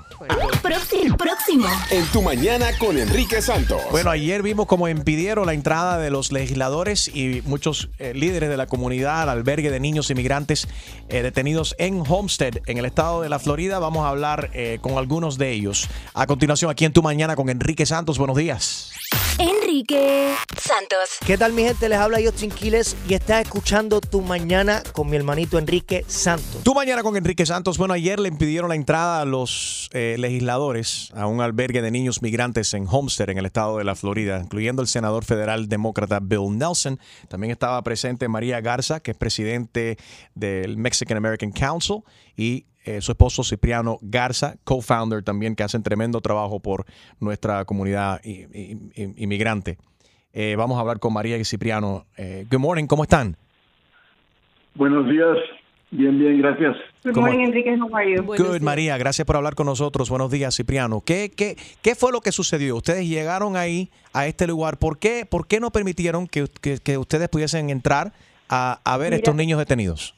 Próximo. 0.62 1.16
Próximo. 1.16 1.66
En 1.90 2.04
tu 2.06 2.22
mañana 2.22 2.66
con 2.78 2.98
Enrique 2.98 3.40
Santos. 3.42 3.80
Bueno, 3.90 4.10
ayer 4.10 4.42
vimos 4.42 4.66
cómo 4.66 4.88
impidieron 4.88 5.46
la 5.46 5.52
entrada 5.54 5.98
de 5.98 6.10
los 6.10 6.32
legisladores 6.32 7.08
y 7.14 7.42
muchos 7.44 7.88
eh, 7.98 8.12
líderes 8.14 8.48
de 8.48 8.56
la 8.56 8.66
comunidad 8.66 9.22
al 9.22 9.28
albergue 9.28 9.70
de 9.70 9.78
niños 9.80 10.10
inmigrantes 10.10 10.66
eh, 11.08 11.22
detenidos 11.22 11.74
en 11.78 12.02
Homestead, 12.06 12.58
en 12.66 12.78
el 12.78 12.84
estado 12.86 13.22
de 13.22 13.28
la 13.28 13.38
Florida. 13.38 13.78
Vamos 13.78 14.04
a 14.04 14.08
hablar 14.08 14.50
eh, 14.54 14.78
con 14.80 14.98
algunos 14.98 15.38
de 15.38 15.52
ellos. 15.52 15.88
A 16.14 16.26
continuación, 16.26 16.70
aquí 16.70 16.84
en 16.84 16.92
Tu 16.92 17.02
Mañana 17.02 17.36
con 17.36 17.48
Enrique 17.48 17.86
Santos. 17.86 18.18
Buenos 18.18 18.36
días. 18.36 18.90
Enrique 19.38 20.34
Santos. 20.56 21.18
¿Qué 21.26 21.36
tal 21.36 21.52
mi 21.52 21.62
gente? 21.62 21.90
Les 21.90 21.98
habla 21.98 22.18
Justin 22.24 22.50
Quiles 22.50 22.96
y 23.06 23.12
estás 23.12 23.42
escuchando 23.42 24.00
Tu 24.00 24.22
Mañana 24.22 24.82
con 24.92 25.10
mi 25.10 25.16
hermanito 25.16 25.58
Enrique 25.58 26.06
Santos. 26.08 26.62
Tu 26.62 26.74
mañana 26.74 27.02
con 27.02 27.16
Enrique 27.18 27.44
Santos. 27.44 27.76
Bueno, 27.76 27.92
ayer 27.92 28.18
le 28.18 28.28
impidieron 28.28 28.70
la 28.70 28.76
entrada 28.76 29.20
a 29.20 29.24
los 29.26 29.90
eh, 29.92 30.16
legisladores 30.18 31.12
a 31.14 31.26
un 31.26 31.42
albergue 31.42 31.82
de 31.82 31.90
niños 31.90 32.22
migrantes 32.22 32.72
en 32.72 32.86
Homestead, 32.88 33.28
en 33.28 33.36
el 33.36 33.44
estado 33.44 33.76
de 33.76 33.84
la 33.84 33.94
Florida, 33.94 34.40
incluyendo 34.42 34.80
el 34.80 34.88
senador 34.88 35.24
federal 35.24 35.68
demócrata 35.68 36.18
Bill 36.22 36.56
Nelson. 36.56 36.98
También 37.28 37.50
estaba 37.50 37.82
presente 37.82 38.28
María 38.28 38.62
Garza, 38.62 39.00
que 39.00 39.10
es 39.10 39.16
presidente 39.18 39.98
del 40.34 40.78
Mexican 40.78 41.18
American 41.18 41.52
Council, 41.52 41.98
y 42.38 42.64
eh, 42.86 43.00
su 43.02 43.12
esposo 43.12 43.44
Cipriano 43.44 43.98
Garza, 44.00 44.56
co-founder 44.64 45.22
también, 45.22 45.54
que 45.54 45.62
hacen 45.64 45.82
tremendo 45.82 46.20
trabajo 46.22 46.60
por 46.60 46.86
nuestra 47.20 47.64
comunidad 47.66 48.20
inmigrante. 48.24 49.76
Eh, 50.32 50.54
vamos 50.56 50.76
a 50.78 50.80
hablar 50.80 50.98
con 50.98 51.12
María 51.12 51.36
y 51.36 51.44
Cipriano. 51.44 52.06
Eh, 52.16 52.46
good 52.50 52.58
morning, 52.60 52.86
¿cómo 52.86 53.02
están? 53.02 53.36
Buenos 54.74 55.08
días. 55.08 55.36
Bien, 55.90 56.18
bien, 56.18 56.38
gracias. 56.42 56.76
Good 57.04 57.12
¿Cómo- 57.14 57.26
morning, 57.28 57.44
Enrique. 57.44 57.74
How 57.80 57.96
are 57.96 58.14
you? 58.16 58.22
Good, 58.24 58.60
María, 58.60 58.98
gracias 58.98 59.24
por 59.24 59.36
hablar 59.36 59.54
con 59.54 59.66
nosotros. 59.66 60.10
Buenos 60.10 60.30
días, 60.30 60.54
Cipriano. 60.56 61.00
¿Qué, 61.00 61.30
qué, 61.34 61.56
¿Qué 61.80 61.94
fue 61.94 62.12
lo 62.12 62.20
que 62.20 62.32
sucedió? 62.32 62.76
Ustedes 62.76 63.08
llegaron 63.08 63.56
ahí, 63.56 63.90
a 64.12 64.26
este 64.26 64.46
lugar. 64.46 64.78
¿Por 64.78 64.98
qué, 64.98 65.24
por 65.24 65.46
qué 65.46 65.60
no 65.60 65.70
permitieron 65.70 66.26
que, 66.26 66.46
que- 66.60 66.78
que 66.78 66.98
ustedes 66.98 67.28
pudiesen 67.28 67.70
entrar 67.70 68.12
a, 68.48 68.80
a 68.84 68.96
ver 68.98 69.08
Mira. 69.10 69.16
estos 69.16 69.34
niños 69.36 69.58
detenidos? 69.58 70.14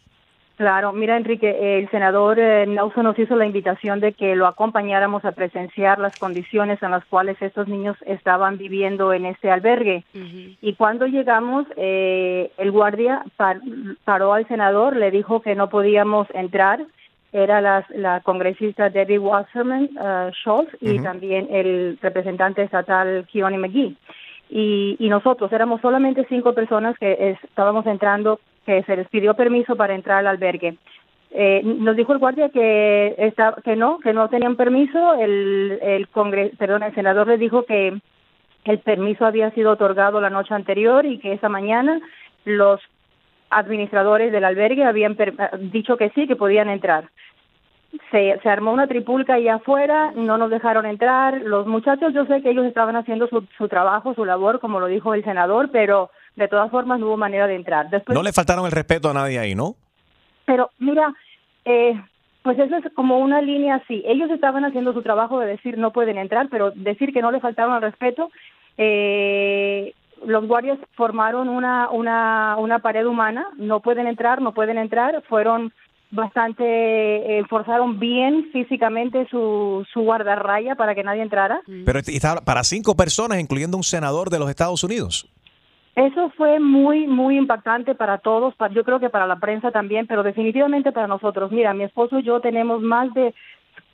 Claro, 0.58 0.92
mira 0.92 1.16
Enrique, 1.16 1.78
el 1.78 1.88
senador 1.88 2.36
eh, 2.40 2.66
Nelson 2.66 3.04
nos 3.04 3.16
hizo 3.16 3.36
la 3.36 3.46
invitación 3.46 4.00
de 4.00 4.12
que 4.12 4.34
lo 4.34 4.44
acompañáramos 4.48 5.24
a 5.24 5.30
presenciar 5.30 6.00
las 6.00 6.16
condiciones 6.16 6.82
en 6.82 6.90
las 6.90 7.04
cuales 7.04 7.40
estos 7.40 7.68
niños 7.68 7.96
estaban 8.04 8.58
viviendo 8.58 9.12
en 9.12 9.24
este 9.26 9.52
albergue. 9.52 10.02
Y 10.60 10.74
cuando 10.74 11.06
llegamos, 11.06 11.64
eh, 11.76 12.50
el 12.58 12.72
guardia 12.72 13.22
par- 13.36 13.60
paró 14.04 14.32
al 14.32 14.48
senador, 14.48 14.96
le 14.96 15.12
dijo 15.12 15.42
que 15.42 15.54
no 15.54 15.68
podíamos 15.68 16.26
entrar. 16.34 16.84
Era 17.32 17.60
la, 17.60 17.86
la 17.90 18.20
congresista 18.22 18.88
Debbie 18.90 19.18
Wasserman 19.20 19.84
eh, 19.84 20.30
Schultz 20.42 20.76
y 20.80 20.98
también 21.00 21.46
el 21.52 21.98
representante 22.02 22.62
estatal 22.62 23.28
Keone 23.32 23.58
McGee. 23.58 23.94
Y, 24.50 24.96
y 24.98 25.08
nosotros 25.08 25.52
éramos 25.52 25.80
solamente 25.82 26.26
cinco 26.28 26.52
personas 26.52 26.98
que 26.98 27.36
estábamos 27.44 27.86
entrando, 27.86 28.40
que 28.68 28.82
se 28.82 28.96
les 28.96 29.08
pidió 29.08 29.32
permiso 29.32 29.76
para 29.76 29.94
entrar 29.94 30.18
al 30.18 30.26
albergue. 30.26 30.76
Eh, 31.30 31.62
nos 31.64 31.96
dijo 31.96 32.12
el 32.12 32.18
guardia 32.18 32.50
que 32.50 33.14
está, 33.16 33.56
que 33.64 33.76
no, 33.76 33.98
que 33.98 34.12
no 34.12 34.28
tenían 34.28 34.56
permiso. 34.56 35.14
El, 35.14 35.78
el 35.80 36.08
congre, 36.08 36.52
perdón, 36.58 36.82
el 36.82 36.94
senador 36.94 37.28
le 37.28 37.38
dijo 37.38 37.64
que 37.64 37.98
el 38.64 38.78
permiso 38.80 39.24
había 39.24 39.50
sido 39.52 39.70
otorgado 39.72 40.20
la 40.20 40.28
noche 40.28 40.52
anterior 40.54 41.06
y 41.06 41.18
que 41.18 41.32
esa 41.32 41.48
mañana 41.48 41.98
los 42.44 42.80
administradores 43.48 44.32
del 44.32 44.44
albergue 44.44 44.84
habían 44.84 45.14
per- 45.14 45.34
eh, 45.38 45.48
dicho 45.72 45.96
que 45.96 46.10
sí, 46.10 46.26
que 46.26 46.36
podían 46.36 46.68
entrar. 46.68 47.08
Se, 48.10 48.38
se 48.42 48.48
armó 48.50 48.72
una 48.72 48.86
tripulca 48.86 49.34
allá 49.34 49.54
afuera, 49.54 50.12
no 50.14 50.36
nos 50.36 50.50
dejaron 50.50 50.84
entrar. 50.84 51.40
Los 51.40 51.66
muchachos, 51.66 52.12
yo 52.12 52.26
sé 52.26 52.42
que 52.42 52.50
ellos 52.50 52.66
estaban 52.66 52.96
haciendo 52.96 53.28
su, 53.28 53.46
su 53.56 53.66
trabajo, 53.66 54.12
su 54.12 54.26
labor, 54.26 54.60
como 54.60 54.78
lo 54.78 54.88
dijo 54.88 55.14
el 55.14 55.24
senador, 55.24 55.70
pero 55.72 56.10
de 56.38 56.48
todas 56.48 56.70
formas 56.70 56.98
no 56.98 57.06
hubo 57.06 57.16
manera 57.16 57.46
de 57.46 57.56
entrar. 57.56 57.90
Después, 57.90 58.14
No 58.14 58.22
le 58.22 58.32
faltaron 58.32 58.64
el 58.64 58.72
respeto 58.72 59.10
a 59.10 59.14
nadie 59.14 59.38
ahí, 59.38 59.54
¿no? 59.54 59.76
pero 60.48 60.70
mira, 60.78 61.12
eh, 61.66 62.00
pues 62.42 62.58
eso 62.58 62.76
es 62.78 62.84
como 62.94 63.18
una 63.18 63.42
línea 63.42 63.74
así. 63.74 64.02
Ellos 64.06 64.30
estaban 64.30 64.64
haciendo 64.64 64.94
su 64.94 65.02
trabajo 65.02 65.38
de 65.38 65.46
decir 65.46 65.76
no 65.76 65.92
pueden 65.92 66.16
entrar, 66.16 66.48
pero 66.50 66.70
decir 66.70 67.12
que 67.12 67.20
no 67.20 67.30
le 67.30 67.38
faltaron 67.38 67.74
al 67.74 67.82
respeto, 67.82 68.30
eh, 68.78 69.92
los 70.24 70.46
guardias 70.46 70.78
formaron 70.96 71.50
una, 71.50 71.90
una, 71.90 72.56
una 72.58 72.78
pared 72.78 73.04
humana, 73.04 73.46
no 73.58 73.80
pueden 73.80 74.06
entrar, 74.06 74.40
no 74.40 74.54
pueden 74.54 74.78
entrar, 74.78 75.22
fueron 75.28 75.70
bastante, 76.10 76.64
eh, 76.64 77.44
forzaron 77.50 77.98
bien 77.98 78.48
físicamente 78.50 79.26
su, 79.30 79.86
su 79.92 80.00
guardarraya 80.00 80.76
para 80.76 80.94
que 80.94 81.04
nadie 81.04 81.20
entrara. 81.20 81.60
Pero 81.84 82.00
para 82.42 82.64
cinco 82.64 82.96
personas, 82.96 83.38
incluyendo 83.38 83.76
un 83.76 83.82
senador 83.82 84.30
de 84.30 84.38
los 84.38 84.48
Estados 84.48 84.82
Unidos. 84.82 85.28
Eso 85.98 86.30
fue 86.36 86.60
muy, 86.60 87.08
muy 87.08 87.36
impactante 87.36 87.96
para 87.96 88.18
todos, 88.18 88.54
yo 88.70 88.84
creo 88.84 89.00
que 89.00 89.10
para 89.10 89.26
la 89.26 89.40
prensa 89.40 89.72
también, 89.72 90.06
pero 90.06 90.22
definitivamente 90.22 90.92
para 90.92 91.08
nosotros. 91.08 91.50
Mira, 91.50 91.74
mi 91.74 91.82
esposo 91.82 92.20
y 92.20 92.22
yo 92.22 92.40
tenemos 92.40 92.80
más 92.80 93.12
de 93.14 93.34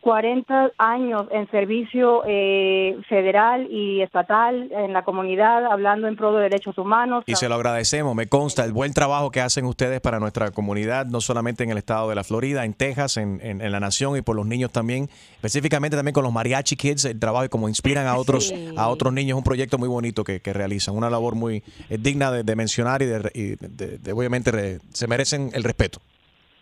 40 0.05 0.73
años 0.77 1.27
en 1.33 1.51
servicio 1.51 2.23
eh, 2.27 2.99
federal 3.09 3.67
y 3.71 4.03
estatal 4.03 4.71
en 4.71 4.93
la 4.93 5.03
comunidad, 5.03 5.65
hablando 5.65 6.07
en 6.09 6.15
pro 6.15 6.35
de 6.35 6.43
derechos 6.43 6.77
humanos. 6.77 7.25
Y 7.27 7.37
se 7.37 7.49
lo 7.49 7.55
agradecemos, 7.55 8.15
me 8.15 8.27
consta 8.27 8.67
el 8.67 8.73
buen 8.75 8.93
trabajo 8.93 9.31
que 9.31 9.41
hacen 9.41 9.65
ustedes 9.65 10.03
para 10.03 10.21
nuestra 10.21 10.51
comunidad, 10.51 11.07
no 11.07 11.23
solamente 11.23 11.65
en 11.65 11.71
el 11.71 11.79
estado 11.79 12.11
de 12.11 12.17
la 12.17 12.23
Florida, 12.23 12.67
en 12.67 12.75
Texas, 12.75 13.17
en, 13.17 13.41
en- 13.43 13.63
en 13.63 13.73
la 13.73 13.81
nación 13.81 14.15
y 14.19 14.21
por 14.21 14.37
los 14.37 14.45
niños 14.47 14.71
también, 14.73 15.09
específicamente 15.37 15.97
también 15.97 16.13
con 16.13 16.23
los 16.23 16.33
mariachi 16.35 16.77
kids, 16.77 17.07
el 17.07 17.19
trabajo 17.19 17.47
y 17.47 17.49
como 17.49 17.71
inspiran 17.71 18.07
a 18.07 18.17
otros 18.19 18.49
Sí. 18.49 18.75
a 18.77 18.89
otros 18.89 19.11
niños, 19.15 19.39
un 19.39 19.45
proyecto 19.45 19.79
muy 19.79 19.89
bonito 19.89 20.23
que, 20.23 20.41
que 20.41 20.53
realizan, 20.53 20.95
una 20.95 21.09
labor 21.09 21.35
muy 21.35 21.63
eh, 21.89 21.97
digna 21.99 22.31
de, 22.31 22.43
de 22.43 22.57
mencionar 22.57 23.01
y, 23.01 23.07
de, 23.07 23.31
y 23.33 23.43
de- 23.57 23.97
de- 23.99 24.13
obviamente 24.13 24.51
re- 24.51 24.81
se 24.93 25.07
merecen 25.07 25.51
el 25.55 25.65
respeto. 25.65 25.99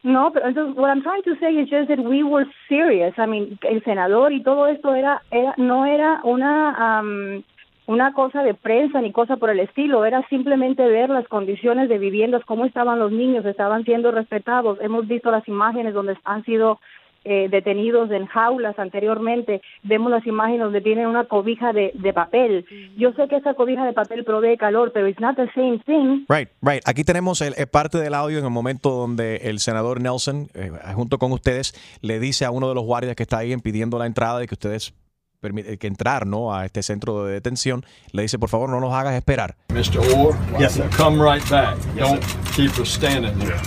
No, 0.03 0.33
pero 0.33 0.49
entonces, 0.49 0.77
what 0.77 0.91
I'm 0.91 1.03
trying 1.03 1.23
to 1.23 1.37
say 1.39 1.57
is 1.57 1.71
just 1.71 1.89
that 1.89 2.01
we 2.01 2.25
were 2.25 2.47
serious. 2.69 3.15
I 3.19 3.27
mean, 3.27 3.59
el 3.63 3.85
senador 3.85 4.33
y 4.33 4.43
todo 4.43 4.67
esto 4.67 4.95
era, 4.95 5.23
era 5.31 5.55
no 5.59 5.87
era 5.87 6.21
una 6.25 6.99
am, 6.99 7.45
una 7.87 8.13
cosa 8.13 8.43
de 8.43 8.55
prensa 8.55 9.01
ni 9.01 9.13
cosa 9.13 9.37
por 9.37 9.51
el 9.51 9.61
estilo, 9.61 10.05
era 10.05 10.27
simplemente 10.29 10.85
ver 10.87 11.11
las 11.11 11.29
condiciones 11.29 11.89
de 11.89 11.99
viviendas, 11.99 12.45
cómo 12.45 12.65
estaban 12.65 12.99
los 12.99 13.13
niños, 13.13 13.45
estaban 13.45 13.85
siendo 13.85 14.11
respetados. 14.11 14.79
Hemos 14.81 15.07
visto 15.07 15.31
las 15.31 15.47
imágenes 15.47 15.95
donde 15.95 16.17
han 16.25 16.45
sido 16.45 16.81
eh, 17.25 17.49
detenidos 17.51 18.11
en 18.11 18.27
jaulas 18.27 18.79
anteriormente. 18.79 19.63
Vemos 19.83 20.11
las 20.11 20.27
imágenes 20.27 20.61
donde 20.61 20.81
tienen 20.81 21.07
una 21.07 21.25
cobija 21.25 21.73
de, 21.73 21.93
de 21.95 22.13
papel. 22.13 22.65
Yo 22.97 23.13
sé 23.13 23.29
que 23.29 23.37
esa 23.37 23.55
cobija 23.55 23.85
de 23.85 23.93
papel 23.93 24.25
provee 24.25 24.57
calor, 24.57 24.93
pero 24.93 25.09
it's 25.09 25.21
not 25.21 25.37
the 25.37 25.51
same 25.55 25.79
thing. 25.87 26.25
Right, 26.29 26.49
right. 26.61 26.83
Aquí 26.87 27.05
tenemos 27.05 27.41
el, 27.41 27.55
eh, 27.57 27.67
parte 27.67 27.99
del 27.99 28.15
audio 28.15 28.39
en 28.39 28.45
el 28.45 28.51
momento 28.51 28.91
donde 28.91 29.37
el 29.37 29.59
senador 29.61 30.01
Nelson, 30.01 30.49
eh, 30.55 30.71
junto 30.95 31.19
con 31.19 31.33
ustedes, 31.33 31.75
le 32.01 32.19
dice 32.21 32.45
a 32.45 32.51
uno 32.51 32.69
de 32.69 32.75
los 32.75 32.85
guardias 32.85 33.15
que 33.17 33.23
está 33.23 33.39
ahí 33.39 33.53
impidiendo 33.53 33.99
la 33.99 34.07
entrada 34.07 34.39
de 34.39 34.47
que 34.47 34.55
ustedes 34.55 34.95
permiten 35.41 35.77
que 35.77 35.87
entrar 35.89 36.27
¿no? 36.27 36.55
a 36.55 36.65
este 36.65 36.83
centro 36.83 37.25
de 37.25 37.35
detención, 37.35 37.85
le 38.13 38.23
dice, 38.23 38.39
por 38.39 38.49
favor, 38.49 38.71
no 38.71 38.81
nos 38.81 38.95
hagas 38.95 39.15
esperar. 39.15 39.57
Mr. 39.71 39.99
Orr? 40.17 40.37
Yes, 40.59 40.75
sir. 40.75 40.89
Come 40.97 41.23
right 41.23 41.43
back. 41.51 41.77
Don't 41.97 42.23
keep 42.55 42.71
us 42.79 42.89
standing 42.89 43.37
there. 43.41 43.61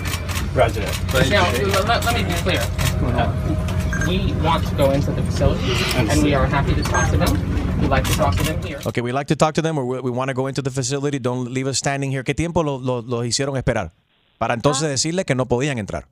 Roger 0.55 0.83
Thank 1.11 1.31
Now, 1.31 1.43
you. 1.59 1.67
let, 1.85 2.05
let 2.05 2.15
me 2.15 2.23
be 2.23 2.33
clear. 2.41 2.61
Uh, 3.05 4.05
we 4.07 4.33
want 4.43 4.65
to 4.67 4.75
go 4.75 4.91
into 4.91 5.11
the 5.11 5.23
facility, 5.23 5.73
and 5.95 6.23
we 6.23 6.33
are 6.33 6.45
happy 6.45 6.73
to 6.75 6.83
talk 6.83 7.09
to 7.11 7.17
them. 7.17 7.55
We'd 7.81 7.89
like 7.89 8.03
to 8.05 8.15
talk 8.15 8.35
to 8.35 8.43
them 8.43 8.63
here. 8.63 8.79
Okay, 8.85 9.01
we 9.01 9.11
like 9.11 9.27
to 9.27 9.35
talk 9.35 9.53
to 9.55 9.61
them 9.61 9.77
or 9.77 9.85
we, 9.85 9.99
we 9.99 10.11
want 10.11 10.29
to 10.29 10.33
go 10.33 10.47
into 10.47 10.61
the 10.61 10.71
facility. 10.71 11.19
Don't 11.19 11.51
leave 11.51 11.67
us 11.67 11.77
standing 11.77 12.09
here. 12.11 12.23
¿Qué 12.23 12.33
tiempo 12.33 12.63
los 12.63 12.81
lo, 12.81 13.01
los 13.01 13.25
hicieron 13.25 13.57
esperar? 13.57 13.91
Para 14.37 14.53
entonces 14.53 14.89
decirle 14.89 15.25
que 15.25 15.35
no 15.35 15.45
podían 15.45 15.77
entrar. 15.77 16.05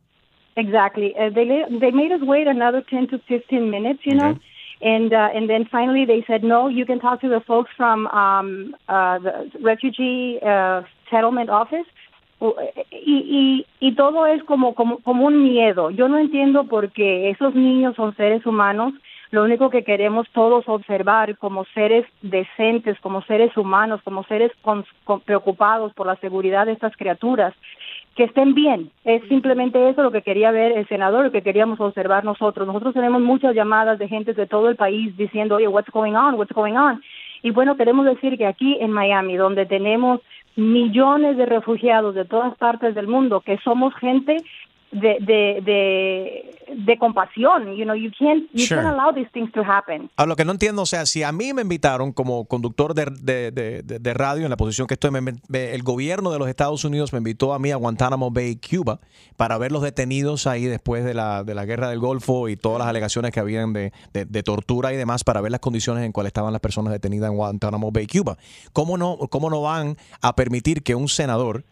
Exactly. 0.55 1.15
Uh, 1.17 1.29
they 1.29 1.45
they 1.79 1.91
made 1.91 2.11
us 2.11 2.21
wait 2.21 2.47
another 2.47 2.83
10 2.89 3.07
to 3.07 3.19
15 3.27 3.69
minutes, 3.69 4.01
you 4.05 4.15
know. 4.15 4.37
And 4.81 5.13
uh, 5.13 5.29
and 5.33 5.49
then 5.49 5.65
finally 5.71 6.05
they 6.05 6.23
said 6.27 6.43
no, 6.43 6.67
you 6.67 6.85
can 6.85 6.99
talk 6.99 7.21
to 7.21 7.29
the 7.29 7.41
folks 7.41 7.71
from 7.75 8.07
um, 8.07 8.75
uh, 8.87 9.19
the 9.19 9.51
refugee 9.61 10.39
uh, 10.45 10.83
settlement 11.09 11.49
office. 11.49 11.85
U- 12.45 12.55
Y, 12.91 13.15
y, 13.39 13.65
y 13.87 13.95
todo 13.95 14.25
es 14.27 14.43
como, 14.43 14.73
como, 14.75 14.99
como 14.99 15.25
un 15.25 15.43
miedo. 15.43 15.89
Yo 15.91 16.07
no 16.07 16.17
entiendo 16.17 16.65
por 16.65 16.91
qué 16.91 17.29
esos 17.29 17.53
niños 17.55 17.95
son 17.95 18.15
seres 18.15 18.45
humanos. 18.45 18.93
Lo 19.31 19.43
único 19.43 19.69
que 19.69 19.83
queremos 19.83 20.27
todos 20.31 20.63
observar 20.67 21.37
como 21.37 21.65
seres 21.73 22.05
decentes, 22.21 22.99
como 22.99 23.21
seres 23.23 23.55
humanos, 23.57 24.01
como 24.03 24.23
seres 24.25 24.51
con- 24.61 24.85
con- 25.05 25.21
preocupados 25.21 25.93
por 25.93 26.05
la 26.05 26.15
seguridad 26.17 26.65
de 26.65 26.73
estas 26.73 26.95
criaturas 26.97 27.53
que 28.15 28.25
estén 28.25 28.53
bien. 28.53 28.91
Es 29.05 29.21
simplemente 29.27 29.89
eso 29.89 30.03
lo 30.03 30.11
que 30.11 30.21
quería 30.21 30.51
ver 30.51 30.71
el 30.77 30.87
senador, 30.87 31.23
lo 31.25 31.31
que 31.31 31.41
queríamos 31.41 31.79
observar 31.79 32.23
nosotros. 32.23 32.67
Nosotros 32.67 32.93
tenemos 32.93 33.21
muchas 33.21 33.55
llamadas 33.55 33.97
de 33.97 34.07
gente 34.07 34.33
de 34.33 34.45
todo 34.47 34.69
el 34.69 34.75
país 34.75 35.15
diciendo, 35.17 35.55
oye, 35.55 35.67
what's 35.67 35.91
going 35.91 36.13
on, 36.13 36.35
what's 36.35 36.53
going 36.53 36.75
on. 36.77 37.01
Y 37.41 37.49
bueno, 37.51 37.75
queremos 37.75 38.05
decir 38.05 38.37
que 38.37 38.45
aquí 38.45 38.77
en 38.79 38.91
Miami, 38.91 39.35
donde 39.35 39.65
tenemos 39.65 40.21
millones 40.55 41.37
de 41.37 41.45
refugiados 41.45 42.15
de 42.15 42.25
todas 42.25 42.55
partes 42.57 42.95
del 42.95 43.07
mundo, 43.07 43.41
que 43.41 43.57
somos 43.59 43.93
gente 43.95 44.37
de, 44.93 45.17
de, 45.21 45.61
de, 45.65 46.75
de 46.85 46.97
compasión, 46.97 47.75
you 47.75 47.83
know, 47.83 47.95
you 47.95 48.11
can't, 48.17 48.43
you 48.53 48.65
Sure. 48.65 48.81
can't 48.81 48.93
allow 48.97 49.13
these 49.13 49.29
things 49.31 49.51
to 49.53 49.61
happen. 49.61 50.09
A 50.17 50.25
lo 50.25 50.35
que 50.35 50.45
no 50.45 50.51
entiendo, 50.51 50.81
o 50.83 50.85
sea, 50.85 51.05
si 51.05 51.23
a 51.23 51.31
mí 51.31 51.53
me 51.53 51.61
invitaron 51.63 52.11
como 52.13 52.45
conductor 52.45 52.93
de, 52.93 53.05
de- 53.21 53.81
de- 53.83 54.13
radio 54.13 54.43
en 54.45 54.49
la 54.49 54.57
posición 54.57 54.87
que 54.87 54.93
estoy, 54.93 55.09
me- 55.11 55.21
me- 55.21 55.73
el 55.73 55.81
gobierno 55.83 56.31
de 56.31 56.39
los 56.39 56.47
Estados 56.47 56.83
Unidos 56.85 57.11
me 57.13 57.17
invitó 57.17 57.53
a 57.53 57.59
mí 57.59 57.71
a 57.71 57.75
Guantánamo 57.75 58.29
Bay, 58.31 58.57
Cuba, 58.57 58.99
para 59.37 59.57
ver 59.57 59.71
los 59.71 59.81
detenidos 59.81 60.45
ahí 60.47 60.65
después 60.65 61.03
de 61.03 61.13
la, 61.15 61.43
de 61.43 61.55
la 61.55 61.65
guerra 61.65 61.89
del 61.89 61.99
Golfo 61.99 62.47
y 62.49 62.55
todas 62.55 62.79
las 62.79 62.87
alegaciones 62.87 63.31
que 63.31 63.39
habían 63.39 63.73
de, 63.73 63.91
de- 64.13 64.25
de 64.25 64.43
tortura 64.43 64.93
y 64.93 64.97
demás, 64.97 65.23
para 65.23 65.41
ver 65.41 65.51
las 65.51 65.59
condiciones 65.61 66.03
en 66.03 66.11
cuales 66.11 66.29
estaban 66.29 66.51
las 66.53 66.61
personas 66.61 66.93
detenidas 66.93 67.29
en 67.31 67.35
Guantánamo 67.37 67.91
Bay, 67.91 68.07
Cuba. 68.07 68.37
¿Cómo 68.73 68.97
no, 68.97 69.17
cómo 69.29 69.49
no 69.49 69.61
van 69.61 69.97
a 70.21 70.35
permitir 70.35 70.83
que 70.83 70.95
un 70.95 71.07
senador 71.07 71.65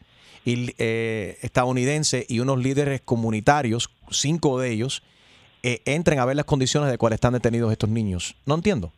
y, 0.45 0.71
eh, 0.77 1.37
estadounidense 1.41 2.25
y 2.27 2.39
unos 2.39 2.59
líderes 2.59 3.01
comunitarios, 3.01 3.89
cinco 4.09 4.59
de 4.59 4.71
ellos, 4.71 5.03
eh, 5.63 5.81
entren 5.85 6.19
a 6.19 6.25
ver 6.25 6.35
las 6.35 6.45
condiciones 6.45 6.89
de 6.89 6.97
cuales 6.97 7.17
están 7.17 7.33
detenidos 7.33 7.71
estos 7.71 7.89
niños? 7.89 8.35
No 8.45 8.55
entiendo. 8.55 8.91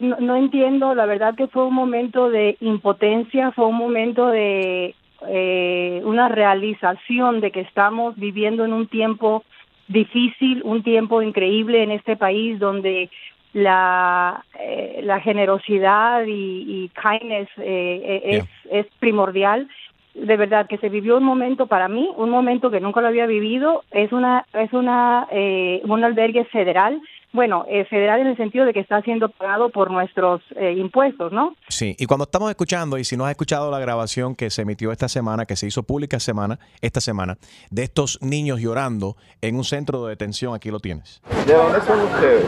No, 0.00 0.16
no 0.18 0.36
entiendo, 0.36 0.94
la 0.94 1.06
verdad 1.06 1.36
que 1.36 1.46
fue 1.46 1.64
un 1.64 1.74
momento 1.74 2.28
de 2.28 2.56
impotencia, 2.60 3.52
fue 3.52 3.66
un 3.66 3.76
momento 3.76 4.26
de 4.26 4.96
eh, 5.28 6.02
una 6.04 6.28
realización 6.28 7.40
de 7.40 7.52
que 7.52 7.60
estamos 7.60 8.16
viviendo 8.16 8.64
en 8.64 8.72
un 8.72 8.88
tiempo 8.88 9.44
difícil, 9.86 10.62
un 10.64 10.82
tiempo 10.82 11.22
increíble 11.22 11.84
en 11.84 11.92
este 11.92 12.16
país 12.16 12.58
donde 12.58 13.10
la, 13.52 14.44
eh, 14.58 15.00
la 15.04 15.20
generosidad 15.20 16.24
y, 16.24 16.30
y 16.30 16.90
kindness 17.00 17.48
eh, 17.58 18.22
es, 18.24 18.44
es 18.70 18.86
primordial 18.98 19.68
de 20.14 20.36
verdad 20.36 20.66
que 20.68 20.78
se 20.78 20.88
vivió 20.88 21.16
un 21.16 21.24
momento 21.24 21.66
para 21.66 21.88
mí, 21.88 22.08
un 22.16 22.30
momento 22.30 22.70
que 22.70 22.80
nunca 22.80 23.00
lo 23.00 23.08
había 23.08 23.26
vivido. 23.26 23.82
Es 23.90 24.12
una 24.12 24.46
es 24.52 24.72
una 24.72 25.26
eh, 25.30 25.80
un 25.84 26.04
albergue 26.04 26.44
federal. 26.46 27.00
Bueno, 27.32 27.64
eh, 27.66 27.86
federal 27.86 28.20
en 28.20 28.26
el 28.26 28.36
sentido 28.36 28.66
de 28.66 28.74
que 28.74 28.80
está 28.80 29.00
siendo 29.00 29.30
pagado 29.30 29.70
por 29.70 29.90
nuestros 29.90 30.42
eh, 30.54 30.74
impuestos, 30.76 31.32
¿no? 31.32 31.56
Sí, 31.66 31.96
y 31.98 32.04
cuando 32.04 32.24
estamos 32.24 32.50
escuchando, 32.50 32.98
y 32.98 33.04
si 33.04 33.16
no 33.16 33.24
has 33.24 33.30
escuchado 33.30 33.70
la 33.70 33.78
grabación 33.78 34.34
que 34.34 34.50
se 34.50 34.60
emitió 34.62 34.92
esta 34.92 35.08
semana, 35.08 35.46
que 35.46 35.56
se 35.56 35.66
hizo 35.66 35.82
pública 35.82 36.20
semana, 36.20 36.58
esta 36.82 37.00
semana, 37.00 37.38
de 37.70 37.84
estos 37.84 38.18
niños 38.20 38.60
llorando 38.60 39.16
en 39.40 39.56
un 39.56 39.64
centro 39.64 40.04
de 40.04 40.10
detención, 40.10 40.54
aquí 40.54 40.70
lo 40.70 40.78
tienes. 40.78 41.22
¿De 41.46 41.54
dónde 41.54 41.80
son 41.80 42.00
ustedes? 42.00 42.44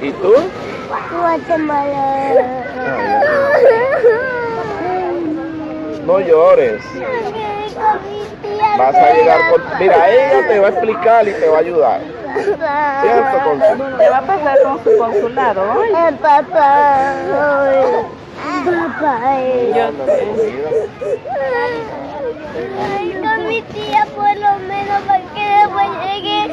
¿Y 0.00 0.12
tú? 0.12 0.32
No 6.06 6.20
llores. 6.20 6.82
Vas 8.78 8.94
a 8.94 9.12
llegar 9.12 9.50
con... 9.50 9.62
Mira, 9.78 10.10
ella 10.10 10.48
te 10.48 10.58
va 10.58 10.66
a 10.66 10.70
explicar 10.70 11.28
y 11.28 11.32
te 11.32 11.48
va 11.48 11.56
a 11.56 11.60
ayudar. 11.60 12.00
¿Cierto? 12.34 13.96
Te 13.98 14.08
va 14.10 14.18
a 14.18 14.22
pasar 14.22 14.62
con 14.62 14.84
su 14.84 14.98
consulado, 14.98 15.66
¿no? 15.66 15.84
El 15.84 16.14
papá. 16.16 17.14
Papá. 18.64 19.20
Yo 19.74 19.86
con 19.92 20.06
mi 23.54 23.62
tía 23.72 24.06
por 24.14 24.36
lo 24.36 24.58
menos 24.66 25.02
para 25.02 25.22
que 25.32 25.40
después 25.40 25.88
llegue 26.02 26.48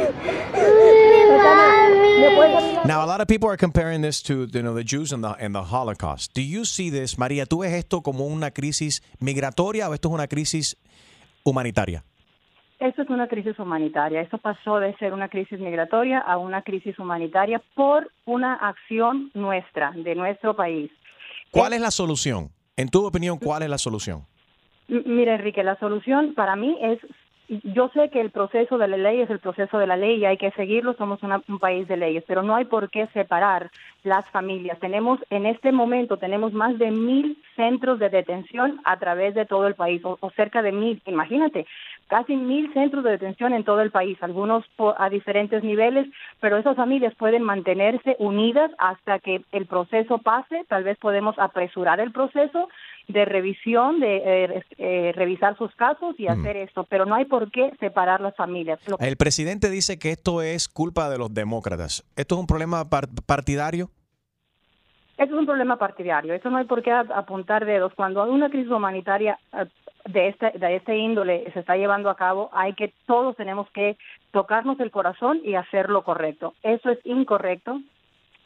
mi 0.54 1.38
mami. 1.38 2.78
Now, 2.86 3.02
a 3.02 3.06
lot 3.06 3.22
of 3.22 3.28
people 3.28 3.50
are 3.50 3.58
comparing 3.58 4.02
this 4.02 4.22
to 4.24 4.48
you 4.52 4.62
know, 4.62 4.74
the 4.74 4.84
Jews 4.84 5.12
and 5.12 5.24
the, 5.24 5.36
and 5.40 5.56
the 5.56 5.64
Holocaust. 5.64 6.34
Do 6.34 6.42
you 6.42 6.66
see 6.66 6.90
this, 6.90 7.18
María? 7.18 7.46
¿Tú 7.46 7.60
ves 7.60 7.74
esto 7.74 8.02
como 8.02 8.26
una 8.26 8.52
crisis 8.52 9.02
migratoria 9.20 9.90
o 9.90 9.94
esto 9.94 10.10
es 10.10 10.14
una 10.14 10.28
crisis 10.28 10.78
humanitaria? 11.44 12.04
Esto 12.80 13.04
es 13.04 13.10
una 13.10 13.28
crisis 13.28 13.58
humanitaria. 13.60 14.22
Esto 14.22 14.40
pasó 14.40 14.80
de 14.80 14.96
ser 14.98 15.14
una 15.14 15.30
crisis 15.30 15.60
migratoria 15.60 16.20
a 16.20 16.38
una 16.38 16.64
crisis 16.64 16.98
humanitaria 16.98 17.62
por 17.76 18.12
una 18.26 18.56
acción 18.56 19.30
nuestra, 19.36 19.92
de 19.92 20.16
nuestro 20.16 20.56
país. 20.56 20.92
¿Cuál 21.52 21.74
es 21.74 21.82
la 21.82 21.92
solución? 21.92 22.50
En 22.76 22.90
tu 22.90 23.06
opinión, 23.06 23.38
¿cuál 23.38 23.62
es 23.62 23.70
la 23.70 23.78
solución? 23.78 24.26
Mira, 24.92 25.36
Enrique, 25.36 25.64
la 25.64 25.78
solución 25.78 26.34
para 26.34 26.58
mí 26.58 26.78
es, 26.82 27.00
yo 27.64 27.90
sé 27.94 28.10
que 28.10 28.20
el 28.20 28.30
proceso 28.30 28.78
de 28.78 28.90
la 28.90 28.98
ley 28.98 29.22
es 29.22 29.30
el 29.30 29.40
proceso 29.40 29.78
de 29.78 29.88
la 29.88 29.96
ley 29.96 30.18
y 30.20 30.26
hay 30.26 30.36
que 30.36 30.52
seguirlo, 30.52 30.94
somos 30.96 31.24
una- 31.24 31.42
un 31.48 31.60
país 31.60 31.88
de 31.88 31.96
leyes, 31.96 32.26
pero 32.28 32.44
no 32.44 32.56
hay 32.56 32.66
por 32.66 32.90
qué 32.90 33.08
separar 33.14 33.70
las 34.04 34.26
familias. 34.32 34.80
Tenemos, 34.80 35.20
en 35.30 35.46
este 35.46 35.72
momento, 35.72 36.18
tenemos 36.18 36.52
más 36.52 36.78
de 36.78 36.92
mil 36.92 37.38
centros 37.56 38.00
de 38.00 38.10
detención 38.10 38.82
a 38.84 38.98
través 39.00 39.34
de 39.34 39.46
todo 39.46 39.66
el 39.68 39.76
país, 39.76 40.04
o, 40.04 40.18
o 40.20 40.30
cerca 40.32 40.62
de 40.62 40.74
mil, 40.74 41.02
imagínate, 41.06 41.66
casi 42.08 42.36
mil 42.36 42.74
centros 42.74 43.06
de 43.06 43.12
detención 43.12 43.54
en 43.54 43.64
todo 43.64 43.80
el 43.80 43.92
país, 43.92 44.18
algunos 44.22 44.66
a 44.98 45.10
diferentes 45.10 45.64
niveles, 45.64 46.08
pero 46.42 46.58
esas 46.58 46.76
familias 46.76 47.16
pueden 47.16 47.44
mantenerse 47.44 48.18
unidas 48.20 48.72
hasta 48.78 49.20
que 49.20 49.42
el 49.54 49.66
proceso 49.68 50.18
pase, 50.18 50.66
tal 50.68 50.84
vez 50.84 50.98
podemos 50.98 51.40
apresurar 51.40 52.02
el 52.02 52.12
proceso 52.12 52.68
de 53.12 53.26
revisión, 53.26 54.00
de 54.00 54.18
eh, 54.46 54.64
eh, 54.78 55.12
revisar 55.16 55.58
sus 55.58 55.74
casos 55.76 56.16
y 56.20 56.28
hacer 56.28 56.58
esto, 56.58 56.86
pero 56.90 57.06
no 57.06 57.16
hay 57.16 57.26
por 57.26 57.52
qué 57.52 57.72
separar 57.80 58.22
las 58.22 58.36
familias. 58.36 58.80
Lo- 58.88 58.98
El 59.00 59.18
presidente 59.18 59.70
dice 59.70 59.98
que 60.00 60.12
esto 60.12 60.42
es 60.42 60.68
culpa 60.68 61.10
de 61.10 61.18
los 61.18 61.34
demócratas. 61.34 62.04
¿Esto 62.16 62.36
es 62.36 62.42
un 62.42 62.48
problema 62.48 62.90
par- 62.90 63.08
partidario? 63.26 63.90
Eso 65.18 65.34
es 65.36 65.40
un 65.40 65.46
problema 65.46 65.78
partidario, 65.78 66.34
eso 66.34 66.50
no 66.50 66.58
hay 66.58 66.66
por 66.66 66.82
qué 66.82 66.92
ap- 66.92 67.12
apuntar 67.12 67.64
dedos. 67.66 67.94
Cuando 67.94 68.24
una 68.24 68.50
crisis 68.50 68.72
humanitaria 68.72 69.38
eh, 69.54 69.66
de 70.06 70.30
este, 70.30 70.52
de 70.58 70.76
este 70.78 70.98
índole 70.98 71.52
se 71.54 71.60
está 71.60 71.76
llevando 71.78 72.10
a 72.10 72.16
cabo, 72.16 72.50
hay 72.54 72.74
que, 72.74 72.92
todos 73.06 73.36
tenemos 73.36 73.70
que 73.72 73.98
tocarnos 74.32 74.80
el 74.80 74.90
corazón 74.90 75.40
y 75.44 75.54
hacer 75.54 75.90
lo 75.92 76.04
correcto. 76.04 76.56
Eso 76.64 76.90
es 76.90 76.98
incorrecto. 77.06 77.80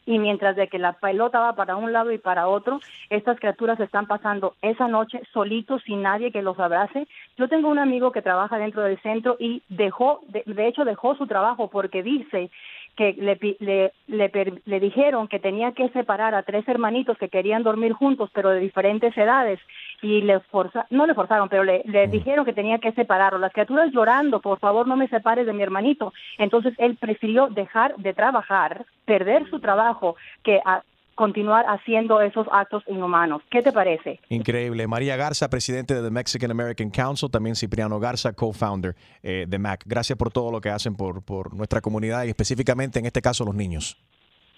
Y 0.05 0.19
mientras 0.19 0.55
de 0.55 0.67
que 0.67 0.79
la 0.79 0.93
pelota 0.93 1.39
va 1.39 1.55
para 1.55 1.75
un 1.75 1.91
lado 1.91 2.11
y 2.11 2.17
para 2.17 2.47
otro, 2.47 2.79
estas 3.09 3.39
criaturas 3.39 3.79
están 3.79 4.05
pasando 4.05 4.55
esa 4.61 4.87
noche 4.87 5.21
solitos, 5.33 5.81
sin 5.83 6.03
nadie 6.03 6.31
que 6.31 6.41
los 6.41 6.59
abrace. 6.59 7.07
Yo 7.37 7.47
tengo 7.47 7.69
un 7.69 7.79
amigo 7.79 8.11
que 8.11 8.21
trabaja 8.21 8.57
dentro 8.57 8.83
del 8.83 8.99
centro 9.01 9.35
y 9.39 9.63
dejó, 9.69 10.21
de, 10.27 10.43
de 10.45 10.67
hecho 10.67 10.85
dejó 10.85 11.15
su 11.15 11.25
trabajo 11.27 11.69
porque 11.69 12.03
dice 12.03 12.49
que 12.95 13.13
le, 13.13 13.37
le, 13.59 13.91
le, 14.07 14.61
le 14.65 14.79
dijeron 14.79 15.27
que 15.27 15.39
tenía 15.39 15.73
que 15.73 15.89
separar 15.89 16.33
a 16.33 16.43
tres 16.43 16.67
hermanitos 16.67 17.17
que 17.17 17.29
querían 17.29 17.63
dormir 17.63 17.93
juntos, 17.93 18.29
pero 18.33 18.51
de 18.51 18.59
diferentes 18.59 19.15
edades, 19.17 19.59
y 20.05 20.21
le 20.21 20.39
forza, 20.39 20.85
no 20.91 21.07
le 21.07 21.15
forzaron, 21.15 21.49
pero 21.49 21.63
le, 21.63 21.81
le 21.85 22.07
dijeron 22.07 22.45
que 22.45 22.53
tenía 22.53 22.77
que 22.77 22.91
separarlos. 22.91 23.41
Las 23.41 23.51
criaturas 23.53 23.91
llorando, 23.91 24.39
por 24.39 24.59
favor, 24.59 24.87
no 24.87 24.95
me 24.95 25.07
separes 25.07 25.45
de 25.47 25.53
mi 25.53 25.63
hermanito. 25.63 26.13
Entonces 26.37 26.73
él 26.77 26.95
prefirió 26.97 27.47
dejar 27.47 27.95
de 27.97 28.13
trabajar, 28.13 28.85
perder 29.05 29.49
su 29.49 29.59
trabajo, 29.59 30.15
que 30.43 30.59
a- 30.63 30.83
continuar 31.15 31.63
haciendo 31.69 32.19
esos 32.19 32.45
actos 32.51 32.83
inhumanos. 32.87 33.41
¿Qué 33.49 33.61
te 33.61 33.71
parece? 33.71 34.19
Increíble. 34.27 34.85
María 34.85 35.15
Garza, 35.15 35.49
presidente 35.49 35.93
de 35.95 36.01
The 36.03 36.11
Mexican 36.11 36.51
American 36.51 36.89
Council, 36.89 37.31
también 37.31 37.55
Cipriano 37.55 37.99
Garza, 38.01 38.33
co-founder 38.33 38.95
eh, 39.23 39.45
de 39.47 39.57
MAC. 39.57 39.83
Gracias 39.85 40.17
por 40.19 40.29
todo 40.31 40.51
lo 40.51 40.59
que 40.59 40.69
hacen 40.69 40.93
por, 40.95 41.23
por 41.23 41.53
nuestra 41.55 41.79
comunidad 41.79 42.25
y 42.25 42.29
específicamente 42.29 42.99
en 42.99 43.05
este 43.05 43.21
caso 43.21 43.45
los 43.45 43.55
niños. 43.55 43.97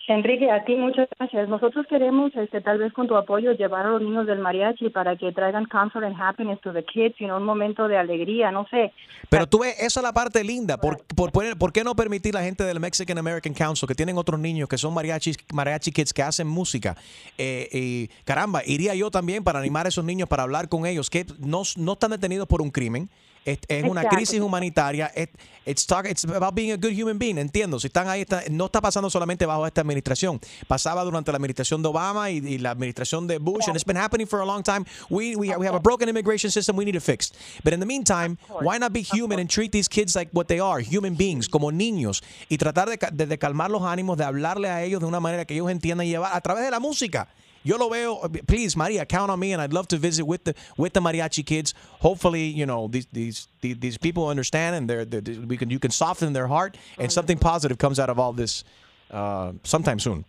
Enrique, 0.10 0.49
a 0.49 0.64
ti 0.64 0.76
muchas 0.76 1.10
gracias. 1.20 1.49
Nosotros 1.49 1.86
queremos, 1.89 2.34
este, 2.36 2.62
tal 2.62 2.78
vez 2.78 2.93
con 2.93 3.08
tu 3.08 3.18
apoyo, 3.18 3.51
llevar 3.51 3.86
a 3.86 3.89
los 3.89 4.01
niños 4.01 4.26
del 4.26 4.39
mariachi 4.39 4.89
para 4.89 5.18
que 5.18 5.34
traigan 5.34 5.66
comfort 5.66 6.05
and 6.05 6.16
happiness 6.18 6.62
to 6.62 6.72
the 6.72 6.84
kids, 6.86 7.16
y 7.20 7.26
un 7.26 7.43
momento 7.43 7.89
de 7.89 7.97
alegría, 7.97 8.49
no 8.49 8.66
sé. 8.70 8.93
Pero 9.30 9.47
tú 9.47 9.60
ves, 9.60 9.76
esa 9.82 9.99
es 9.99 10.03
la 10.03 10.14
parte 10.14 10.43
linda. 10.45 10.78
¿Por, 10.78 11.03
por, 11.14 11.32
poner- 11.34 11.58
por 11.58 11.74
qué 11.74 11.84
no 11.84 11.93
permitir 11.93 12.34
la 12.34 12.41
gente 12.41 12.64
del 12.64 12.80
Mexican 12.80 13.18
American 13.18 13.53
Council, 13.53 13.86
que 13.86 13.95
tienen 13.95 14.18
otros 14.18 14.39
niños 14.39 14.70
que 14.70 14.78
son 14.78 14.93
mariachis, 14.93 15.38
mariachi 15.53 15.91
kids, 15.91 16.14
que 16.14 16.24
hacen 16.24 16.47
música? 16.47 16.95
eh, 17.38 17.68
y 17.74 18.08
caramba, 18.24 18.62
iría 18.66 18.95
yo 18.95 19.12
también 19.12 19.43
para 19.43 19.60
animar 19.60 19.86
a 19.88 19.89
esos 19.89 20.05
niños, 20.05 20.30
para 20.30 20.43
hablar 20.43 20.70
con 20.70 20.86
ellos, 20.86 21.10
que 21.10 21.26
no, 21.39 21.64
no 21.76 21.93
están 21.93 22.12
detenidos 22.12 22.47
por 22.47 22.62
un 22.62 22.72
crimen. 22.72 23.10
Es, 23.47 23.59
es 23.69 23.83
una 23.85 24.01
crisis 24.17 24.41
humanitaria. 24.41 25.11
It- 25.15 25.29
it's, 25.65 25.85
talk- 25.87 26.05
it's 26.09 26.25
about 26.25 26.53
being 26.53 26.71
a 26.71 26.75
good 26.77 26.91
human 26.91 27.17
being. 27.17 27.37
Entiendo. 27.37 27.79
Si 27.79 27.87
están 27.87 28.07
ahí, 28.09 28.21
está- 28.21 28.43
no 28.49 28.65
está 28.65 28.81
pasando 28.81 29.09
solamente 29.09 29.45
bajo 29.45 29.65
esta 29.65 29.81
administración. 29.81 30.39
Pasaba 30.67 31.03
durante 31.05 31.31
la 31.31 31.37
administración 31.37 31.81
de 31.81 31.87
Obama 31.87 32.29
y, 32.29 32.37
y 32.45 32.57
la 32.57 32.71
administración 32.71 33.25
de 33.27 33.37
Bush, 33.37 33.67
and 33.67 33.75
it's 33.77 33.85
been 33.85 33.97
happening 33.97 34.27
for 34.27 34.41
a 34.41 34.45
long 34.45 34.63
time. 34.63 34.85
We, 35.09 35.35
we, 35.37 35.55
we 35.55 35.65
have 35.65 35.75
a 35.75 35.79
broken 35.79 36.09
immigration 36.09 36.51
system 36.51 36.75
we 36.77 36.83
need 36.83 36.93
to 36.95 36.99
fix. 37.01 37.31
But 37.63 37.73
in 37.73 37.79
the 37.79 37.85
meantime, 37.85 38.37
why 38.61 38.77
not 38.79 38.91
be 38.91 39.01
human 39.03 39.39
and 39.39 39.49
treat 39.49 39.71
these 39.71 39.87
kids 39.87 40.13
like 40.15 40.29
what 40.33 40.47
they 40.47 40.59
are, 40.59 40.81
human 40.81 41.15
beings, 41.15 41.47
como 41.47 41.71
niños, 41.71 42.21
y 42.49 42.57
tratar 42.57 42.89
de, 42.89 42.97
de- 43.13 43.25
de 43.27 43.37
calmar 43.37 43.71
los 43.71 43.83
ánimos, 43.83 44.17
de 44.17 44.25
hablarle 44.25 44.69
a 44.69 44.83
ellos 44.83 44.99
de 44.99 45.05
una 45.07 45.19
manera 45.21 45.45
que 45.45 45.53
ellos 45.53 45.71
entiendan 45.71 46.05
y 46.05 46.09
llevar 46.09 46.35
a 46.35 46.41
través 46.41 46.63
de 46.65 46.71
la 46.71 46.79
música. 46.79 47.29
Yo 47.68 47.76
lo 47.76 47.89
veo. 47.89 48.15
Please, 48.47 48.78
Maria, 48.78 49.05
count 49.05 49.30
on 49.30 49.38
me, 49.41 49.51
and 49.51 49.61
I'd 49.61 49.74
love 49.74 49.89
to 49.89 49.97
visit 49.97 50.26
with 50.26 50.45
the 50.45 50.55
with 50.78 50.93
the 50.93 51.01
mariachi 51.01 51.45
kids. 51.45 51.74
Hopefully, 51.99 52.45
you 52.45 52.65
know 52.65 52.88
these 52.88 53.07
these 53.11 53.49
these, 53.59 53.78
these 53.80 53.97
people 53.97 54.30
understand, 54.30 54.78
and 54.78 54.89
they're, 54.89 55.03
they're 55.03 55.22
we 55.45 55.57
can 55.57 55.70
you 55.70 55.78
can 55.78 55.91
soften 55.91 56.32
their 56.32 56.47
heart, 56.47 56.78
and 56.97 57.11
something 57.11 57.38
positive 57.38 57.78
comes 57.78 57.99
out 57.99 58.09
of 58.09 58.18
all 58.20 58.32
this 58.32 58.63
uh, 59.11 59.51
sometime 59.63 59.99
soon. 59.99 60.24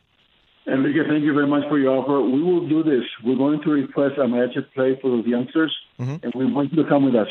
Enrique, 0.66 1.08
thank 1.08 1.22
you 1.22 1.32
very 1.32 1.46
much 1.46 1.62
for 1.68 1.78
your 1.78 1.96
offer. 1.98 2.20
We 2.20 2.42
will 2.42 2.68
do 2.68 2.82
this. 2.82 3.04
We're 3.24 3.36
going 3.36 3.62
to 3.62 3.70
request 3.70 4.18
a 4.18 4.22
mariachi 4.22 4.66
play 4.74 4.98
for 5.00 5.08
those 5.08 5.24
youngsters, 5.24 5.72
and 6.24 6.32
we 6.34 6.44
want 6.52 6.72
you 6.72 6.82
to 6.82 6.88
come 6.88 7.04
with 7.04 7.14
us. 7.14 7.28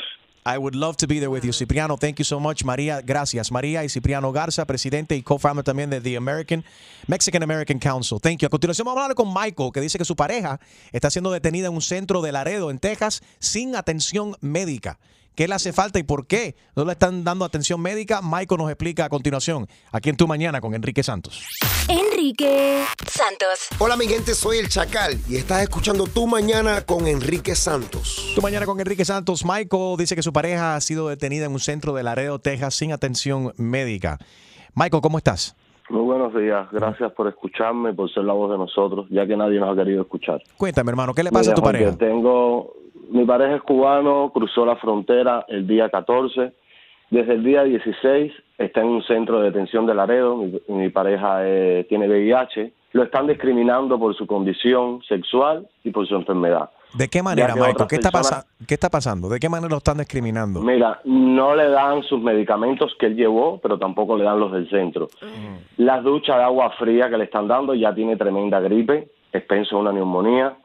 I 0.47 0.57
would 0.57 0.75
love 0.75 0.95
to 0.97 1.07
be 1.07 1.19
there 1.19 1.29
with 1.29 1.43
you, 1.43 1.51
Cipriano. 1.51 1.97
Thank 1.97 2.19
you 2.19 2.23
so 2.23 2.39
much, 2.39 2.63
María. 2.63 3.01
Gracias, 3.01 3.51
María 3.51 3.83
y 3.83 3.89
Cipriano 3.89 4.31
Garza, 4.31 4.63
presidente 4.65 5.13
y 5.17 5.21
co-founder 5.21 5.61
también 5.61 5.89
de 5.89 5.99
The 5.99 6.15
American 6.15 6.63
Mexican 7.05 7.43
American 7.43 7.79
Council. 7.79 8.21
Thank 8.21 8.39
you. 8.39 8.47
A 8.47 8.49
continuación 8.49 8.85
vamos 8.85 9.01
a 9.01 9.03
hablar 9.03 9.15
con 9.15 9.27
Michael, 9.33 9.71
que 9.73 9.81
dice 9.81 9.97
que 9.97 10.05
su 10.05 10.15
pareja 10.15 10.61
está 10.93 11.09
siendo 11.09 11.31
detenida 11.31 11.67
en 11.67 11.73
un 11.73 11.81
centro 11.81 12.21
de 12.21 12.31
Laredo, 12.31 12.71
en 12.71 12.79
Texas, 12.79 13.23
sin 13.39 13.75
atención 13.75 14.37
médica. 14.39 14.99
¿Qué 15.37 15.47
le 15.47 15.53
hace 15.53 15.71
falta 15.71 15.99
y 15.99 16.03
por 16.03 16.25
qué 16.25 16.55
no 16.75 16.83
le 16.83 16.93
están 16.93 17.23
dando 17.23 17.45
atención 17.45 17.79
médica? 17.79 18.21
Michael 18.23 18.57
nos 18.59 18.71
explica 18.71 19.05
a 19.05 19.09
continuación, 19.09 19.67
aquí 19.91 20.09
en 20.09 20.17
Tu 20.17 20.25
Mañana 20.25 20.59
con 20.61 20.73
Enrique 20.73 21.03
Santos. 21.03 21.45
Enrique 21.87 22.83
Santos. 23.05 23.67
Hola 23.77 23.95
mi 23.97 24.07
gente, 24.07 24.33
soy 24.33 24.57
el 24.57 24.67
Chacal 24.67 25.13
y 25.29 25.35
estás 25.35 25.61
escuchando 25.61 26.05
Tu 26.07 26.25
Mañana 26.25 26.81
con 26.81 27.05
Enrique 27.05 27.53
Santos. 27.53 28.31
Tu 28.33 28.41
Mañana 28.41 28.65
con 28.65 28.79
Enrique 28.79 29.05
Santos. 29.05 29.45
Michael 29.45 29.95
dice 29.99 30.15
que 30.15 30.23
su 30.23 30.33
pareja 30.33 30.75
ha 30.75 30.81
sido 30.81 31.07
detenida 31.07 31.45
en 31.45 31.51
un 31.51 31.59
centro 31.59 31.93
de 31.93 32.01
Laredo, 32.01 32.39
Texas, 32.39 32.73
sin 32.73 32.91
atención 32.91 33.53
médica. 33.57 34.17
Michael, 34.73 35.03
¿cómo 35.03 35.19
estás? 35.19 35.55
Muy 35.91 36.01
buenos 36.01 36.33
días, 36.33 36.67
gracias 36.71 37.11
por 37.13 37.27
escucharme, 37.27 37.93
por 37.93 38.11
ser 38.11 38.23
la 38.23 38.33
voz 38.33 38.51
de 38.51 38.57
nosotros, 38.57 39.05
ya 39.11 39.25
que 39.27 39.37
nadie 39.37 39.59
nos 39.59 39.71
ha 39.71 39.75
querido 39.83 40.01
escuchar. 40.01 40.41
Cuéntame, 40.57 40.89
hermano, 40.89 41.13
¿qué 41.13 41.23
le 41.23 41.31
pasa 41.31 41.51
Mira, 41.51 41.53
a 41.53 41.55
tu 41.55 41.61
pareja? 41.61 41.91
que 41.91 41.97
Tengo, 41.97 42.73
mi 43.09 43.25
pareja 43.25 43.55
es 43.55 43.61
cubano, 43.61 44.31
cruzó 44.33 44.65
la 44.65 44.75
frontera 44.75 45.45
el 45.47 45.67
día 45.67 45.89
14. 45.89 46.51
Desde 47.09 47.33
el 47.33 47.43
día 47.43 47.63
16 47.63 48.33
está 48.57 48.81
en 48.81 48.87
un 48.87 49.03
centro 49.03 49.39
de 49.39 49.45
detención 49.51 49.85
de 49.85 49.93
Laredo. 49.95 50.35
Mi, 50.37 50.59
mi 50.67 50.89
pareja 50.89 51.39
eh, 51.47 51.85
tiene 51.87 52.07
VIH. 52.07 52.73
Lo 52.93 53.03
están 53.03 53.27
discriminando 53.27 53.99
por 53.99 54.15
su 54.15 54.25
condición 54.27 55.01
sexual 55.07 55.67
y 55.83 55.91
por 55.91 56.07
su 56.07 56.15
enfermedad. 56.15 56.69
¿De 56.93 57.09
qué 57.09 57.21
manera, 57.21 57.53
otras 57.53 57.87
¿Qué 57.89 57.95
está, 57.95 58.11
personas- 58.11 58.47
¿Qué 58.65 58.73
está 58.73 58.89
pasando? 58.89 59.27
¿De 59.29 59.39
qué 59.39 59.49
manera 59.49 59.69
lo 59.69 59.77
están 59.77 59.97
discriminando? 59.97 60.61
Mira, 60.61 60.99
no 61.03 61.53
le 61.53 61.69
dan 61.69 62.01
sus 62.03 62.19
medicamentos 62.21 62.95
que 62.97 63.07
él 63.07 63.15
llevó, 63.15 63.59
pero 63.61 63.77
tampoco 63.77 64.17
le 64.17 64.23
dan 64.23 64.39
los 64.39 64.51
del 64.53 64.69
centro. 64.69 65.09
Las 65.75 66.01
duchas 66.03 66.37
de 66.37 66.43
agua 66.43 66.71
fría 66.79 67.09
que 67.09 67.17
le 67.17 67.25
están 67.25 67.47
dando 67.47 67.75
ya 67.75 67.93
tiene 67.93 68.15
tremenda 68.15 68.59
gripe, 68.61 69.09
expenso 69.33 69.77
una 69.77 69.91
neumonía. 69.91 70.55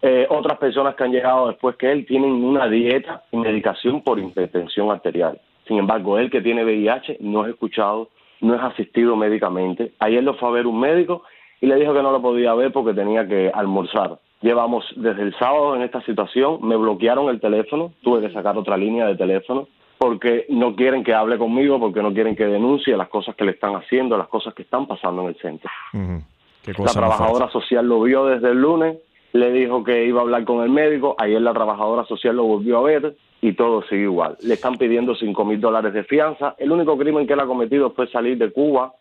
Eh, 0.00 0.26
otras 0.30 0.58
personas 0.58 0.94
que 0.94 1.04
han 1.04 1.12
llegado 1.12 1.48
después 1.48 1.76
que 1.76 1.90
él 1.90 2.06
tienen 2.06 2.30
una 2.30 2.68
dieta 2.68 3.24
y 3.32 3.36
medicación 3.36 4.02
por 4.02 4.18
hipertensión 4.18 4.90
arterial. 4.90 5.40
Sin 5.66 5.78
embargo, 5.78 6.18
él 6.18 6.30
que 6.30 6.40
tiene 6.40 6.64
VIH 6.64 7.18
no 7.20 7.44
es 7.44 7.50
escuchado, 7.50 8.08
no 8.40 8.54
es 8.54 8.62
asistido 8.62 9.16
médicamente. 9.16 9.92
Ayer 9.98 10.22
lo 10.22 10.34
fue 10.34 10.48
a 10.48 10.52
ver 10.52 10.66
un 10.66 10.78
médico 10.78 11.24
y 11.60 11.66
le 11.66 11.76
dijo 11.76 11.92
que 11.92 12.02
no 12.02 12.12
lo 12.12 12.22
podía 12.22 12.54
ver 12.54 12.72
porque 12.72 12.94
tenía 12.94 13.26
que 13.26 13.50
almorzar. 13.52 14.18
Llevamos 14.40 14.84
desde 14.94 15.22
el 15.22 15.36
sábado 15.36 15.74
en 15.74 15.82
esta 15.82 16.00
situación, 16.02 16.60
me 16.62 16.76
bloquearon 16.76 17.28
el 17.28 17.40
teléfono, 17.40 17.92
tuve 18.02 18.20
que 18.20 18.32
sacar 18.32 18.56
otra 18.56 18.76
línea 18.76 19.06
de 19.06 19.16
teléfono 19.16 19.66
porque 19.98 20.46
no 20.48 20.76
quieren 20.76 21.02
que 21.02 21.12
hable 21.12 21.38
conmigo, 21.38 21.80
porque 21.80 22.02
no 22.02 22.14
quieren 22.14 22.36
que 22.36 22.46
denuncie 22.46 22.96
las 22.96 23.08
cosas 23.08 23.34
que 23.34 23.44
le 23.44 23.50
están 23.50 23.74
haciendo, 23.74 24.16
las 24.16 24.28
cosas 24.28 24.54
que 24.54 24.62
están 24.62 24.86
pasando 24.86 25.22
en 25.22 25.28
el 25.28 25.36
centro. 25.38 25.68
La 25.92 26.92
trabajadora 26.92 27.50
social 27.50 27.86
lo 27.86 28.00
vio 28.02 28.26
desde 28.26 28.50
el 28.50 28.60
lunes, 28.60 28.96
le 29.32 29.52
dijo 29.52 29.84
que 29.84 30.04
iba 30.06 30.20
a 30.20 30.22
hablar 30.22 30.44
con 30.44 30.62
el 30.62 30.70
médico, 30.70 31.14
ayer 31.18 31.40
la 31.40 31.52
trabajadora 31.52 32.04
social 32.06 32.36
lo 32.36 32.44
volvió 32.44 32.78
a 32.78 32.82
ver 32.82 33.16
y 33.40 33.52
todo 33.52 33.82
sigue 33.82 34.02
igual. 34.02 34.36
Le 34.42 34.54
están 34.54 34.76
pidiendo 34.76 35.14
cinco 35.14 35.44
mil 35.44 35.60
dólares 35.60 35.92
de 35.92 36.02
fianza. 36.04 36.54
El 36.58 36.72
único 36.72 36.96
crimen 36.98 37.26
que 37.26 37.34
él 37.34 37.40
ha 37.40 37.46
cometido 37.46 37.90
fue 37.92 38.08
salir 38.10 38.38
de 38.38 38.50
Cuba 38.50 38.94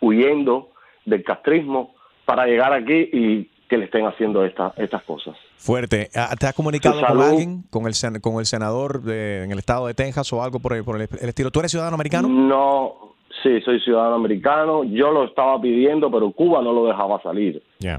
huyendo 0.00 0.70
del 1.04 1.22
castrismo 1.24 1.94
para 2.24 2.46
llegar 2.46 2.72
aquí 2.72 3.08
y 3.12 3.50
que 3.68 3.78
le 3.78 3.86
estén 3.86 4.06
haciendo 4.06 4.44
esta- 4.44 4.72
estas 4.76 5.02
cosas. 5.04 5.34
Fuerte. 5.56 6.10
Ah, 6.14 6.34
¿Te 6.38 6.46
has 6.46 6.54
comunicado 6.54 7.00
con 7.06 7.20
alguien, 7.22 7.62
con 7.70 7.86
el, 7.86 7.92
sen- 7.94 8.20
con 8.20 8.34
el 8.38 8.46
senador 8.46 9.02
de- 9.02 9.44
en 9.44 9.50
el 9.52 9.58
estado 9.58 9.86
de 9.86 9.94
Texas 9.94 10.30
o 10.32 10.42
algo 10.42 10.58
por 10.60 10.74
el, 10.74 10.84
por 10.84 11.00
el- 11.00 11.08
el 11.20 11.28
estilo? 11.28 11.50
¿Tú 11.50 11.60
eres 11.60 11.70
ciudadano 11.70 11.94
americano? 11.94 12.28
No, 12.28 13.14
sí, 13.42 13.60
soy 13.62 13.80
ciudadano 13.80 14.16
americano. 14.16 14.84
Yo 14.84 15.10
lo 15.10 15.24
estaba 15.24 15.60
pidiendo, 15.60 16.10
pero 16.10 16.30
Cuba 16.32 16.60
no 16.62 16.72
lo 16.72 16.86
dejaba 16.86 17.20
salir 17.22 17.62
Ya. 17.78 17.98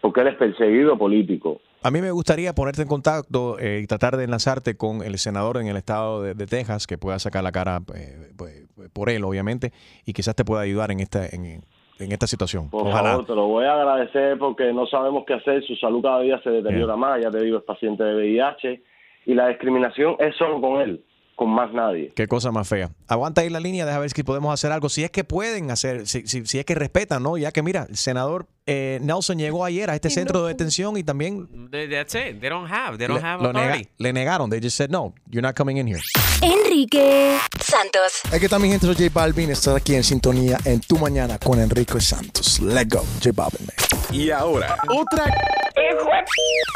Porque 0.00 0.20
él 0.20 0.28
es 0.28 0.36
perseguido 0.36 0.96
político. 0.96 1.60
A 1.82 1.90
mí 1.90 2.00
me 2.00 2.10
gustaría 2.10 2.52
ponerte 2.54 2.82
en 2.82 2.88
contacto 2.88 3.58
eh, 3.58 3.80
y 3.82 3.86
tratar 3.86 4.16
de 4.16 4.24
enlazarte 4.24 4.76
con 4.76 5.02
el 5.02 5.18
senador 5.18 5.58
en 5.58 5.68
el 5.68 5.76
estado 5.76 6.22
de, 6.22 6.34
de 6.34 6.46
Texas 6.46 6.86
que 6.86 6.98
pueda 6.98 7.18
sacar 7.18 7.44
la 7.44 7.52
cara 7.52 7.80
eh, 7.94 8.30
pues, 8.36 8.66
por 8.92 9.10
él, 9.10 9.24
obviamente, 9.24 9.72
y 10.04 10.12
quizás 10.12 10.34
te 10.34 10.44
pueda 10.44 10.62
ayudar 10.62 10.90
en 10.90 11.00
esta, 11.00 11.26
en, 11.26 11.62
en 11.98 12.12
esta 12.12 12.26
situación. 12.26 12.70
Por 12.70 12.86
Ojalá. 12.86 13.10
favor, 13.10 13.26
te 13.26 13.34
lo 13.34 13.46
voy 13.46 13.64
a 13.64 13.74
agradecer 13.74 14.38
porque 14.38 14.72
no 14.72 14.86
sabemos 14.86 15.24
qué 15.26 15.34
hacer. 15.34 15.64
Su 15.64 15.76
salud 15.76 16.02
cada 16.02 16.20
día 16.20 16.40
se 16.42 16.50
deteriora 16.50 16.96
más. 16.96 17.20
Ya 17.22 17.30
te 17.30 17.42
digo, 17.42 17.58
es 17.58 17.64
paciente 17.64 18.02
de 18.04 18.14
VIH. 18.14 18.82
Y 19.26 19.34
la 19.34 19.48
discriminación 19.48 20.16
es 20.18 20.34
solo 20.36 20.60
con 20.60 20.80
él, 20.80 21.04
con 21.38 21.50
más 21.50 21.72
nadie. 21.72 22.12
Qué 22.16 22.26
cosa 22.26 22.50
más 22.50 22.66
fea. 22.68 22.90
Aguanta 23.06 23.42
ahí 23.42 23.48
la 23.48 23.60
línea, 23.60 23.86
deja 23.86 24.00
ver 24.00 24.10
si 24.10 24.24
podemos 24.24 24.52
hacer 24.52 24.72
algo. 24.72 24.88
Si 24.88 25.04
es 25.04 25.10
que 25.12 25.22
pueden 25.22 25.70
hacer, 25.70 26.08
si, 26.08 26.26
si, 26.26 26.44
si 26.44 26.58
es 26.58 26.64
que 26.64 26.74
respetan, 26.74 27.22
¿no? 27.22 27.36
Ya 27.36 27.52
que 27.52 27.62
mira, 27.62 27.86
el 27.88 27.96
senador 27.96 28.48
eh, 28.66 28.98
Nelson 29.02 29.38
llegó 29.38 29.64
ayer 29.64 29.88
a 29.88 29.94
este 29.94 30.10
centro 30.10 30.42
de 30.42 30.48
detención 30.48 30.96
y 30.96 31.04
también 31.04 31.46
They- 31.70 31.88
That's 31.88 32.16
it. 32.16 32.40
They 32.40 32.48
don't 32.50 32.68
have. 32.68 32.98
They 32.98 33.06
don't 33.06 33.22
le, 33.22 33.26
have 33.28 33.40
nega- 33.44 33.60
authority. 33.66 33.88
le 33.98 34.12
negaron. 34.12 34.50
They 34.50 34.60
just 34.60 34.76
said, 34.76 34.90
no, 34.90 35.14
you're 35.30 35.40
not 35.46 35.54
coming 35.56 35.76
in 35.76 35.86
here. 35.86 36.00
Enrique 36.42 37.38
Santos. 37.60 38.20
Hay 38.32 38.40
que 38.40 38.48
también, 38.48 38.72
gente, 38.72 38.86
soy 38.92 38.96
J 38.96 39.08
Balvin. 39.14 39.50
Estás 39.52 39.76
aquí 39.76 39.94
en 39.94 40.02
sintonía 40.02 40.58
en 40.64 40.80
Tu 40.80 40.98
Mañana 40.98 41.38
con 41.38 41.60
Enrique 41.60 42.00
Santos. 42.00 42.58
Let's 42.58 42.88
go, 42.92 43.04
J 43.22 43.30
Balvin. 43.32 43.64
man. 43.64 43.76
Y 44.10 44.30
ahora, 44.32 44.76
otra 44.88 45.24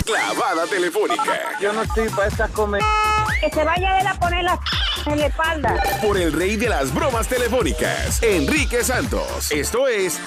clavada 0.05 0.67
telefónica. 0.69 1.59
Yo 1.61 1.73
no 1.73 1.83
estoy 1.83 2.09
para 2.11 2.29
esta 2.29 2.47
comer. 2.49 2.83
Que 3.43 3.51
se 3.51 3.65
vaya 3.65 4.01
él 4.01 4.07
a 4.07 4.15
poner 4.15 4.45
la 4.45 4.59
en 5.07 5.19
la 5.19 5.27
espalda. 5.27 5.75
Por 6.01 6.17
el 6.17 6.33
rey 6.33 6.55
de 6.57 6.69
las 6.69 6.95
bromas 6.95 7.27
telefónicas, 7.29 8.23
Enrique 8.23 8.85
Santos. 8.85 9.51
Esto 9.51 9.89
es 9.89 10.21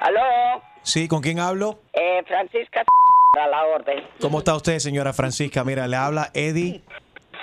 Aló, 0.00 0.62
Sí, 0.82 1.06
¿con 1.08 1.20
quién 1.20 1.38
hablo? 1.40 1.80
eh, 1.92 2.22
Francisca 2.26 2.82
a 3.38 3.46
la 3.48 3.64
orden. 3.66 4.02
¿Cómo 4.20 4.38
está 4.38 4.54
usted, 4.54 4.78
señora 4.78 5.12
Francisca? 5.12 5.62
Mira, 5.64 5.86
le 5.86 5.96
habla 5.96 6.30
Eddie. 6.32 6.80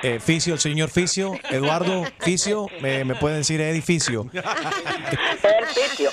eh, 0.02 0.20
Ficio, 0.20 0.56
el 0.56 0.60
señor 0.60 0.90
Ficio, 0.90 1.34
Eduardo 1.52 2.04
Ficio, 2.22 2.68
me, 2.82 3.04
me 3.06 3.14
pueden 3.16 3.38
decir 3.40 3.62
Eddie 3.62 3.82
Ficio. 3.84 4.28
El. 4.34 6.10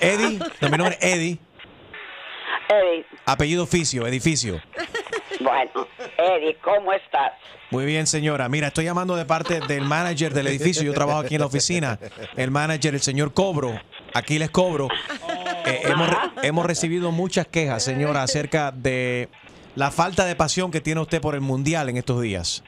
Eddie, 0.00 0.38
no, 0.60 0.68
mi 0.68 0.76
nombre 0.78 0.98
es 1.00 1.14
Eddie, 1.14 1.38
Eddie, 2.68 3.04
apellido 3.26 3.66
Ficio, 3.66 4.06
edificio. 4.06 4.60
bueno, 5.40 5.86
Eddie, 6.18 6.56
¿cómo 6.62 6.92
estás? 6.92 7.32
Muy 7.70 7.84
bien, 7.86 8.06
señora. 8.06 8.48
Mira, 8.48 8.68
estoy 8.68 8.84
llamando 8.84 9.16
de 9.16 9.24
parte 9.24 9.60
del 9.60 9.82
manager 9.82 10.32
del 10.32 10.46
edificio. 10.46 10.82
Yo 10.84 10.92
trabajo 10.92 11.18
aquí 11.20 11.34
en 11.34 11.40
la 11.40 11.46
oficina. 11.46 11.98
El 12.36 12.50
manager, 12.50 12.94
el 12.94 13.00
señor 13.00 13.32
Cobro. 13.34 13.80
Aquí 14.14 14.38
les 14.38 14.50
cobro. 14.50 14.88
Eh, 15.66 15.80
hemos, 15.84 16.08
hemos 16.42 16.66
recibido 16.66 17.10
muchas 17.10 17.48
quejas, 17.48 17.82
señora, 17.82 18.22
acerca 18.22 18.70
de 18.70 19.28
la 19.74 19.90
falta 19.90 20.24
de 20.24 20.36
pasión 20.36 20.70
que 20.70 20.80
tiene 20.80 21.00
usted 21.00 21.20
por 21.20 21.34
el 21.34 21.40
mundial 21.40 21.88
en 21.88 21.96
estos 21.96 22.20
días. 22.22 22.62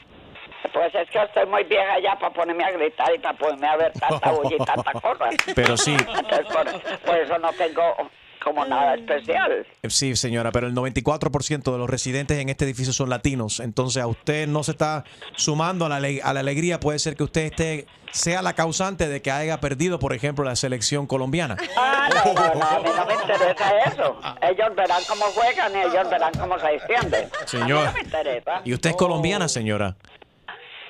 Pues 0.72 0.92
es 0.94 1.08
que 1.10 1.22
estoy 1.22 1.46
muy 1.46 1.62
vieja 1.64 2.00
ya 2.02 2.18
para 2.18 2.32
ponerme 2.34 2.64
a 2.64 2.72
gritar 2.72 3.14
y 3.14 3.18
para 3.20 3.38
ponerme 3.38 3.68
a 3.68 3.76
ver 3.76 3.92
tanta 3.92 4.32
bulla 4.32 4.56
y 4.58 4.64
tanta 4.64 4.92
cosa. 4.92 5.28
Pero 5.54 5.76
sí. 5.76 5.92
Entonces, 5.96 6.46
por, 6.52 7.00
por 7.02 7.16
eso 7.18 7.38
no 7.38 7.52
tengo 7.52 8.10
como 8.46 8.64
nada 8.64 8.94
especial. 8.94 9.66
Eh, 9.82 9.90
Sí, 9.90 10.14
señora, 10.14 10.52
pero 10.52 10.68
el 10.68 10.74
94% 10.74 11.72
de 11.72 11.78
los 11.78 11.90
residentes 11.90 12.38
en 12.38 12.48
este 12.48 12.64
edificio 12.64 12.92
son 12.92 13.10
latinos. 13.10 13.58
Entonces, 13.58 14.00
a 14.02 14.06
usted 14.06 14.46
no 14.46 14.62
se 14.62 14.70
está 14.70 15.02
sumando 15.34 15.84
a 15.86 15.88
la, 15.88 16.08
a 16.22 16.32
la 16.32 16.40
alegría. 16.40 16.78
Puede 16.78 17.00
ser 17.00 17.16
que 17.16 17.24
usted 17.24 17.46
esté, 17.46 17.86
sea 18.12 18.42
la 18.42 18.52
causante 18.54 19.08
de 19.08 19.20
que 19.20 19.32
haya 19.32 19.58
perdido, 19.58 19.98
por 19.98 20.12
ejemplo, 20.12 20.44
la 20.44 20.54
selección 20.54 21.08
colombiana. 21.08 21.56
Ah, 21.76 22.08
no, 22.14 22.32
no, 22.34 22.54
no, 22.54 22.64
a 22.64 22.78
mí 22.78 22.90
no 22.96 23.06
me 23.06 23.14
interesa 23.14 23.78
eso. 23.86 24.20
Ellos 24.42 24.76
verán 24.76 25.02
cómo 25.08 25.24
juegan 25.26 25.72
y 25.74 25.78
ellos 25.80 26.08
verán 26.08 26.32
cómo 26.38 26.56
se 26.60 26.68
defienden. 26.68 27.28
Señor. 27.46 27.78
A 27.78 27.80
mí 27.80 27.86
no 27.86 27.92
me 27.94 28.00
interesa. 28.00 28.60
¿Y 28.64 28.74
usted 28.74 28.90
es 28.90 28.96
colombiana, 28.96 29.48
señora? 29.48 29.96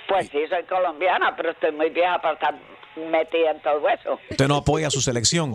Pues 0.08 0.28
sí, 0.28 0.38
soy 0.50 0.62
colombiana, 0.64 1.34
pero 1.36 1.52
estoy 1.52 1.72
muy 1.72 1.88
vieja 1.88 2.20
para 2.20 2.34
estar 2.34 2.54
metida 2.96 3.50
en 3.50 3.60
todo 3.60 3.88
eso. 3.88 4.18
¿Usted 4.30 4.48
no 4.48 4.56
apoya 4.56 4.88
a 4.88 4.90
su 4.90 5.00
selección? 5.00 5.54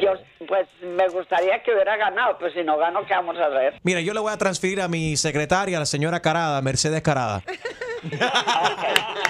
Yo, 0.00 0.12
pues 0.46 0.68
me 0.82 1.08
gustaría 1.08 1.62
que 1.62 1.72
hubiera 1.72 1.96
ganado, 1.96 2.36
pero 2.38 2.52
si 2.52 2.62
no 2.62 2.76
gano, 2.78 3.04
¿qué 3.06 3.14
vamos 3.14 3.36
a 3.38 3.46
hacer? 3.46 3.80
Mira, 3.82 4.00
yo 4.00 4.14
le 4.14 4.20
voy 4.20 4.32
a 4.32 4.38
transferir 4.38 4.80
a 4.80 4.88
mi 4.88 5.16
secretaria, 5.16 5.78
la 5.78 5.86
señora 5.86 6.20
Carada, 6.20 6.60
Mercedes 6.62 7.02
Carada. 7.02 7.42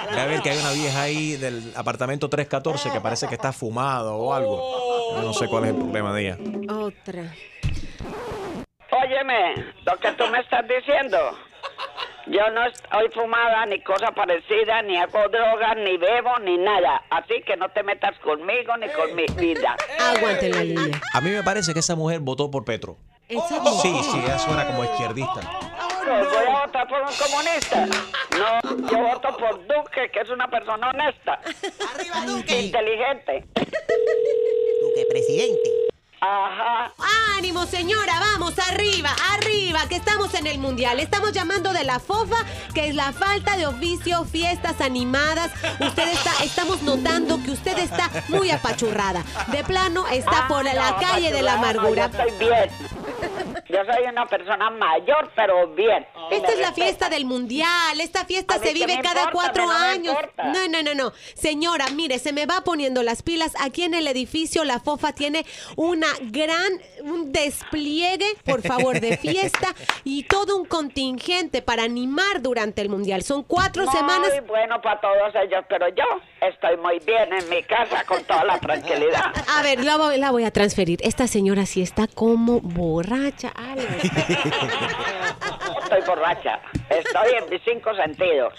A 0.09 0.25
ver 0.25 0.41
que 0.41 0.49
hay 0.49 0.57
una 0.57 0.71
vieja 0.71 1.01
ahí 1.01 1.35
del 1.35 1.73
apartamento 1.75 2.29
314 2.29 2.91
que 2.91 3.01
parece 3.01 3.27
que 3.27 3.35
está 3.35 3.53
fumado 3.53 4.15
o 4.15 4.33
algo. 4.33 5.15
Yo 5.15 5.21
no 5.21 5.33
sé 5.33 5.47
cuál 5.47 5.65
es 5.65 5.69
el 5.71 5.75
problema 5.75 6.13
de 6.13 6.21
ella. 6.21 6.37
Otra. 6.73 7.33
Óyeme, 8.91 9.55
lo 9.85 9.97
que 9.99 10.11
tú 10.13 10.25
me 10.27 10.39
estás 10.39 10.65
diciendo, 10.67 11.17
yo 12.27 12.49
no 12.51 12.65
estoy 12.65 13.09
fumada 13.13 13.65
ni 13.65 13.81
cosa 13.81 14.11
parecida, 14.11 14.81
ni 14.81 14.97
hago 14.97 15.27
drogas, 15.29 15.75
ni 15.77 15.97
bebo, 15.97 16.37
ni 16.39 16.57
nada. 16.57 17.03
Así 17.09 17.41
que 17.45 17.57
no 17.57 17.69
te 17.69 17.83
metas 17.83 18.17
conmigo 18.19 18.75
ni 18.77 18.87
con 18.89 19.15
mi 19.15 19.25
vida. 19.37 19.75
Aguante 19.99 20.49
la 20.49 20.63
línea. 20.63 21.01
A 21.13 21.21
mí 21.21 21.31
me 21.31 21.43
parece 21.43 21.73
que 21.73 21.79
esa 21.79 21.95
mujer 21.95 22.19
votó 22.21 22.49
por 22.49 22.65
Petro. 22.65 22.97
Esa 23.27 23.63
Sí, 23.81 23.99
sí, 24.03 24.21
ella 24.23 24.37
suena 24.37 24.65
como 24.67 24.83
izquierdista. 24.83 25.41
No, 26.05 26.17
voy 26.17 26.45
a 26.47 26.65
votar 26.65 26.87
por 26.87 27.01
un 27.01 27.13
comunista. 27.15 27.85
No, 28.37 28.89
yo 28.89 28.97
voto 28.97 29.37
por 29.37 29.65
Duque, 29.65 30.09
que 30.11 30.19
es 30.19 30.29
una 30.29 30.49
persona 30.49 30.89
honesta. 30.89 31.39
Inteligente. 32.47 33.45
Duque, 34.81 35.05
presidente. 35.09 35.82
Ajá. 36.25 36.93
Ánimo, 37.37 37.65
señora, 37.65 38.13
vamos, 38.17 38.53
arriba, 38.57 39.13
arriba, 39.33 39.81
que 39.89 39.97
estamos 39.97 40.33
en 40.35 40.47
el 40.47 40.57
mundial. 40.57 41.01
Estamos 41.01 41.33
llamando 41.33 41.73
de 41.73 41.83
la 41.83 41.99
FOFA, 41.99 42.37
que 42.73 42.87
es 42.87 42.95
la 42.95 43.11
falta 43.11 43.57
de 43.57 43.67
oficio, 43.67 44.23
fiestas 44.23 44.79
animadas. 44.79 45.51
Usted 45.81 46.07
está, 46.07 46.31
estamos 46.43 46.81
notando 46.81 47.43
que 47.43 47.51
usted 47.51 47.77
está 47.77 48.09
muy 48.29 48.51
apachurrada. 48.51 49.23
De 49.51 49.65
plano, 49.65 50.07
está 50.07 50.45
Ah, 50.45 50.47
por 50.47 50.63
la 50.63 50.95
calle 50.99 51.31
de 51.33 51.41
la 51.41 51.53
amargura. 51.55 52.09
Yo 52.09 52.19
estoy 52.23 52.47
bien. 52.47 52.69
Yo 53.69 53.79
soy 53.85 54.05
una 54.09 54.25
persona 54.27 54.69
mayor, 54.69 55.31
pero 55.35 55.67
bien. 55.73 56.05
Esta 56.31 56.47
es 56.49 56.59
la 56.59 56.67
respeta. 56.67 56.73
fiesta 56.73 57.09
del 57.09 57.25
mundial. 57.25 57.99
Esta 57.99 58.25
fiesta 58.25 58.57
se 58.59 58.73
vive 58.73 58.99
cada 59.01 59.23
importa, 59.25 59.31
cuatro 59.31 59.69
años. 59.69 60.15
No, 60.37 60.67
no, 60.69 60.81
no, 60.83 60.93
no. 60.93 61.13
Señora, 61.35 61.85
mire, 61.95 62.19
se 62.19 62.33
me 62.33 62.45
va 62.45 62.61
poniendo 62.61 63.03
las 63.03 63.21
pilas. 63.23 63.53
Aquí 63.59 63.83
en 63.83 63.93
el 63.93 64.07
edificio 64.07 64.63
La 64.63 64.79
Fofa 64.79 65.13
tiene 65.13 65.45
una 65.75 66.07
gran, 66.21 66.71
un 67.03 67.31
despliegue, 67.31 68.25
por 68.45 68.61
favor, 68.61 68.99
de 68.99 69.17
fiesta 69.17 69.73
y 70.03 70.23
todo 70.23 70.57
un 70.57 70.65
contingente 70.65 71.61
para 71.61 71.83
animar 71.83 72.41
durante 72.41 72.81
el 72.81 72.89
mundial. 72.89 73.23
Son 73.23 73.43
cuatro 73.43 73.85
Muy 73.85 73.93
semanas. 73.95 74.31
bueno 74.47 74.81
para 74.81 74.99
todos 75.01 75.33
ellos, 75.43 75.63
pero 75.69 75.87
yo 75.89 76.03
estoy 76.41 76.77
muy 76.77 76.99
bien 76.99 77.31
en 77.33 77.49
mi 77.49 77.63
casa 77.63 78.03
con 78.05 78.23
toda 78.23 78.43
la 78.43 78.59
tranquilidad. 78.59 79.33
A 79.57 79.61
ver, 79.63 79.83
la, 79.83 79.97
voy- 79.97 80.17
la 80.17 80.31
voy 80.31 80.43
a 80.45 80.51
transferir. 80.51 80.99
Esta 81.03 81.27
señora 81.27 81.65
sí 81.65 81.81
está 81.81 82.07
como 82.07 82.59
borracha. 82.61 83.42
Algo. 83.49 83.83
Estoy 85.83 86.01
borracha. 86.07 86.59
Estoy 86.89 87.33
en 87.41 87.49
mis 87.49 87.61
cinco 87.63 87.93
sentidos. 87.95 88.53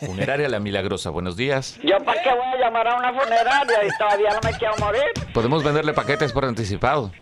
Funeraria 0.00 0.48
La 0.48 0.60
Milagrosa, 0.60 1.10
buenos 1.10 1.36
días. 1.36 1.78
¿Yo 1.82 1.98
para 2.04 2.22
qué 2.22 2.30
voy 2.30 2.46
a 2.46 2.56
llamar 2.58 2.88
a 2.88 2.96
una 2.96 3.12
funeraria 3.12 3.84
y 3.84 3.88
todavía 3.98 4.30
no 4.30 4.40
me 4.42 4.56
quiero 4.58 4.74
morir? 4.78 5.02
Podemos 5.34 5.62
venderle 5.62 5.92
paquetes 5.92 6.32
por 6.32 6.44
anticipado. 6.44 7.12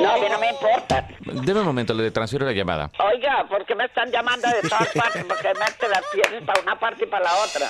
No, 0.00 0.10
a 0.10 0.16
mí 0.18 0.26
no 0.30 0.38
me 0.38 0.50
importa. 0.50 1.08
Deme 1.20 1.60
un 1.60 1.66
momento, 1.66 1.94
le 1.94 2.10
transfiero 2.10 2.46
la 2.46 2.52
llamada. 2.52 2.90
Oiga, 2.98 3.46
¿por 3.48 3.64
qué 3.64 3.74
me 3.74 3.84
están 3.84 4.10
llamando 4.10 4.48
de 4.48 4.68
todas 4.68 4.88
partes? 4.94 5.24
Porque 5.24 5.48
mete 5.48 5.88
las 5.88 6.02
piezas 6.12 6.42
para 6.44 6.60
una 6.62 6.78
parte 6.78 7.04
y 7.04 7.06
para 7.06 7.24
la 7.24 7.34
otra. 7.36 7.68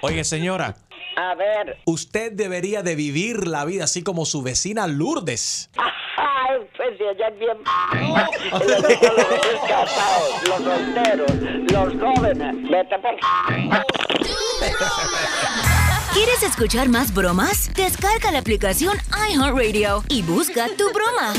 Oye, 0.00 0.24
señora, 0.24 0.74
A 1.16 1.34
ver. 1.34 1.78
usted 1.84 2.32
debería 2.32 2.82
de 2.82 2.94
vivir 2.94 3.46
la 3.46 3.64
vida 3.64 3.84
así 3.84 4.02
como 4.02 4.24
su 4.24 4.42
vecina 4.42 4.86
Lourdes. 4.86 5.70
Ay, 6.16 6.58
pues 6.76 6.96
si 6.98 7.04
ella 7.04 7.28
es 7.28 7.38
bien... 7.38 7.56
Los 8.52 8.82
recién 8.82 9.58
casados, 9.66 10.48
los 10.48 10.62
solteros, 10.62 11.32
los 11.72 11.94
jóvenes. 12.00 12.54
Vete 12.70 12.98
por... 12.98 13.14
¿Quieres 16.12 16.42
escuchar 16.42 16.88
más 16.88 17.12
bromas? 17.14 17.72
Descarga 17.74 18.30
la 18.30 18.38
aplicación 18.40 18.96
iHeartRadio 19.30 20.04
y 20.08 20.22
busca 20.22 20.68
tu 20.76 20.92
broma. 20.92 21.32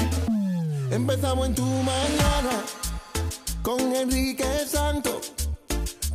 Empezamos 0.92 1.48
en 1.48 1.56
tu 1.56 1.66
mañana 1.66 2.64
con 3.62 3.80
Enrique 3.96 4.44
Santos. 4.66 5.34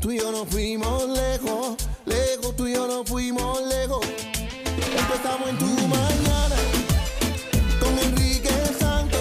Tú 0.01 0.11
y 0.13 0.19
yo 0.19 0.31
nos 0.33 0.49
fuimos 0.49 1.09
lejos, 1.09 1.77
lejos, 2.09 2.57
tú 2.57 2.67
y 2.67 2.75
yo 2.75 2.87
nos 2.87 3.07
fuimos 3.09 3.61
lejos. 3.67 4.05
Empezamos 4.99 5.49
en 5.49 5.59
tu 5.59 5.67
mañana 5.89 6.57
con 7.81 7.99
Enrique 7.99 8.51
Santos. 8.79 9.21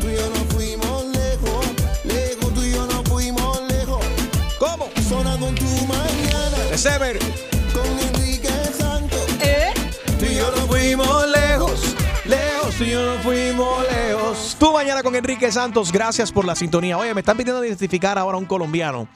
Tú 0.00 0.08
y 0.08 0.16
yo 0.16 0.28
nos 0.30 0.44
fuimos 0.54 1.04
lejos, 1.06 1.66
lejos, 2.04 2.54
tú 2.54 2.62
y 2.62 2.72
yo 2.72 2.86
nos 2.86 3.02
fuimos 3.08 3.62
lejos. 3.68 4.04
¿Cómo? 4.58 4.90
Sonando 5.08 5.48
en 5.48 5.54
tu 5.54 5.70
mañana 5.86 6.58
De 6.70 6.78
Sever. 6.78 7.18
con 7.72 7.86
Enrique 7.98 8.50
Santos. 8.78 9.26
Tú 10.18 10.24
y 10.24 10.34
yo 10.34 10.50
nos 10.50 10.66
fuimos 10.66 11.28
lejos, 11.28 11.80
lejos, 12.24 12.74
tú 12.76 12.84
y 12.84 12.90
yo 12.90 13.02
nos 13.14 13.22
fuimos 13.22 13.84
lejos. 13.90 14.25
Tú 14.58 14.72
mañana 14.72 15.02
con 15.02 15.14
Enrique 15.14 15.52
Santos, 15.52 15.92
gracias 15.92 16.32
por 16.32 16.46
la 16.46 16.54
sintonía. 16.56 16.96
Oye, 16.96 17.12
me 17.12 17.20
están 17.20 17.36
pidiendo 17.36 17.62
identificar 17.62 18.16
ahora 18.18 18.36
a 18.36 18.40
un 18.40 18.46
colombiano 18.46 19.06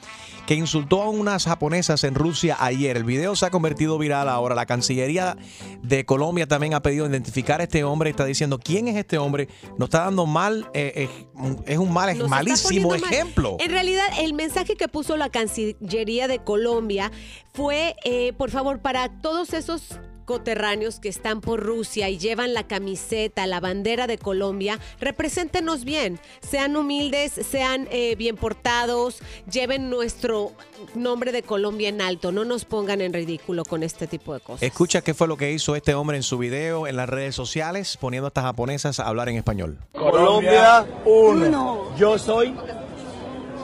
que 0.45 0.53
insultó 0.53 1.01
a 1.01 1.09
unas 1.09 1.45
japonesas 1.45 2.03
en 2.03 2.13
Rusia 2.13 2.57
ayer. 2.59 2.95
El 2.95 3.05
video 3.05 3.35
se 3.35 3.47
ha 3.47 3.49
convertido 3.49 3.97
viral 3.97 4.29
ahora. 4.29 4.53
La 4.53 4.67
Cancillería 4.67 5.37
de 5.81 6.05
Colombia 6.05 6.45
también 6.47 6.75
ha 6.75 6.83
pedido 6.83 7.07
identificar 7.09 7.59
a 7.59 7.63
este 7.63 7.83
hombre. 7.83 8.11
Está 8.11 8.25
diciendo 8.25 8.59
quién 8.59 8.87
es 8.87 8.95
este 8.97 9.17
hombre. 9.17 9.47
Nos 9.79 9.87
está 9.87 10.01
dando 10.01 10.27
mal, 10.27 10.69
eh, 10.75 11.09
eh, 11.09 11.27
es 11.65 11.77
un 11.79 11.91
mal, 11.91 12.15
Nos 12.15 12.29
malísimo 12.29 12.89
mal. 12.89 13.03
ejemplo. 13.03 13.57
En 13.59 13.71
realidad, 13.71 14.05
el 14.19 14.33
mensaje 14.35 14.75
que 14.75 14.87
puso 14.87 15.17
la 15.17 15.29
Cancillería 15.29 16.27
de 16.27 16.37
Colombia 16.37 17.11
fue, 17.53 17.95
eh, 18.03 18.33
por 18.37 18.51
favor, 18.51 18.79
para 18.79 19.09
todos 19.21 19.53
esos 19.53 19.99
coterráneos 20.31 21.01
que 21.01 21.09
están 21.09 21.41
por 21.41 21.59
Rusia 21.59 22.07
y 22.07 22.17
llevan 22.17 22.53
la 22.53 22.65
camiseta, 22.65 23.45
la 23.47 23.59
bandera 23.59 24.07
de 24.07 24.17
Colombia, 24.17 24.79
represéntenos 25.01 25.83
bien, 25.83 26.21
sean 26.39 26.77
humildes, 26.77 27.33
sean 27.33 27.89
eh, 27.91 28.15
bien 28.15 28.37
portados, 28.37 29.19
lleven 29.51 29.89
nuestro 29.89 30.53
nombre 30.95 31.33
de 31.33 31.43
Colombia 31.43 31.89
en 31.89 31.99
alto, 31.99 32.31
no 32.31 32.45
nos 32.45 32.63
pongan 32.63 33.01
en 33.01 33.11
ridículo 33.11 33.65
con 33.65 33.83
este 33.83 34.07
tipo 34.07 34.33
de 34.33 34.39
cosas. 34.39 34.63
Escucha 34.63 35.01
qué 35.01 35.13
fue 35.13 35.27
lo 35.27 35.35
que 35.35 35.51
hizo 35.51 35.75
este 35.75 35.95
hombre 35.95 36.15
en 36.15 36.23
su 36.23 36.37
video 36.37 36.87
en 36.87 36.95
las 36.95 37.09
redes 37.09 37.35
sociales, 37.35 37.97
poniendo 37.97 38.27
a 38.27 38.29
estas 38.29 38.45
japonesas 38.45 39.01
a 39.01 39.09
hablar 39.09 39.27
en 39.27 39.35
español. 39.35 39.79
Colombia, 39.91 40.85
uno. 41.03 41.93
Yo 41.97 42.17
soy. 42.17 42.55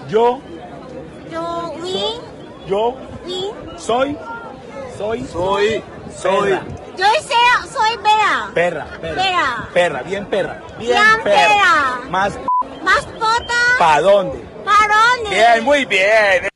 Yo. 0.09 0.41
Yo, 1.31 1.73
Soy, 1.79 2.19
yo. 2.67 2.95
Soy. 3.77 4.17
Soy. 4.97 5.23
Soy. 5.31 5.96
Soy. 6.21 6.51
Yo 6.51 7.05
soy, 7.05 7.69
soy. 7.71 7.97
Perra. 8.03 8.51
Perra. 8.53 8.85
Perra. 9.01 9.69
Perra, 9.73 10.01
bien 10.03 10.25
perra. 10.25 10.63
Bien, 10.79 10.91
Bien 10.91 11.23
perra. 11.23 12.01
Más. 12.09 12.33
Más 12.83 13.05
pota. 13.05 13.53
¿Para 13.77 14.01
dónde? 14.01 14.39
¿Para 14.65 14.95
dónde? 15.15 15.29
Bien, 15.29 15.63
muy 15.63 15.85
bien. 15.85 16.47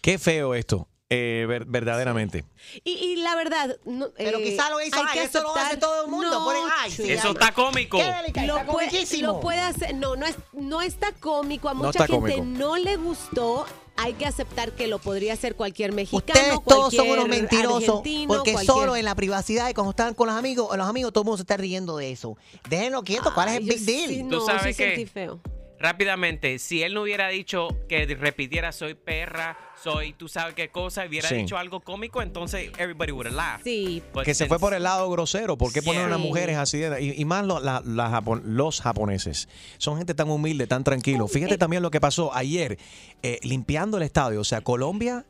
Qué 0.00 0.18
feo 0.18 0.54
esto, 0.54 0.88
eh, 1.10 1.44
ver- 1.46 1.64
verdaderamente. 1.66 2.44
Y, 2.84 2.92
y 2.92 3.16
la 3.16 3.36
verdad, 3.36 3.76
no, 3.84 4.08
Pero 4.16 4.38
eh, 4.38 4.42
quizá 4.44 4.70
lo 4.70 4.80
hizo, 4.80 4.96
hay 4.96 5.04
ay, 5.08 5.18
que 5.18 5.24
eso 5.24 5.42
lo 5.42 5.54
hace 5.54 5.76
todo 5.76 6.04
el 6.06 6.10
mundo, 6.10 6.30
No, 6.30 6.44
ponen, 6.44 6.62
ay, 6.80 6.90
sí, 6.90 7.12
Eso 7.12 7.28
ay. 7.28 7.34
está 7.34 7.52
cómico. 7.52 7.98
Lo 7.98 8.04
está 8.04 8.64
puede, 8.64 8.88
comiquísimo. 8.88 9.26
lo 9.34 9.40
puede 9.40 9.60
hacer, 9.60 9.94
no, 9.94 10.16
no, 10.16 10.26
es, 10.26 10.36
no 10.52 10.80
está 10.80 11.12
cómico, 11.12 11.68
a 11.68 11.74
mucha 11.74 12.06
gente 12.06 12.12
cómico. 12.34 12.42
no 12.44 12.76
le 12.78 12.96
gustó, 12.96 13.66
hay 13.96 14.14
que 14.14 14.26
aceptar 14.26 14.72
que 14.72 14.86
lo 14.86 14.98
podría 14.98 15.34
hacer 15.34 15.54
cualquier 15.54 15.92
mexicano, 15.92 16.40
Ustedes 16.40 16.58
todos 16.66 16.94
son 16.94 17.08
unos 17.10 17.28
mentirosos 17.28 18.02
porque 18.26 18.52
cualquier- 18.52 18.66
solo 18.66 18.96
en 18.96 19.04
la 19.04 19.14
privacidad 19.14 19.68
y 19.68 19.74
cuando 19.74 19.90
están 19.90 20.14
con 20.14 20.28
los 20.28 20.36
amigos, 20.36 20.76
los 20.76 20.86
amigos 20.88 21.12
todo 21.12 21.22
el 21.22 21.26
mundo 21.26 21.36
se 21.36 21.42
está 21.42 21.56
riendo 21.56 21.96
de 21.96 22.10
eso. 22.12 22.36
Déjenlo 22.68 23.02
quieto, 23.02 23.32
¿cuál 23.34 23.48
es 23.50 23.56
el 23.56 23.62
Ay, 23.64 23.68
big 23.68 23.80
deal? 23.86 24.08
sí, 24.10 24.18
Tú 24.22 24.28
no, 24.28 24.40
sí 24.40 24.46
sabes 24.46 24.76
que- 24.76 24.84
sentí 24.96 25.06
feo. 25.06 25.40
Rápidamente, 25.78 26.60
si 26.60 26.82
él 26.84 26.94
no 26.94 27.02
hubiera 27.02 27.28
dicho 27.28 27.66
que 27.88 28.06
repitiera 28.06 28.70
soy 28.70 28.94
perra, 28.94 29.58
soy 29.82 30.12
tú 30.12 30.28
sabes 30.28 30.54
qué 30.54 30.68
cosa, 30.68 31.04
hubiera 31.06 31.28
Sí. 31.28 31.36
dicho 31.36 31.56
algo 31.56 31.80
cómico, 31.80 32.22
entonces 32.22 32.70
everybody 32.78 33.12
would 33.12 33.26
have 33.26 33.36
laughed. 33.36 33.64
Sí. 33.64 34.02
But 34.14 34.24
que 34.24 34.34
se 34.34 34.46
fue 34.46 34.58
por 34.58 34.74
el 34.74 34.82
lado 34.82 35.10
grosero. 35.10 35.56
¿Por 35.58 35.72
qué 35.72 35.82
poner 35.82 36.12
a 36.12 36.18
mujeres 36.18 36.56
así? 36.56 36.78
de- 36.78 37.02
y, 37.02 37.20
y 37.20 37.24
más 37.24 37.44
lo- 37.44 37.60
la- 37.60 37.82
la 37.84 38.08
japo- 38.10 38.40
los 38.44 38.80
japoneses. 38.80 39.48
Son 39.78 39.96
gente 39.98 40.14
tan 40.14 40.30
humilde, 40.30 40.66
tan 40.66 40.84
tranquilo. 40.84 41.26
Fíjate 41.28 41.58
también 41.58 41.82
lo 41.82 41.90
que 41.90 42.00
pasó 42.00 42.34
ayer, 42.34 42.78
eh, 43.22 43.38
limpiando 43.42 43.96
el 43.96 44.02
estadio. 44.04 44.40
O 44.40 44.44
sea, 44.44 44.60
Colombia 44.60 45.24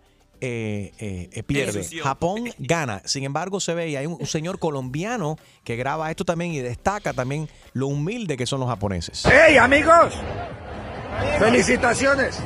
eh, 0.44 0.90
eh, 0.98 1.28
eh, 1.32 1.42
pierde, 1.44 1.78
Ensució. 1.78 2.03
Japón 2.03 2.50
gana. 2.59 3.00
Sin 3.05 3.22
embargo, 3.22 3.61
se 3.61 3.74
ve 3.74 3.90
y 3.90 3.96
hay 3.96 4.07
un, 4.07 4.14
un 4.18 4.26
señor 4.26 4.59
colombiano 4.59 5.38
que 5.62 5.76
graba 5.76 6.11
esto 6.11 6.24
también 6.24 6.53
y 6.53 6.59
destaca 6.59 7.12
también 7.12 7.48
lo 7.74 7.86
humilde 7.86 8.36
que 8.36 8.44
son 8.44 8.59
los 8.59 8.68
japoneses. 8.68 9.22
¡Hey, 9.24 9.57
amigos! 9.57 10.12
¡Felicitaciones! 11.38 12.40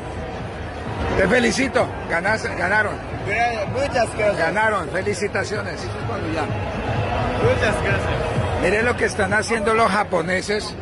Te 1.16 1.26
felicito. 1.28 1.86
Ganas- 2.10 2.44
ganaron. 2.56 2.92
Muchas 3.72 4.08
gracias. 4.16 4.36
Ganaron. 4.38 4.88
Felicitaciones. 4.90 5.80
Muchas 7.42 7.74
gracias. 7.82 8.00
Mire 8.62 8.82
lo 8.82 8.96
que 8.96 9.04
están 9.06 9.32
haciendo 9.32 9.74
los 9.74 9.90
japoneses. 9.90 10.74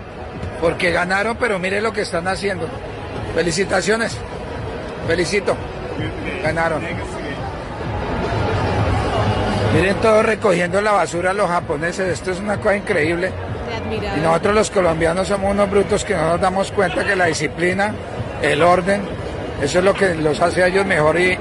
Porque 0.60 0.90
ganaron, 0.92 1.36
pero 1.36 1.58
mire 1.58 1.80
lo 1.80 1.92
que 1.92 2.02
están 2.02 2.26
haciendo. 2.28 2.66
Felicitaciones. 3.34 4.16
Felicito. 5.06 5.56
Ganaron. 6.42 6.82
Miren 9.74 9.96
todos 9.96 10.24
recogiendo 10.24 10.80
la 10.80 10.92
basura 10.92 11.32
los 11.32 11.48
japoneses. 11.50 12.08
Esto 12.08 12.30
es 12.30 12.38
una 12.40 12.58
cosa 12.58 12.76
increíble. 12.76 13.32
Y 14.16 14.20
nosotros 14.20 14.54
los 14.54 14.70
colombianos 14.70 15.28
somos 15.28 15.50
unos 15.50 15.68
brutos 15.70 16.04
que 16.04 16.14
no 16.14 16.28
nos 16.30 16.40
damos 16.40 16.70
cuenta 16.70 17.04
que 17.04 17.16
la 17.16 17.26
disciplina, 17.26 17.92
el 18.40 18.62
orden, 18.62 19.02
eso 19.62 19.78
es 19.78 19.84
lo 19.84 19.94
que 19.94 20.14
los 20.14 20.40
hace 20.40 20.62
a 20.62 20.66
ellos 20.68 20.86
mejor. 20.86 21.18
Y, 21.18 21.38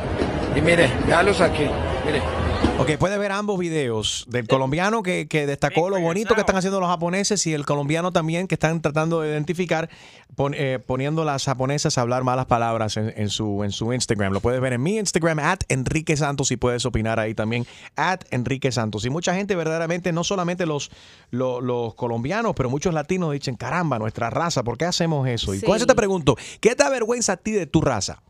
y 0.55 0.61
mire, 0.61 0.89
véalos 1.07 1.41
aquí, 1.41 1.68
mire. 2.05 2.42
Ok, 2.80 2.97
puede 2.97 3.17
ver 3.19 3.32
ambos 3.32 3.59
videos 3.59 4.26
del 4.28 4.47
colombiano 4.47 5.03
que, 5.03 5.28
que 5.28 5.45
destacó 5.45 5.89
lo 5.89 5.99
bonito 6.01 6.34
que 6.34 6.41
están 6.41 6.55
haciendo 6.57 6.80
los 6.82 6.89
japoneses 6.89 7.45
y 7.47 7.53
el 7.53 7.65
colombiano 7.65 8.11
también 8.11 8.47
que 8.47 8.55
están 8.55 8.82
tratando 8.82 9.21
de 9.21 9.30
identificar 9.30 9.89
pon- 10.36 10.55
eh, 10.57 10.80
poniendo 10.86 11.24
las 11.24 11.45
japonesas 11.45 11.97
a 11.97 12.01
hablar 12.01 12.24
malas 12.24 12.47
palabras 12.47 12.97
en, 12.97 13.13
en 13.15 13.30
su, 13.30 13.63
en 13.63 13.71
su 13.71 13.93
Instagram. 13.93 14.34
Lo 14.34 14.41
puedes 14.41 14.59
ver 14.59 14.74
en 14.74 14.82
mi 14.82 14.97
Instagram, 14.97 15.39
at 15.39 15.59
Enrique 15.69 16.17
Santos, 16.17 16.51
y 16.51 16.57
puedes 16.57 16.84
opinar 16.86 17.19
ahí 17.19 17.34
también, 17.36 17.65
at 17.95 18.21
Enrique 18.32 18.71
Santos. 18.71 19.05
Y 19.05 19.09
mucha 19.11 19.34
gente 19.36 19.55
verdaderamente, 19.55 20.11
no 20.11 20.24
solamente 20.26 20.65
los, 20.65 20.89
lo- 21.30 21.61
los, 21.61 21.93
colombianos, 21.93 22.53
pero 22.55 22.69
muchos 22.71 22.93
latinos 22.93 23.32
dicen, 23.34 23.55
caramba, 23.55 23.97
nuestra 23.99 24.30
raza, 24.32 24.63
¿por 24.63 24.78
qué 24.80 24.86
hacemos 24.86 25.28
eso? 25.30 25.53
Y 25.53 25.61
con 25.61 25.78
eso 25.78 25.86
te 25.86 25.95
pregunto, 25.95 26.36
¿qué 26.59 26.76
te 26.76 26.84
avergüenza 26.84 27.34
a 27.34 27.38
ti 27.38 27.51
de 27.51 27.67
tu 27.67 27.80
raza? 27.82 28.21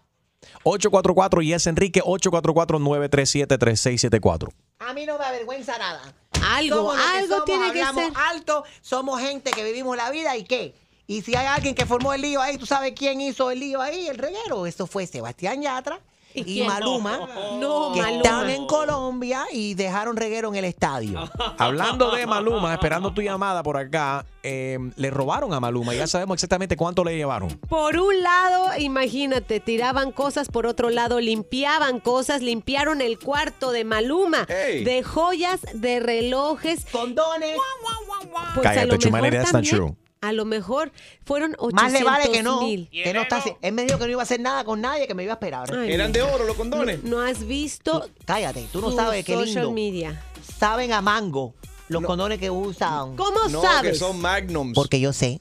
844 0.63 1.41
y 1.41 1.53
es 1.53 1.65
Enrique 1.67 2.01
844-937-3674. 2.03 4.49
A 4.79 4.93
mí 4.93 5.05
no 5.05 5.17
me 5.17 5.25
avergüenza 5.25 5.77
nada. 5.77 6.01
Algo, 6.45 6.75
Somos 6.75 6.97
algo 6.97 7.27
somos, 7.29 7.45
tiene 7.45 7.71
que 7.71 7.81
hablamos 7.81 8.03
ser. 8.05 8.13
alto, 8.31 8.63
somos 8.81 9.21
gente 9.21 9.51
que 9.51 9.63
vivimos 9.63 9.95
la 9.95 10.09
vida 10.11 10.35
y 10.35 10.43
qué. 10.43 10.75
Y 11.07 11.21
si 11.21 11.35
hay 11.35 11.45
alguien 11.47 11.73
que 11.75 11.85
formó 11.85 12.13
el 12.13 12.21
lío 12.21 12.41
ahí, 12.41 12.57
¿tú 12.57 12.65
sabes 12.65 12.93
quién 12.95 13.21
hizo 13.21 13.49
el 13.51 13.59
lío 13.59 13.81
ahí, 13.81 14.07
el 14.07 14.17
reguero? 14.17 14.65
Eso 14.65 14.87
fue 14.87 15.05
Sebastián 15.07 15.61
Yatra 15.61 15.99
¿Y 16.33 16.61
y? 16.61 16.63
Maluma, 16.63 17.17
No, 17.59 17.91
que 17.93 18.01
Maluma. 18.01 18.09
están 18.17 18.49
en 18.49 18.65
Colombia 18.65 19.45
y 19.51 19.73
dejaron 19.75 20.15
reguero 20.17 20.49
en 20.49 20.55
el 20.55 20.65
estadio. 20.65 21.29
Hablando 21.57 22.11
de 22.11 22.25
Maluma, 22.25 22.73
esperando 22.73 23.13
tu 23.13 23.21
llamada 23.21 23.61
por 23.63 23.77
acá, 23.77 24.25
eh, 24.41 24.77
le 24.95 25.09
robaron 25.09 25.53
a 25.53 25.59
Maluma. 25.59 25.93
Ya 25.93 26.07
sabemos 26.07 26.35
exactamente 26.35 26.75
cuánto 26.75 27.03
le 27.03 27.15
llevaron. 27.15 27.49
Por 27.69 27.97
un 27.97 28.21
lado, 28.23 28.69
imagínate, 28.79 29.59
tiraban 29.59 30.11
cosas, 30.11 30.49
por 30.49 30.65
otro 30.65 30.89
lado, 30.89 31.19
limpiaban 31.19 31.99
cosas, 31.99 32.41
limpiaron 32.41 33.01
el 33.01 33.19
cuarto 33.19 33.71
de 33.71 33.83
Maluma, 33.83 34.45
Hey. 34.47 34.83
de 34.83 35.03
joyas, 35.03 35.59
de 35.73 35.99
relojes. 35.99 36.85
Condones. 36.91 37.57
Pues 38.55 38.65
a 38.65 38.73
Cállate, 38.73 38.87
lo 39.05 39.11
mejor 39.11 39.29
that's 39.31 39.43
not 39.45 39.51
también, 39.51 39.75
true. 39.75 39.95
A 40.23 40.31
lo 40.31 40.45
mejor 40.45 40.91
fueron 41.25 41.51
800 41.59 41.73
Más 41.73 41.91
le 41.91 42.03
vale 42.03 42.31
que 42.31 42.41
no, 42.43 42.61
mil. 42.61 42.89
que 42.91 43.13
no 43.13 43.21
está 43.21 43.37
así. 43.37 43.51
Él 43.61 43.73
me 43.73 43.83
dijo 43.83 43.97
que 43.99 44.05
no 44.05 44.11
iba 44.11 44.21
a 44.21 44.23
hacer 44.23 44.39
nada 44.39 44.63
con 44.63 44.79
nadie, 44.81 45.05
que 45.07 45.13
me 45.13 45.23
iba 45.23 45.33
a 45.33 45.35
esperar. 45.35 45.73
Ay, 45.75 45.91
¿Eran 45.91 46.07
no. 46.07 46.13
de 46.13 46.21
oro 46.23 46.45
los 46.45 46.55
condones? 46.55 47.03
No, 47.03 47.17
no 47.17 47.21
has 47.21 47.45
visto 47.45 48.09
Cállate, 48.25 48.67
tú 48.71 48.79
no 48.81 48.91
sabes 48.91 49.25
qué 49.25 49.33
social 49.33 49.55
lindo. 49.65 49.71
media. 49.71 50.23
Saben 50.59 50.93
a 50.93 51.01
mango 51.01 51.53
los 51.89 52.03
condones 52.03 52.39
que 52.39 52.49
usan. 52.49 53.15
¿Cómo 53.17 53.47
No, 53.49 53.61
sabes? 53.61 53.91
que 53.91 53.97
son 53.97 54.19
magnums. 54.19 54.73
Porque 54.73 54.99
yo 54.99 55.11
sé. 55.13 55.39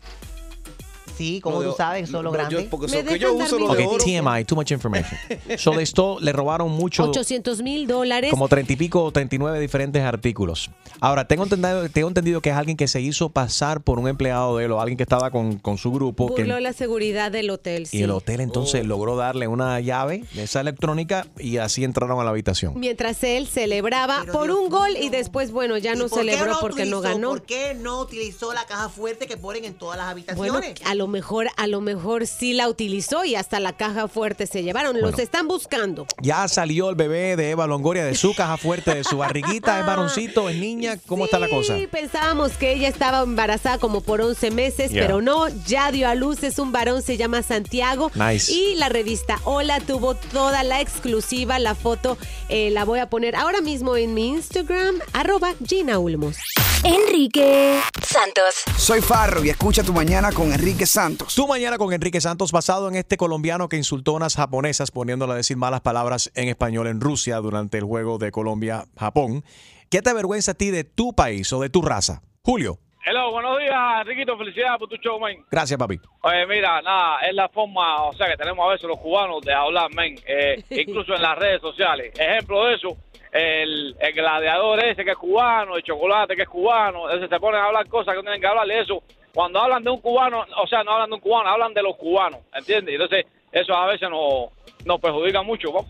Sí, 1.22 1.40
como 1.40 1.62
tú 1.62 1.72
sabes, 1.76 2.08
son 2.10 2.24
los 2.24 2.32
grandes. 2.32 2.66
porque 2.68 2.86
¿Me 2.88 2.98
que 2.98 3.02
dejas 3.04 3.20
yo 3.20 3.34
uso 3.34 3.56
mi 3.58 3.66
los 3.66 3.76
de 3.76 3.84
Ok, 3.86 3.92
oro. 3.94 4.04
TMI, 4.04 4.44
too 4.44 4.56
much 4.56 4.70
information. 4.72 5.18
So, 5.58 5.72
de 5.72 5.82
esto 5.82 6.18
le 6.20 6.32
robaron 6.32 6.70
mucho. 6.70 7.04
800 7.04 7.62
mil 7.62 7.86
dólares. 7.86 8.30
Como 8.30 8.48
treinta 8.48 8.72
y 8.72 8.76
pico, 8.76 9.10
39 9.12 9.60
diferentes 9.60 10.02
artículos. 10.02 10.70
Ahora, 11.00 11.26
tengo 11.28 11.44
entendido, 11.44 11.88
tengo 11.90 12.08
entendido 12.08 12.40
que 12.40 12.50
es 12.50 12.56
alguien 12.56 12.76
que 12.76 12.88
se 12.88 13.00
hizo 13.00 13.28
pasar 13.28 13.80
por 13.82 13.98
un 13.98 14.08
empleado 14.08 14.56
de 14.56 14.64
él 14.64 14.72
o 14.72 14.80
alguien 14.80 14.96
que 14.96 15.02
estaba 15.04 15.30
con, 15.30 15.58
con 15.58 15.78
su 15.78 15.92
grupo. 15.92 16.34
que- 16.34 16.42
Burló 16.42 16.58
la 16.60 16.72
seguridad 16.72 17.30
del 17.30 17.50
hotel. 17.50 17.82
y 17.84 17.86
sí. 17.86 18.02
el 18.02 18.10
hotel 18.10 18.40
entonces 18.40 18.84
logró 18.86 19.16
darle 19.16 19.46
una 19.46 19.78
llave 19.80 20.24
de 20.34 20.42
esa 20.44 20.60
electrónica 20.60 21.26
y 21.38 21.58
así 21.58 21.84
entraron 21.84 22.20
a 22.20 22.24
la 22.24 22.30
habitación. 22.30 22.74
Mientras 22.76 23.22
él 23.24 23.46
celebraba 23.46 24.24
por 24.32 24.50
un 24.50 24.68
gol 24.68 24.96
y 25.00 25.08
después, 25.10 25.50
bueno, 25.52 25.76
ya 25.78 25.92
¿Y 25.94 25.96
no 25.96 26.08
por 26.08 26.20
qué 26.24 26.30
celebró 26.32 26.56
porque 26.60 26.84
no 26.86 26.98
utilizó- 26.98 27.02
ganó. 27.14 27.28
¿Por 27.30 27.42
qué 27.42 27.74
no 27.74 28.00
utilizó 28.00 28.52
la 28.52 28.64
caja 28.66 28.88
fuerte 28.88 29.26
que 29.26 29.36
ponen 29.36 29.64
en 29.64 29.74
todas 29.74 29.96
las 29.98 30.06
Bueno, 30.36 30.54
habitaciones? 30.54 30.80
a 30.90 30.94
lo 30.94 31.06
mejor, 31.12 31.46
a 31.56 31.68
lo 31.68 31.80
mejor 31.80 32.26
sí 32.26 32.52
la 32.52 32.68
utilizó 32.68 33.24
y 33.24 33.36
hasta 33.36 33.60
la 33.60 33.76
caja 33.76 34.08
fuerte 34.08 34.48
se 34.48 34.64
llevaron. 34.64 35.00
Los 35.00 35.20
están 35.20 35.46
buscando. 35.46 36.06
Ya 36.20 36.48
salió 36.48 36.90
el 36.90 36.96
bebé 36.96 37.36
de 37.36 37.50
Eva 37.50 37.68
Longoria 37.68 38.04
de 38.04 38.16
su 38.16 38.34
caja 38.34 38.56
fuerte, 38.56 38.92
de 38.96 39.04
su 39.04 39.18
barriguita. 39.18 39.78
¿Es 39.78 39.86
varoncito? 39.92 40.48
¿Es 40.48 40.56
niña? 40.56 40.96
¿Cómo 41.06 41.26
está 41.26 41.38
la 41.38 41.48
cosa? 41.48 41.76
Sí, 41.78 41.86
pensábamos 41.86 42.52
que 42.52 42.72
ella 42.72 42.88
estaba 42.88 43.20
embarazada 43.20 43.78
como 43.78 44.00
por 44.00 44.20
11 44.20 44.50
meses, 44.50 44.90
Yeah. 44.90 45.02
pero 45.06 45.20
no, 45.22 45.46
ya 45.66 45.92
dio 45.92 46.08
a 46.08 46.14
luz, 46.16 46.42
es 46.42 46.58
un 46.58 46.72
varón, 46.72 47.02
se 47.02 47.16
llama 47.16 47.42
Santiago. 47.42 48.10
Nice. 48.14 48.50
Y 48.52 48.74
la 48.76 48.88
revista 48.88 49.38
Hola 49.44 49.78
tuvo 49.80 50.14
toda 50.14 50.62
la 50.64 50.80
exclusiva, 50.80 51.58
la 51.58 51.74
foto 51.74 52.16
eh, 52.48 52.70
la 52.70 52.84
voy 52.84 52.98
a 52.98 53.08
poner 53.10 53.36
ahora 53.36 53.60
mismo 53.60 53.96
en 53.96 54.14
mi 54.14 54.28
Instagram, 54.28 54.96
arroba 55.12 55.52
Gina 55.66 55.98
Ulmos. 55.98 56.36
Enrique 56.84 57.80
Santos. 58.04 58.54
Soy 58.76 59.00
Farro 59.00 59.44
y 59.44 59.50
escucha 59.50 59.82
tu 59.82 59.92
mañana 59.92 60.32
con 60.32 60.52
Enrique 60.52 60.84
Santos. 60.86 61.01
Tu 61.34 61.48
mañana 61.48 61.78
con 61.78 61.92
Enrique 61.92 62.20
Santos, 62.20 62.52
basado 62.52 62.88
en 62.88 62.94
este 62.94 63.16
colombiano 63.16 63.68
que 63.68 63.76
insultó 63.76 64.12
a 64.12 64.14
unas 64.14 64.36
japonesas 64.36 64.90
poniéndole 64.92 65.32
a 65.32 65.36
decir 65.36 65.56
malas 65.56 65.80
palabras 65.80 66.30
en 66.34 66.48
español 66.48 66.86
en 66.86 67.00
Rusia 67.00 67.38
durante 67.38 67.78
el 67.78 67.84
juego 67.84 68.18
de 68.18 68.30
Colombia-Japón. 68.30 69.44
¿Qué 69.90 70.00
te 70.00 70.10
avergüenza 70.10 70.52
a 70.52 70.54
ti 70.54 70.70
de 70.70 70.84
tu 70.84 71.12
país 71.14 71.52
o 71.52 71.60
de 71.60 71.70
tu 71.70 71.82
raza? 71.82 72.22
Julio, 72.42 72.78
Hello, 73.04 73.32
buenos 73.32 73.58
días, 73.58 73.74
Enriquito. 74.02 74.38
Felicidades 74.38 74.78
por 74.78 74.88
tu 74.88 74.94
show, 74.96 75.18
man. 75.18 75.32
gracias, 75.50 75.76
papi. 75.76 75.98
Oye, 76.20 76.46
mira, 76.46 76.80
nada, 76.82 77.18
es 77.28 77.34
la 77.34 77.48
forma, 77.48 78.04
o 78.04 78.12
sea, 78.12 78.28
que 78.28 78.36
tenemos 78.36 78.64
a 78.64 78.70
veces 78.70 78.86
los 78.88 79.00
cubanos 79.00 79.40
de 79.42 79.52
hablar, 79.52 79.92
men, 79.92 80.14
eh, 80.24 80.62
incluso 80.70 81.12
en 81.12 81.22
las 81.22 81.36
redes 81.36 81.60
sociales. 81.60 82.12
Ejemplo 82.16 82.64
de 82.66 82.74
eso, 82.74 82.96
el, 83.32 83.96
el 83.98 84.12
gladiador 84.12 84.84
ese 84.84 85.04
que 85.04 85.10
es 85.10 85.16
cubano, 85.16 85.76
el 85.76 85.82
chocolate 85.82 86.36
que 86.36 86.42
es 86.42 86.48
cubano, 86.48 87.10
ese 87.10 87.26
se 87.26 87.40
ponen 87.40 87.60
a 87.60 87.64
hablar 87.66 87.88
cosas 87.88 88.14
que 88.14 88.18
no 88.18 88.22
tienen 88.22 88.40
que 88.40 88.46
hablar 88.46 88.68
de 88.68 88.80
eso. 88.80 89.02
Cuando 89.34 89.60
hablan 89.60 89.82
de 89.82 89.90
un 89.90 90.00
cubano, 90.00 90.44
o 90.62 90.66
sea, 90.66 90.84
no 90.84 90.92
hablan 90.92 91.10
de 91.10 91.14
un 91.14 91.20
cubano, 91.20 91.48
hablan 91.48 91.72
de 91.72 91.82
los 91.82 91.96
cubanos, 91.96 92.40
¿entiendes? 92.54 92.94
Entonces, 92.94 93.26
eso 93.50 93.74
a 93.74 93.86
veces 93.86 94.08
nos, 94.10 94.50
nos 94.84 95.00
perjudica 95.00 95.42
mucho, 95.42 95.72
¿no? 95.72 95.86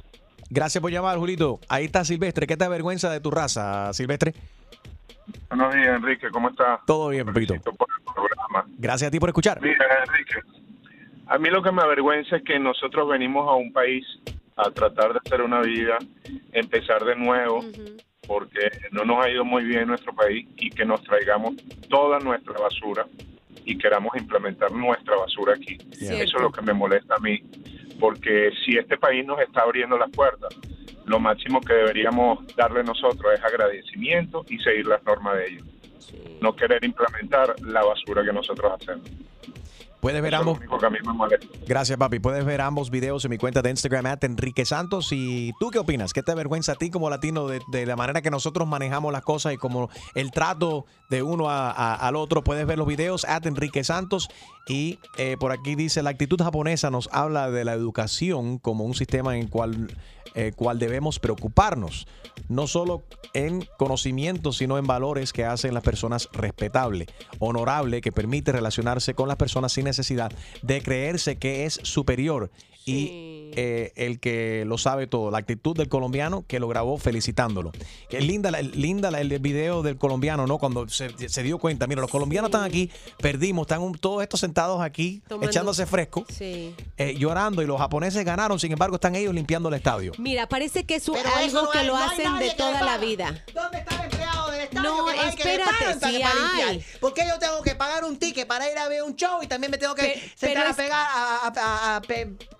Gracias 0.51 0.81
por 0.81 0.91
llamar, 0.91 1.19
Julito. 1.19 1.61
Ahí 1.69 1.87
está 1.87 2.05
Silvestre. 2.05 2.47
¿Qué 2.47 2.57
te 2.57 2.65
avergüenza 2.65 3.11
de 3.11 3.21
tu 3.21 3.31
raza, 3.31 3.93
Silvestre? 3.93 4.35
Buenos 5.49 5.75
días, 5.75 5.97
Enrique, 5.97 6.29
¿cómo 6.31 6.51
estás? 6.51 6.81
Todo 6.87 7.09
bien. 7.09 7.27
Programa. 7.27 8.67
Gracias 8.79 9.09
a 9.09 9.11
ti 9.11 9.19
por 9.19 9.31
escuchar. 9.31 9.61
Mira, 9.61 9.87
Enrique, 10.07 10.41
a 11.27 11.39
mí 11.39 11.49
lo 11.49 11.63
que 11.63 11.73
me 11.73 11.83
avergüenza 11.83 12.37
es 12.37 12.45
que 12.45 12.59
nosotros 12.59 13.09
venimos 13.09 13.49
a 13.49 13.55
un 13.55 13.73
país 13.73 14.05
a 14.57 14.71
tratar 14.71 15.15
de 15.15 15.21
hacer 15.25 15.41
una 15.41 15.61
vida, 15.63 15.99
empezar 16.53 17.05
de 17.05 17.17
nuevo, 17.17 17.65
porque 18.27 18.71
no 18.93 19.05
nos 19.05 19.25
ha 19.25 19.31
ido 19.31 19.45
muy 19.45 19.65
bien 19.65 19.81
en 19.81 19.89
nuestro 19.89 20.15
país 20.15 20.47
y 20.57 20.71
que 20.71 20.85
nos 20.85 21.03
traigamos 21.03 21.55
toda 21.89 22.19
nuestra 22.21 22.55
basura 22.55 23.07
y 23.65 23.77
queramos 23.77 24.17
implementar 24.17 24.73
nuestra 24.73 25.17
basura 25.17 25.55
aquí. 25.55 25.79
Eso 25.93 26.15
es 26.15 26.33
lo 26.41 26.51
que 26.51 26.63
me 26.63 26.73
molesta 26.73 27.17
a 27.17 27.19
mí, 27.19 27.43
porque 28.01 28.51
si 28.65 28.77
este 28.77 28.97
país 28.97 29.25
nos 29.27 29.41
está 29.41 29.63
abriendo 29.63 29.97
las 29.99 30.11
puertas, 30.11 30.55
lo 31.05 31.19
máximo 31.19 31.61
que 31.61 31.75
deberíamos 31.75 32.47
darle 32.57 32.85
nosotros 32.85 33.33
es 33.35 33.45
agradecimiento 33.45 34.45
y 34.49 34.59
seguir 34.59 34.87
las 34.87 35.03
normas 35.05 35.37
de 35.37 35.47
ellos. 35.49 35.65
No 36.41 36.55
querer 36.55 36.85
implementar 36.85 37.55
la 37.63 37.85
basura 37.85 38.25
que 38.25 38.33
nosotros 38.33 38.73
hacemos. 38.73 39.11
Puedes 40.03 40.21
ver 40.21 40.35
ambos. 40.35 40.59
Gracias, 41.65 41.97
papi. 41.97 42.19
Puedes 42.19 42.45
ver 42.45 42.61
ambos 42.61 42.91
videos 42.91 43.25
en 43.25 43.31
mi 43.31 43.39
cuenta 43.39 43.63
de 43.63 43.71
Instagram, 43.71 44.05
at 44.07 44.25
Enrique 44.25 44.65
Santos. 44.65 45.11
¿Y 45.13 45.53
tú 45.61 45.71
qué 45.71 45.79
opinas? 45.79 46.13
¿Qué 46.13 46.25
te 46.25 46.33
avergüenza 46.33 46.73
a 46.73 46.75
ti 46.75 46.91
como 46.91 47.09
latino 47.09 47.47
de, 47.47 47.61
de 47.71 47.87
la 47.87 47.95
manera 47.95 48.21
que 48.21 48.29
nosotros 48.31 48.67
manejamos 48.67 49.13
las 49.13 49.23
cosas 49.23 49.55
y 49.55 49.59
como 49.59 49.91
el 50.17 50.33
trato 50.33 50.87
de 51.09 51.23
uno 51.23 51.49
a- 51.49 51.71
a- 51.71 51.95
al 51.95 52.17
otro? 52.17 52.43
Puedes 52.43 52.67
ver 52.67 52.79
los 52.79 52.87
videos, 52.89 53.25
at 53.27 53.47
Enrique 53.47 53.85
Santos. 53.85 54.29
Y 54.67 54.99
eh, 55.19 55.37
por 55.39 55.53
aquí 55.53 55.77
dice, 55.77 56.03
la 56.03 56.11
actitud 56.11 56.41
japonesa 56.43 56.91
nos 56.91 57.09
habla 57.13 57.51
de 57.53 57.65
la 57.65 57.75
educación 57.75 58.59
como 58.59 58.83
un 58.85 58.95
sistema 58.95 59.37
en 59.37 59.47
cual, 59.47 59.97
eh, 60.35 60.53
cual 60.55 60.79
debemos 60.79 61.19
preocuparnos. 61.19 62.07
No 62.49 62.67
solo 62.67 63.05
en 63.35 63.67
conocimiento, 63.79 64.53
sino 64.53 64.79
en 64.79 64.87
valores 64.87 65.33
que 65.33 65.45
hacen 65.45 65.75
las 65.75 65.83
personas 65.83 66.29
respetables, 66.33 67.09
honorable, 67.39 68.01
que 68.01 68.13
permite 68.13 68.53
relacionarse 68.53 69.15
con 69.15 69.29
las 69.29 69.37
personas 69.37 69.73
sin 69.73 69.85
necesidad 69.85 70.33
de 70.63 70.83
creerse 70.83 71.37
que 71.37 71.65
es 71.65 71.81
superior 71.83 72.51
y 72.85 73.42
eh, 73.57 73.93
el 73.97 74.21
que 74.21 74.65
lo 74.67 74.79
sabe 74.79 75.07
todo. 75.07 75.31
La 75.31 75.39
actitud 75.39 75.77
del 75.77 75.89
colombiano 75.89 76.45
que 76.47 76.59
lo 76.61 76.69
grabó 76.69 76.99
felicitándolo. 76.99 77.73
Que 78.09 78.19
es 78.19 78.25
linda, 78.27 78.51
la- 78.51 78.63
linda 78.63 79.11
la- 79.11 79.21
el 79.21 79.39
video 79.39 79.83
del 79.83 79.97
colombiano, 79.97 80.47
¿no? 80.47 80.59
Cuando 80.59 80.89
se, 80.89 81.11
se 81.29 81.43
dio 81.43 81.59
cuenta, 81.59 81.87
mira, 81.87 82.01
los 82.01 82.11
colombianos 82.11 82.49
están 82.49 82.65
aquí, 82.65 82.91
perdimos, 83.19 83.65
están 83.65 83.83
un- 83.83 83.95
todos 83.95 84.23
estos 84.23 84.41
sentados 84.41 84.81
aquí, 84.81 85.23
Tomando- 85.29 85.51
echándose 85.51 85.87
fresco, 85.87 86.25
Sí. 86.29 86.75
eh, 86.97 87.15
llorando 87.19 87.63
y 87.63 87.67
los 87.67 87.79
japoneses 87.79 88.25
ganaron, 88.25 88.59
sin 88.59 88.73
embargo 88.73 88.97
están 88.97 89.15
ellos 89.15 89.35
limpiando 89.35 89.69
el 89.69 89.75
estadio. 89.75 90.13
Mira, 90.19 90.49
parece 90.49 90.85
que 90.85 90.97
es 90.97 91.09
un- 91.09 91.17
algo 91.17 91.63
no 91.63 91.71
que 91.71 91.85
lo 91.85 91.95
no 91.97 92.03
hacen 92.05 92.39
de 92.39 92.51
toda 92.57 92.83
la 92.83 92.99
vida. 92.99 93.45
¿Dónde 93.55 93.79
está 93.79 93.97
el 93.97 94.05
empleado 94.05 94.32
del 94.53 94.63
estadio? 94.63 94.83
No, 94.97 95.05
que 95.07 95.17
y 95.17 95.19
que 95.19 95.27
espérate, 95.43 95.73
pagan 95.73 95.95
sí 95.95 96.19
para 96.23 96.35
limpiar? 96.35 97.01
¿Por 97.01 97.15
qué 97.15 97.25
yo 97.29 97.39
tengo 97.39 97.63
que 97.63 97.75
pagar 97.75 98.05
un 98.05 98.19
ticket 98.19 98.47
para 98.47 98.71
ir 98.71 98.79
a 98.79 98.89
ver 98.89 99.03
un 99.03 99.17
show 99.17 99.43
y 99.43 99.47
también 99.47 99.71
me 99.71 99.79
tengo 99.79 99.95
que 99.95 100.03
Pe- 100.03 100.33
sentar 100.37 100.67
a 100.67 100.75
pegar 100.75 101.07
a, 101.07 101.47
a- 101.49 101.53
a- 101.57 101.97
a 101.97 102.03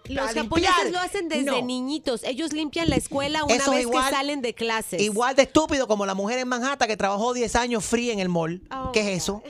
Los 0.09 0.31
japoneses 0.33 0.91
lo 0.91 0.99
hacen 0.99 1.29
desde 1.29 1.45
No. 1.45 1.63
niñitos. 1.63 2.25
Ellos 2.25 2.53
limpian 2.53 2.91
la 2.91 2.97
escuela 2.97 3.45
una 3.45 3.55
Eso 3.55 3.71
es 3.73 3.79
vez 3.79 3.83
igual- 3.83 4.05
que 4.05 4.11
salen 4.17 4.43
de 4.43 4.55
clases. 4.55 5.01
Igual 5.01 5.37
de 5.37 5.43
estúpido 5.43 5.87
como 5.87 6.07
la 6.07 6.15
mujer 6.15 6.39
en 6.41 6.49
Manhattan 6.49 6.89
que 6.89 6.97
trabajó 6.97 7.33
10 7.35 7.55
años 7.57 7.85
free 7.85 8.11
en 8.11 8.19
el 8.19 8.29
mall. 8.29 8.61
¿Qué 8.93 9.01
es 9.13 9.23
eso? 9.23 9.43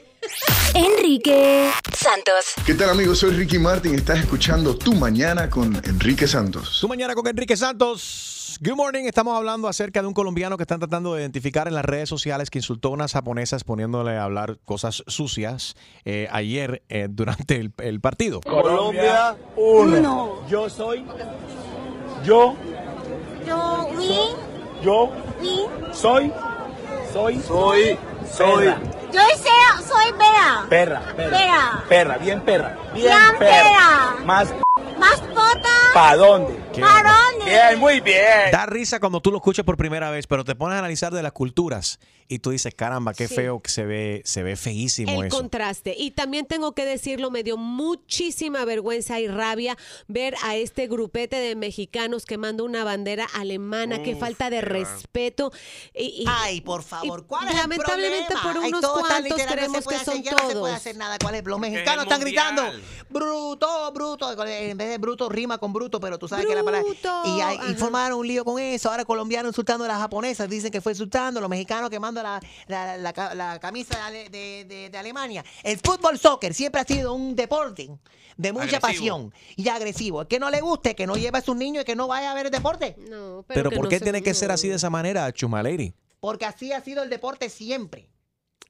Enrique 0.74 1.70
Santos. 1.92 2.54
¿Qué 2.64 2.74
tal 2.74 2.90
amigos? 2.90 3.18
Soy 3.18 3.32
Ricky 3.32 3.58
Martin. 3.58 3.94
Estás 3.94 4.20
escuchando 4.20 4.76
Tu 4.76 4.94
Mañana 4.94 5.50
con 5.50 5.74
Enrique 5.84 6.26
Santos. 6.26 6.78
Tu 6.80 6.88
mañana 6.88 7.14
con 7.14 7.26
Enrique 7.26 7.56
Santos. 7.56 8.58
Good 8.60 8.76
morning. 8.76 9.04
Estamos 9.04 9.36
hablando 9.36 9.66
acerca 9.66 10.00
de 10.00 10.06
un 10.06 10.14
colombiano 10.14 10.56
que 10.56 10.62
están 10.62 10.78
tratando 10.78 11.14
de 11.14 11.22
identificar 11.22 11.66
en 11.66 11.74
las 11.74 11.84
redes 11.84 12.08
sociales 12.08 12.50
que 12.50 12.58
insultó 12.58 12.88
a 12.88 12.90
unas 12.92 13.12
japonesas 13.12 13.64
poniéndole 13.64 14.16
a 14.16 14.24
hablar 14.24 14.58
cosas 14.64 15.02
sucias 15.06 15.74
eh, 16.04 16.28
ayer 16.30 16.82
eh, 16.88 17.08
durante 17.10 17.56
el, 17.56 17.72
el 17.78 18.00
partido. 18.00 18.40
Colombia, 18.40 19.36
uno. 19.56 20.46
Yo 20.48 20.70
soy. 20.70 21.04
Yo. 22.24 22.54
Yo, 23.44 23.88
we, 23.96 24.84
Yo. 24.84 25.10
we. 25.40 25.94
Soy. 25.94 26.32
Soy. 27.12 27.40
Soy. 27.40 27.98
Soy. 28.30 29.01
Yo 29.12 29.20
soy, 29.20 29.84
soy 29.86 30.12
Bea. 30.18 30.64
Perra. 30.68 31.00
Perra. 31.14 31.30
Perra. 31.30 31.84
Perra. 31.88 32.16
Bien 32.18 32.40
perra. 32.40 32.76
Bien, 32.94 33.06
Bien 33.06 33.38
perra. 33.38 33.62
perra. 33.62 34.24
Más. 34.24 34.48
Mascota. 34.98 35.68
¿Para 35.92 36.16
dónde? 36.16 36.54
¿Para 36.80 37.12
dónde? 37.12 37.44
Bien, 37.44 37.78
muy 37.78 38.00
bien. 38.00 38.50
Da 38.50 38.64
risa 38.64 38.98
cuando 39.00 39.20
tú 39.20 39.30
lo 39.30 39.36
escuchas 39.36 39.64
por 39.66 39.76
primera 39.76 40.10
vez, 40.10 40.26
pero 40.26 40.44
te 40.44 40.54
pones 40.54 40.76
a 40.76 40.78
analizar 40.78 41.12
de 41.12 41.22
las 41.22 41.32
culturas 41.32 41.98
y 42.28 42.38
tú 42.38 42.48
dices, 42.50 42.74
caramba, 42.74 43.12
qué 43.12 43.28
Sí. 43.28 43.34
feo 43.34 43.60
que 43.60 43.68
se 43.68 43.84
ve, 43.84 44.22
se 44.24 44.42
ve 44.42 44.56
feísimo 44.56 45.20
El 45.20 45.26
eso. 45.26 45.36
contraste. 45.36 45.94
Y 45.98 46.12
también 46.12 46.46
tengo 46.46 46.72
que 46.72 46.86
decirlo, 46.86 47.30
me 47.30 47.42
dio 47.42 47.58
muchísima 47.58 48.64
vergüenza 48.64 49.20
y 49.20 49.28
rabia 49.28 49.76
ver 50.08 50.34
a 50.42 50.56
este 50.56 50.86
grupete 50.86 51.36
de 51.36 51.54
mexicanos 51.56 52.24
quemando 52.24 52.64
una 52.64 52.84
bandera 52.84 53.26
alemana. 53.34 54.02
Qué 54.02 54.16
falta 54.16 54.48
de 54.48 54.62
respeto. 54.62 55.52
Y, 55.94 56.22
y- 56.22 56.24
Ay, 56.26 56.62
por 56.62 56.82
favor, 56.82 57.26
¿cuál 57.26 57.48
es 57.48 57.56
Lamentablemente 57.56 58.34
por 58.42 58.56
unos 58.56 58.80
cuantos 58.80 59.38
no 59.38 59.46
creemos 59.46 59.86
que 59.86 59.94
hacer, 59.96 60.06
son 60.14 60.22
ya 60.22 60.30
no 60.32 60.38
se 60.38 60.42
puede 60.44 60.54
todos. 60.54 60.70
hacer 60.70 60.96
nada. 60.96 61.18
¿Cuál 61.20 61.34
es? 61.34 61.44
Los 61.44 61.58
mexicanos 61.60 62.04
están 62.04 62.20
gritando, 62.22 62.62
bruto, 63.10 63.92
bruto. 63.92 64.34
En 64.70 64.76
vez 64.78 64.88
de 64.88 64.98
bruto 64.98 65.28
rima 65.28 65.58
con 65.58 65.72
bruto, 65.72 65.98
pero 66.00 66.18
tú 66.18 66.28
sabes 66.28 66.46
que 66.46 66.54
la 66.54 66.62
palabra... 66.62 66.86
Bruto, 66.86 67.22
Y, 67.26 67.40
hay- 67.40 67.58
y 67.70 67.74
formaron 67.74 68.18
un 68.20 68.26
lío 68.26 68.44
con 68.44 68.58
eso. 68.60 68.90
Ahora 68.90 69.04
colombianos 69.04 69.50
insultando 69.50 69.84
a 69.84 69.88
las 69.88 69.98
japonesas, 69.98 70.48
dicen 70.48 70.70
que 70.70 70.80
fue 70.80 70.92
insultando. 70.92 71.40
Los 71.40 71.50
mexicanos 71.50 71.90
quemando 71.90 72.22
la, 72.22 72.40
la, 72.68 72.96
la 72.96 73.12
ca- 73.12 73.34
la 73.34 73.58
camisa 73.60 74.10
de, 74.10 74.28
de- 74.28 74.64
de- 74.64 74.90
de 74.90 74.98
Alemania. 74.98 75.44
El 75.62 75.78
fútbol 75.78 76.18
soccer 76.18 76.54
siempre 76.54 76.80
ha 76.80 76.84
sido 76.84 77.12
un 77.14 77.34
deporte 77.36 77.90
de 78.36 78.52
mucha 78.52 78.64
Agresivo. 78.78 78.80
pasión 78.88 79.34
y 79.56 79.68
agresivo. 79.68 80.20
El 80.22 80.26
que 80.28 80.38
no 80.38 80.48
le 80.50 80.60
guste, 80.60 80.94
que 80.94 81.06
no 81.06 81.16
lleve 81.16 81.38
a 81.38 81.42
sus 81.42 81.56
niños 81.56 81.82
y 81.82 81.84
que 81.84 81.96
no 81.96 82.06
vaya 82.08 82.30
a 82.30 82.34
ver 82.34 82.46
el 82.46 82.52
deporte. 82.52 82.96
No, 83.10 83.44
Pero, 83.46 83.70
¿por 83.70 83.88
qué 83.88 84.00
tiene 84.00 84.22
que 84.22 84.34
ser 84.34 84.50
así 84.50 84.68
de 84.68 84.76
esa 84.76 84.90
manera, 84.90 85.30
Chumaleri? 85.32 85.94
Porque 86.20 86.44
así 86.46 86.72
ha 86.72 86.80
sido 86.80 87.02
el 87.02 87.10
deporte 87.10 87.50
siempre. 87.50 88.08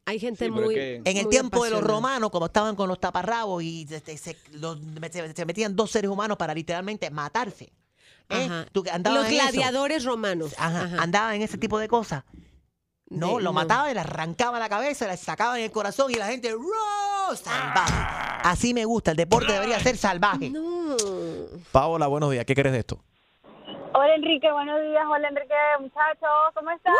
Hay 0.04 0.18
gente 0.18 0.46
Sí, 0.46 0.50
muy. 0.50 0.74
es 0.76 1.00
En 1.04 1.16
el 1.16 1.24
muy 1.24 1.30
tiempo 1.30 1.64
de 1.64 1.70
los 1.70 1.82
romanos, 1.82 2.30
como 2.30 2.46
estaban 2.46 2.74
con 2.74 2.88
los 2.88 2.98
taparrabos 2.98 3.62
y 3.62 3.86
se, 3.88 4.00
se- 4.00 4.18
se- 4.18 4.36
los- 4.52 4.78
se- 5.12 5.32
se 5.34 5.44
metían 5.46 5.76
dos 5.76 5.90
seres 5.92 6.10
humanos 6.10 6.36
para 6.36 6.54
literalmente 6.54 7.08
matarse. 7.10 7.72
¿eh? 8.28 8.44
Ajá. 8.46 8.66
Tú 8.72 8.82
Los 8.84 8.94
en 8.94 9.06
eso. 9.06 9.28
gladiadores 9.30 10.04
romanos. 10.04 10.54
Ajá, 10.58 10.84
Ajá. 10.84 11.02
andaban 11.02 11.34
en 11.36 11.42
ese 11.42 11.56
tipo 11.58 11.78
de 11.78 11.86
cosas. 11.88 12.24
No, 13.10 13.36
De- 13.36 13.42
lo 13.44 13.50
no. 13.50 13.52
mataban, 13.52 13.92
le 13.94 14.00
arrancaban 14.00 14.58
la 14.58 14.68
cabeza, 14.68 15.06
le 15.06 15.16
sacaban 15.18 15.60
el 15.60 15.70
corazón 15.70 16.10
y 16.10 16.14
la 16.14 16.26
gente. 16.26 16.52
¡Salvaje! 17.36 18.40
Así 18.42 18.74
me 18.74 18.84
gusta, 18.84 19.12
el 19.12 19.16
deporte 19.16 19.52
debería 19.52 19.78
ser 19.80 19.96
salvaje. 19.96 20.52
Paola, 21.70 22.06
buenos 22.08 22.30
días. 22.32 22.44
¿Qué 22.44 22.54
crees 22.54 22.72
de 22.72 22.80
esto? 22.80 22.98
Hola 23.94 24.14
Enrique, 24.14 24.50
buenos 24.50 24.80
días. 24.80 25.04
Hola 25.06 25.28
Enrique, 25.28 25.54
muchachos, 25.80 26.28
¿cómo 26.54 26.70
están? 26.70 26.94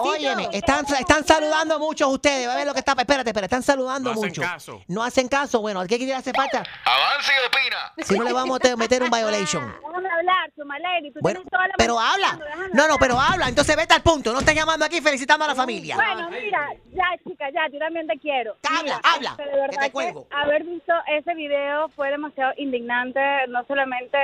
Óyeme, 0.00 0.48
están, 0.52 0.84
están 0.98 1.24
saludando 1.24 1.78
muchos 1.78 2.08
ustedes. 2.10 2.48
Va 2.48 2.54
a 2.54 2.56
ver 2.56 2.66
lo 2.66 2.72
que 2.72 2.78
está. 2.78 2.92
Espérate, 2.92 3.30
espérate, 3.30 3.44
están 3.44 3.62
saludando 3.62 4.10
No 4.10 4.14
hacen 4.18 4.28
mucho. 4.30 4.40
caso. 4.42 4.80
No 4.88 5.02
hacen 5.02 5.28
caso. 5.28 5.60
Bueno, 5.60 5.82
¿qué 5.86 5.98
quiere 5.98 6.14
hacer 6.14 6.34
falta? 6.34 6.58
Avance 6.84 7.32
y 7.32 7.46
opina. 7.46 7.92
Si 8.06 8.16
no 8.18 8.24
le 8.24 8.32
vamos 8.32 8.56
a 8.56 8.60
te- 8.60 8.76
meter 8.76 9.02
un 9.02 9.10
violation. 9.10 9.74
Déjame 9.86 10.08
hablar, 10.10 10.50
Chumaleri. 10.56 11.12
Tú 11.12 11.20
Bueno, 11.20 11.40
tienes 11.40 11.50
toda 11.50 11.68
la 11.68 11.74
pero 11.76 12.00
habla. 12.00 12.38
No, 12.72 12.88
no, 12.88 12.96
pero 12.98 13.20
habla. 13.20 13.48
Entonces 13.48 13.76
vete 13.76 13.92
al 13.94 14.02
punto. 14.02 14.32
No 14.32 14.38
estás 14.40 14.54
llamando 14.54 14.84
aquí 14.86 15.00
felicitando 15.02 15.44
a 15.44 15.48
la 15.48 15.54
familia. 15.54 15.96
Bueno, 15.96 16.30
mira, 16.30 16.70
ya 16.92 17.04
chica, 17.28 17.50
ya, 17.50 17.68
yo 17.70 17.78
también 17.78 18.06
te 18.06 18.18
quiero. 18.18 18.56
Habla, 18.68 18.82
Mira, 18.82 19.00
habla, 19.02 19.30
este, 19.38 19.44
de 19.44 19.68
que 19.68 19.76
te 19.76 19.84
que 19.84 19.90
cuelgo. 19.92 20.26
haber 20.30 20.64
visto 20.64 20.92
ese 21.08 21.34
video 21.34 21.88
fue 21.90 22.10
demasiado 22.10 22.52
indignante, 22.56 23.20
no 23.48 23.64
solamente, 23.66 24.18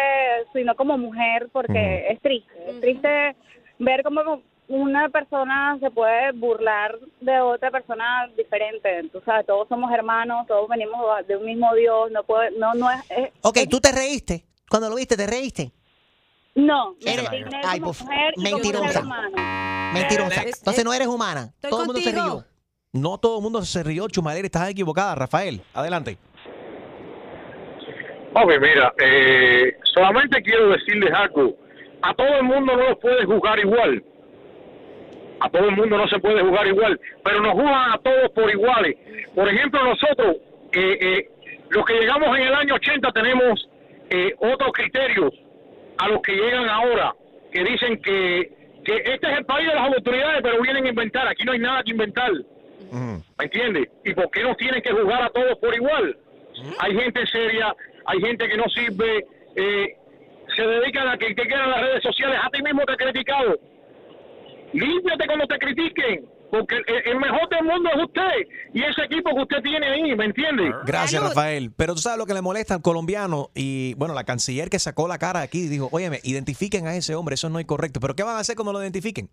sino 0.55 0.75
como 0.75 0.97
mujer, 0.97 1.49
porque 1.53 2.07
es 2.11 2.21
triste. 2.21 2.53
Es 2.69 2.81
triste 2.81 3.37
ver 3.79 4.03
cómo 4.03 4.43
una 4.69 5.09
persona 5.09 5.77
se 5.81 5.91
puede 5.91 6.33
burlar 6.33 6.97
de 7.21 7.41
otra 7.41 7.71
persona 7.71 8.29
diferente. 8.37 9.09
Tú 9.13 9.21
sabes, 9.25 9.45
todos 9.47 9.67
somos 9.69 9.91
hermanos, 9.93 10.47
todos 10.47 10.69
venimos 10.69 11.01
de 11.27 11.37
un 11.37 11.45
mismo 11.45 11.75
Dios, 11.75 12.11
no 12.13 12.23
puede, 12.25 12.53
no, 12.53 12.73
no 12.75 12.91
es, 12.91 13.01
es- 13.11 13.31
Ok, 13.43 13.59
tú 13.69 13.81
te 13.81 13.91
reíste. 13.93 14.45
Cuando 14.69 14.89
lo 14.89 14.95
viste, 14.97 15.17
te 15.17 15.27
reíste. 15.27 15.73
no, 16.55 16.95
me 17.05 17.13
Eres- 17.15 17.29
Ay, 17.65 17.81
como 17.81 17.93
por- 17.93 18.03
mujer 18.05 18.33
y 18.37 18.43
como 18.43 18.57
mentirosa. 18.57 18.93
ser 18.93 19.03
humano. 19.05 19.37
Mentirosa. 19.93 20.43
Entonces 20.43 20.85
no 20.85 20.93
eres 20.93 21.09
humana. 21.09 21.51
Estoy 21.57 21.71
Todo 21.71 21.81
el 21.83 21.87
mundo 21.87 22.01
se 22.01 22.13
rió. 22.13 22.45
No 22.93 23.19
todo 23.19 23.37
el 23.39 23.43
mundo 23.43 23.63
se 23.63 23.83
rió, 23.83 24.09
Chumaleri. 24.09 24.47
Estás 24.47 24.69
equivocada, 24.69 25.15
Rafael. 25.15 25.63
Adelante. 25.75 26.17
Hombre, 28.33 28.61
mira, 28.61 28.93
eh, 28.99 29.77
solamente 29.95 30.43
quiero 30.43 30.71
decirles 30.71 31.13
algo. 31.13 31.57
A 32.03 32.15
todo 32.15 32.37
el 32.37 32.45
mundo 32.45 32.77
no 32.77 32.89
lo 32.91 32.99
puede 32.99 33.25
jugar 33.25 33.59
igual. 33.59 34.03
A 35.41 35.49
todo 35.49 35.69
el 35.69 35.77
mundo 35.77 35.97
no 35.97 36.07
se 36.09 36.19
puede 36.19 36.43
jugar 36.43 36.67
igual, 36.67 37.01
pero 37.25 37.41
nos 37.41 37.55
juegan 37.55 37.93
a 37.93 37.99
todos 37.99 38.31
por 38.33 38.51
iguales. 38.51 38.97
Por 39.35 39.49
ejemplo, 39.49 39.83
nosotros, 39.83 40.37
eh, 40.73 40.99
eh, 41.01 41.31
los 41.71 41.85
que 41.85 41.95
llegamos 41.95 42.37
en 42.37 42.47
el 42.47 42.55
año 42.55 42.75
80, 42.75 43.11
tenemos 43.13 43.69
eh, 44.11 44.35
otros 44.39 44.71
criterios 44.73 45.33
a 45.99 46.09
los 46.09 46.21
que 46.23 46.33
llegan 46.33 46.69
ahora, 46.69 47.15
que 47.51 47.65
dicen 47.65 48.01
que, 48.03 48.53
que 48.85 48.97
este 48.97 49.31
es 49.33 49.39
el 49.39 49.45
país 49.47 49.67
de 49.69 49.75
las 49.75 49.89
oportunidades, 49.89 50.41
pero 50.43 50.61
vienen 50.63 50.85
a 50.85 50.89
inventar. 50.91 51.27
Aquí 51.27 51.45
no 51.45 51.53
hay 51.53 51.59
nada 51.59 51.83
que 51.83 51.91
inventar. 51.93 52.31
¿Me 52.93 53.45
entiendes? 53.45 53.89
¿Y 54.05 54.13
por 54.15 54.31
qué 54.31 54.43
nos 54.43 54.57
tienen 54.57 54.83
que 54.83 54.93
jugar 54.93 55.23
a 55.23 55.31
todos 55.31 55.57
por 55.59 55.75
igual? 55.75 56.17
Hay 56.81 56.95
gente 56.95 57.27
seria, 57.27 57.75
hay 58.11 58.21
gente 58.21 58.49
que 58.49 58.57
no 58.57 58.65
sirve, 58.75 59.25
eh, 59.55 59.97
se 60.57 60.63
dedican 60.63 61.09
a 61.09 61.17
que 61.17 61.33
te 61.33 61.47
quieran 61.47 61.71
las 61.71 61.81
redes 61.81 62.03
sociales. 62.03 62.39
A 62.43 62.51
ti 62.51 62.61
mismo 62.63 62.83
te 62.85 62.93
he 62.95 62.97
criticado. 62.97 63.57
Límpiate 64.73 65.27
cuando 65.27 65.47
te 65.47 65.59
critiquen, 65.59 66.27
porque 66.51 66.77
el, 66.77 67.13
el 67.13 67.17
mejor 67.19 67.49
del 67.49 67.65
mundo 67.65 67.91
es 67.95 68.05
usted 68.05 68.49
y 68.75 68.83
ese 68.83 69.03
equipo 69.03 69.35
que 69.35 69.43
usted 69.43 69.63
tiene 69.63 69.87
ahí, 69.87 70.15
¿me 70.17 70.25
entiende? 70.25 70.73
Gracias, 70.87 71.23
Rafael. 71.23 71.73
Pero 71.77 71.95
tú 71.95 72.01
sabes 72.01 72.19
lo 72.19 72.27
que 72.27 72.35
le 72.35 72.43
molesta 72.43 72.75
al 72.75 72.83
colombiano 72.83 73.51
y, 73.55 73.95
bueno, 73.95 74.15
la 74.15 74.25
canciller 74.25 74.71
que 74.71 74.79
sacó 74.79 75.07
la 75.07 75.19
cara 75.19 75.41
aquí 75.41 75.63
y 75.65 75.69
dijo, 75.69 75.89
óyeme, 75.93 76.21
identifiquen 76.25 76.87
a 76.89 76.97
ese 76.97 77.15
hombre, 77.15 77.35
eso 77.35 77.49
no 77.49 77.61
es 77.61 77.67
correcto. 77.67 78.01
Pero 78.01 78.15
¿qué 78.15 78.25
van 78.25 78.37
a 78.37 78.41
hacer 78.41 78.57
cuando 78.57 78.73
lo 78.73 78.83
identifiquen? 78.83 79.31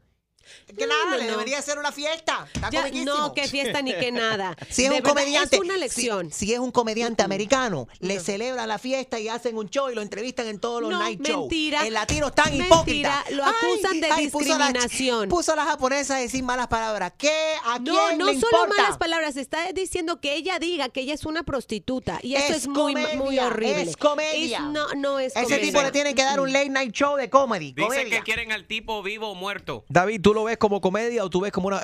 Que 0.78 0.88
nada, 0.88 1.06
no, 1.12 1.18
le 1.18 1.24
no. 1.26 1.32
debería 1.32 1.62
ser 1.62 1.78
una 1.80 1.92
fiesta. 1.92 2.48
Está 2.54 2.70
Ya, 2.70 2.82
comiquísimo. 2.82 3.14
no, 3.14 3.34
qué 3.34 3.48
fiesta 3.48 3.82
ni 3.82 3.94
qué 3.94 4.12
nada. 4.12 4.56
Si 4.70 4.84
es 4.84 4.90
De 4.90 4.96
un 4.98 5.02
verdad, 5.04 5.10
comediante, 5.10 5.56
Es 5.56 5.62
una 5.62 5.78
lección. 5.78 6.32
Si, 6.32 6.54
es 6.54 6.60
un 6.60 6.72
comediante 6.72 7.24
americano, 7.24 7.88
le 8.00 8.20
celebran 8.20 8.68
la 8.68 8.78
fiesta 8.80 9.20
y 9.20 9.28
hacen 9.28 9.58
un 9.58 9.70
show 9.70 9.90
y 9.90 9.96
lo 9.96 10.02
entrevistan 10.02 10.48
en 10.48 10.60
todos 10.60 10.82
los 10.82 10.92
No, 10.92 11.00
night 11.00 11.22
shows. 11.26 11.40
mentira. 11.50 11.86
El 11.88 11.94
latino 11.94 12.28
es 12.28 12.36
tan 12.36 12.46
Mentira, 12.58 12.66
hipócrita. 12.68 13.24
lo 13.32 13.46
acusan 13.46 14.00
de 14.02 14.08
puso 14.08 14.54
a 14.54 14.58
la- 14.58 14.68
discriminación. 14.68 15.30
Puso 15.30 15.54
a 15.54 15.56
la 15.56 15.66
japonesa 15.66 16.18
a 16.18 16.20
decir 16.20 16.44
malas 16.44 16.68
palabras. 16.68 17.14
¿Qué? 17.18 17.32
¿A 17.66 17.80
No, 17.80 17.94
quién 17.94 18.18
no 18.18 18.26
le 18.26 18.40
solo 18.40 18.58
importa? 18.64 18.82
malas 18.82 18.98
palabras, 18.98 19.38
está 19.38 19.72
diciendo 19.74 20.20
que 20.22 20.36
ella 20.36 20.60
diga 20.60 20.90
que 20.90 21.02
ella 21.02 21.14
es 21.14 21.26
una 21.26 21.44
prostituta 21.44 22.20
y 22.22 22.36
eso 22.36 22.54
es, 22.54 22.58
Es 22.64 22.68
muy 22.68 22.94
comedia, 22.94 23.16
muy 23.16 23.40
horrible. 23.40 23.82
es 23.82 23.98
comedia. 23.98 24.58
Es- 24.58 24.64
no, 24.66 24.88
no 24.96 25.20
es 25.20 25.36
Ese 25.36 25.44
comedia. 25.44 25.62
tipo 25.66 25.82
le 25.82 25.92
tienen 25.92 26.16
que 26.16 26.24
dar 26.24 26.40
un 26.40 26.52
late 26.52 26.70
night 26.70 26.94
show 26.94 27.16
de 27.16 27.30
comedy. 27.30 27.72
Dicen 27.74 27.88
comedia. 27.88 28.18
que 28.20 28.24
quieren 28.24 28.52
al 28.52 28.66
tipo 28.66 29.02
vivo 29.04 29.30
o 29.30 29.36
muerto. 29.36 29.86
David, 29.90 30.22
¿tú 30.22 30.34
lo 30.38 30.46
ves 30.46 30.58
como 30.58 30.80
comedia 30.80 31.24
o 31.24 31.30
tú 31.30 31.42
ves 31.42 31.52
como 31.52 31.68
una... 31.68 31.80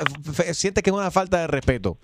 sientes 0.53 0.83
que 0.83 0.89
es 0.89 0.95
una 0.95 1.11
falta 1.11 1.41
de 1.41 1.47
respeto? 1.47 1.97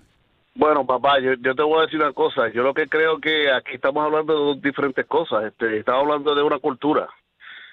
Bueno, 0.54 0.84
papá, 0.84 1.20
yo, 1.20 1.34
yo 1.40 1.54
te 1.54 1.62
voy 1.62 1.78
a 1.78 1.82
decir 1.82 2.00
una 2.00 2.12
cosa. 2.12 2.48
Yo 2.52 2.62
lo 2.62 2.74
que 2.74 2.88
creo 2.88 3.20
que 3.20 3.50
aquí 3.52 3.74
estamos 3.74 4.04
hablando 4.04 4.32
de 4.32 4.40
dos 4.40 4.62
diferentes 4.62 5.06
cosas. 5.06 5.44
Este, 5.44 5.78
estamos 5.78 6.02
hablando 6.02 6.34
de 6.34 6.42
una 6.42 6.58
cultura. 6.58 7.08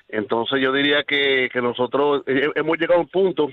Entonces 0.07 0.61
yo 0.61 0.71
diría 0.71 1.03
que, 1.03 1.49
que 1.51 1.61
nosotros 1.61 2.23
hemos 2.27 2.77
llegado 2.77 2.99
a 2.99 3.03
un 3.03 3.09
punto 3.09 3.49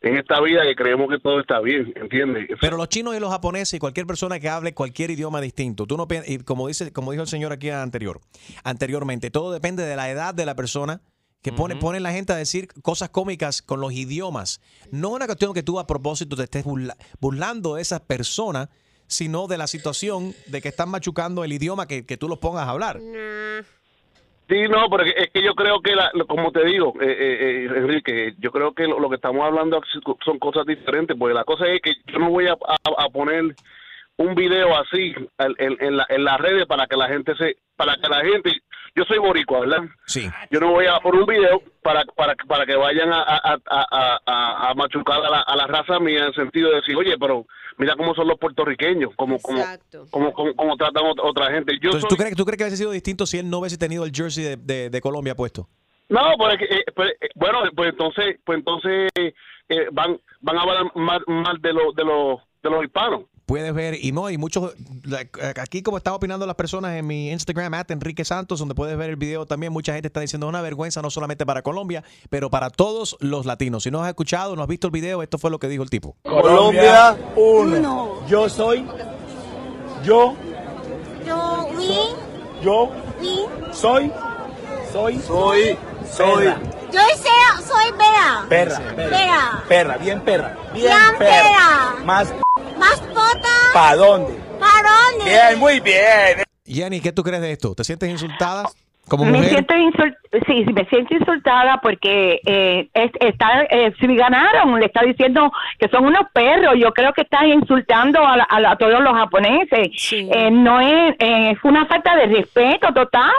en 0.00 0.16
esta 0.16 0.40
vida 0.40 0.62
que 0.62 0.76
creemos 0.76 1.08
que 1.08 1.18
todo 1.18 1.40
está 1.40 1.60
bien, 1.60 1.92
¿entiendes? 1.96 2.48
Pero 2.60 2.76
los 2.76 2.88
chinos 2.88 3.16
y 3.16 3.20
los 3.20 3.30
japoneses 3.30 3.74
y 3.74 3.78
cualquier 3.78 4.06
persona 4.06 4.38
que 4.38 4.48
hable 4.48 4.74
cualquier 4.74 5.10
idioma 5.10 5.40
distinto, 5.40 5.86
tú 5.86 5.96
no 5.96 6.06
y 6.26 6.38
como 6.38 6.68
dice, 6.68 6.92
como 6.92 7.10
dijo 7.10 7.22
el 7.22 7.28
señor 7.28 7.52
aquí 7.52 7.70
anterior, 7.70 8.20
anteriormente, 8.62 9.30
todo 9.30 9.52
depende 9.52 9.84
de 9.84 9.96
la 9.96 10.08
edad 10.08 10.34
de 10.34 10.46
la 10.46 10.54
persona 10.54 11.00
que 11.42 11.52
pone, 11.52 11.76
pone 11.76 12.00
la 12.00 12.10
gente 12.12 12.32
a 12.32 12.36
decir 12.36 12.68
cosas 12.82 13.10
cómicas 13.10 13.62
con 13.62 13.80
los 13.80 13.92
idiomas. 13.92 14.60
No 14.90 15.08
es 15.08 15.14
una 15.14 15.26
cuestión 15.26 15.54
que 15.54 15.62
tú 15.62 15.78
a 15.78 15.86
propósito 15.86 16.36
te 16.36 16.42
estés 16.44 16.64
burla- 16.64 16.96
burlando 17.20 17.76
de 17.76 17.82
esas 17.82 18.00
personas, 18.00 18.68
sino 19.06 19.46
de 19.46 19.56
la 19.56 19.66
situación 19.66 20.34
de 20.48 20.60
que 20.60 20.68
están 20.68 20.90
machucando 20.90 21.44
el 21.44 21.52
idioma 21.52 21.86
que, 21.86 22.04
que 22.04 22.16
tú 22.16 22.28
los 22.28 22.38
pongas 22.38 22.66
a 22.66 22.70
hablar. 22.70 22.98
Sí, 24.48 24.62
no, 24.68 24.88
pero 24.90 25.04
es 25.04 25.30
que 25.32 25.42
yo 25.42 25.54
creo 25.54 25.80
que, 25.82 25.94
la- 25.94 26.10
como 26.26 26.50
te 26.52 26.64
digo, 26.64 26.94
eh, 27.00 27.06
eh, 27.06 27.38
eh, 27.40 27.64
Enrique, 27.76 28.34
yo 28.38 28.50
creo 28.50 28.72
que 28.72 28.84
lo, 28.86 28.98
lo 28.98 29.08
que 29.10 29.16
estamos 29.16 29.44
hablando 29.44 29.80
son 30.24 30.38
cosas 30.38 30.64
diferentes, 30.66 31.16
porque 31.18 31.34
la 31.34 31.44
cosa 31.44 31.66
es 31.66 31.80
que 31.82 31.92
yo 32.10 32.18
no 32.18 32.30
voy 32.30 32.46
a, 32.48 32.52
a- 32.52 33.04
a 33.04 33.08
poner 33.10 33.54
un 34.16 34.34
video 34.34 34.76
así 34.76 35.12
en, 35.38 35.54
en, 35.58 35.76
en 35.80 35.96
la- 35.98 36.06
en 36.08 36.24
las 36.24 36.38
redes 36.40 36.66
para 36.66 36.86
que 36.86 36.96
la 36.96 37.08
gente 37.08 37.34
se, 37.36 37.56
para 37.76 37.96
que 37.96 38.08
la 38.08 38.20
gente, 38.24 38.50
yo 38.94 39.04
soy 39.04 39.18
boricua, 39.18 39.60
¿verdad? 39.60 39.82
Sí. 40.06 40.28
Yo 40.50 40.60
no 40.60 40.70
voy 40.72 40.86
a 40.86 40.98
poner 41.00 41.20
un 41.20 41.26
video 41.26 41.62
para 41.82 42.04
para, 42.16 42.34
para 42.46 42.66
que 42.66 42.74
vayan 42.76 43.12
a, 43.12 43.22
a, 43.22 43.36
a, 43.54 43.58
a- 43.90 44.20
a- 44.26 44.70
a 44.70 44.74
machucar 44.74 45.24
a 45.24 45.30
la, 45.30 45.40
a 45.40 45.56
la 45.56 45.66
raza 45.66 45.98
mía 46.00 46.18
en 46.20 46.24
el 46.26 46.34
sentido 46.34 46.70
de 46.70 46.76
decir, 46.76 46.96
oye, 46.96 47.16
pero 47.18 47.46
mira 47.78 47.94
cómo 47.96 48.14
son 48.14 48.26
los 48.28 48.38
puertorriqueños, 48.38 49.12
cómo, 49.16 49.38
cómo, 49.40 49.62
cómo, 50.10 50.32
cómo, 50.32 50.54
cómo 50.54 50.76
tratan 50.76 51.04
ot- 51.04 51.20
otra 51.22 51.50
gente. 51.52 51.74
Yo 51.80 51.90
Entonces, 51.90 52.02
soy- 52.02 52.08
¿tú 52.10 52.16
crees, 52.16 52.36
¿tú 52.36 52.44
crees 52.44 52.58
que 52.58 52.64
hubiese 52.64 52.76
sido 52.76 52.90
distinto 52.90 53.26
si 53.26 53.38
él 53.38 53.48
no 53.48 53.58
hubiese 53.58 53.78
tenido 53.78 54.04
el 54.04 54.12
jersey 54.12 54.44
de, 54.44 54.56
de- 54.56 54.90
de 54.90 55.00
Colombia 55.00 55.34
puesto? 55.34 55.68
No, 56.08 56.20
pues, 56.38 56.54
es 56.54 56.58
que, 56.68 56.74
eh, 56.74 56.84
pues, 56.94 57.10
eh, 57.20 57.28
bueno, 57.34 57.60
pues 57.76 57.90
entonces, 57.90 58.36
pues 58.44 58.58
entonces 58.58 59.10
eh, 59.16 59.86
van 59.92 60.18
van 60.40 60.56
a 60.58 60.62
hablar 60.62 60.90
mal, 60.94 61.22
mal 61.26 61.60
de 61.60 61.72
los 61.72 61.94
de 61.94 62.04
los 62.04 62.40
de 62.62 62.70
los 62.70 62.84
hispanos. 62.84 63.22
Puedes 63.48 63.72
ver, 63.72 63.98
y 64.00 64.12
no, 64.12 64.28
y 64.28 64.36
muchos, 64.36 64.74
like, 65.04 65.40
aquí 65.58 65.82
como 65.82 65.96
están 65.96 66.12
opinando 66.12 66.46
las 66.46 66.54
personas 66.54 66.94
en 66.96 67.06
mi 67.06 67.30
Instagram, 67.30 67.72
at 67.72 67.90
Enrique 67.90 68.22
Santos, 68.22 68.58
donde 68.58 68.74
puedes 68.74 68.96
ver 68.98 69.08
el 69.08 69.16
video 69.16 69.46
también, 69.46 69.72
mucha 69.72 69.94
gente 69.94 70.08
está 70.08 70.20
diciendo 70.20 70.46
"Es 70.46 70.50
una 70.50 70.60
vergüenza 70.60 71.00
no 71.00 71.08
solamente 71.08 71.46
para 71.46 71.62
Colombia, 71.62 72.04
pero 72.28 72.50
para 72.50 72.68
todos 72.68 73.16
los 73.20 73.46
latinos. 73.46 73.84
Si 73.84 73.90
no 73.90 74.02
has 74.04 74.08
escuchado, 74.10 74.54
no 74.54 74.62
has 74.62 74.68
visto 74.68 74.86
el 74.86 74.92
video, 74.92 75.22
esto 75.22 75.38
fue 75.38 75.50
lo 75.50 75.58
que 75.58 75.66
dijo 75.66 75.82
el 75.82 75.88
tipo. 75.88 76.14
Colombia, 76.24 77.16
uno. 77.36 78.26
Yo 78.28 78.50
soy. 78.50 78.86
Yo. 80.04 80.36
Yo, 81.26 81.68
we, 81.74 82.62
Yo. 82.62 82.90
we. 83.20 83.72
Soy. 83.74 84.12
Soy. 84.92 85.18
Soy. 85.20 85.78
Soy. 86.10 86.46
Yo 86.92 87.00
soy, 87.00 87.64
soy 87.64 87.92
Bea. 87.98 88.46
Perra. 88.48 88.78
Perra. 88.96 89.64
Perra, 89.68 89.96
bien 89.98 90.20
perra. 90.20 90.56
Bien, 90.72 90.86
Bien 90.86 91.18
perra. 91.18 91.94
Más 92.04 92.28
Más 92.78 92.98
pota. 93.00 93.48
¿para 93.72 93.96
dónde? 93.96 94.34
¿Para 94.58 94.90
dónde? 94.90 95.24
Bien, 95.24 95.58
muy 95.58 95.80
bien. 95.80 96.42
Jenny, 96.66 97.00
¿qué 97.00 97.12
tú 97.12 97.22
crees 97.22 97.40
de 97.40 97.52
esto? 97.52 97.74
¿Te 97.74 97.84
sientes 97.84 98.08
insultada 98.10 98.70
como 99.08 99.24
Me 99.24 99.42
siento 99.44 99.74
sí, 100.46 100.64
sí, 100.66 100.72
me 100.72 100.84
siento 100.86 101.14
insultada 101.14 101.78
porque 101.82 102.40
eh, 102.46 102.88
es- 102.94 103.10
está, 103.20 103.62
eh, 103.70 103.92
si 103.98 104.06
ganaron, 104.14 104.78
le 104.78 104.86
está 104.86 105.02
diciendo 105.02 105.50
que 105.78 105.88
son 105.88 106.06
unos 106.06 106.22
perros. 106.32 106.74
Yo 106.76 106.92
creo 106.92 107.12
que 107.12 107.22
está 107.22 107.46
insultando 107.46 108.24
a, 108.26 108.36
la- 108.36 108.44
a 108.44 108.60
la- 108.60 108.70
a 108.72 108.76
todos 108.76 109.00
los 109.02 109.12
japoneses. 109.14 109.88
Eh, 110.32 110.50
no 110.50 110.80
es, 110.80 111.14
eh, 111.18 111.50
es 111.52 111.58
una 111.64 111.86
falta 111.86 112.14
de 112.16 112.26
respeto 112.26 112.92
total. 112.92 113.32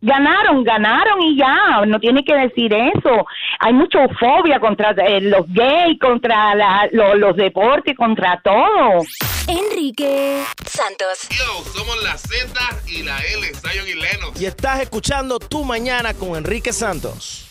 Ganaron, 0.00 0.62
ganaron 0.64 1.22
y 1.22 1.36
ya. 1.36 1.84
No 1.86 1.98
tiene 1.98 2.24
que 2.24 2.34
decir 2.34 2.72
eso. 2.74 3.26
Hay 3.60 3.72
mucha 3.72 4.06
fobia 4.20 4.60
contra 4.60 4.90
eh, 4.90 5.20
los 5.22 5.46
gays, 5.52 5.98
contra 5.98 6.54
la- 6.54 6.88
lo- 6.92 7.14
los 7.14 7.36
deportes, 7.36 7.96
contra 7.96 8.40
todo. 8.42 9.02
Enrique 9.46 10.42
Santos. 10.66 11.28
Yo, 11.30 11.64
somos 11.74 12.02
la 12.02 12.16
Z 12.16 12.48
y 12.86 13.02
la 13.02 13.18
L, 13.18 13.52
Zion 13.54 13.86
y 13.86 13.94
Lennox. 13.94 14.40
Y 14.40 14.46
estás 14.46 14.80
escuchando 14.80 15.38
Tu 15.38 15.64
Mañana 15.64 16.14
con 16.14 16.36
Enrique 16.36 16.72
Santos. 16.72 17.43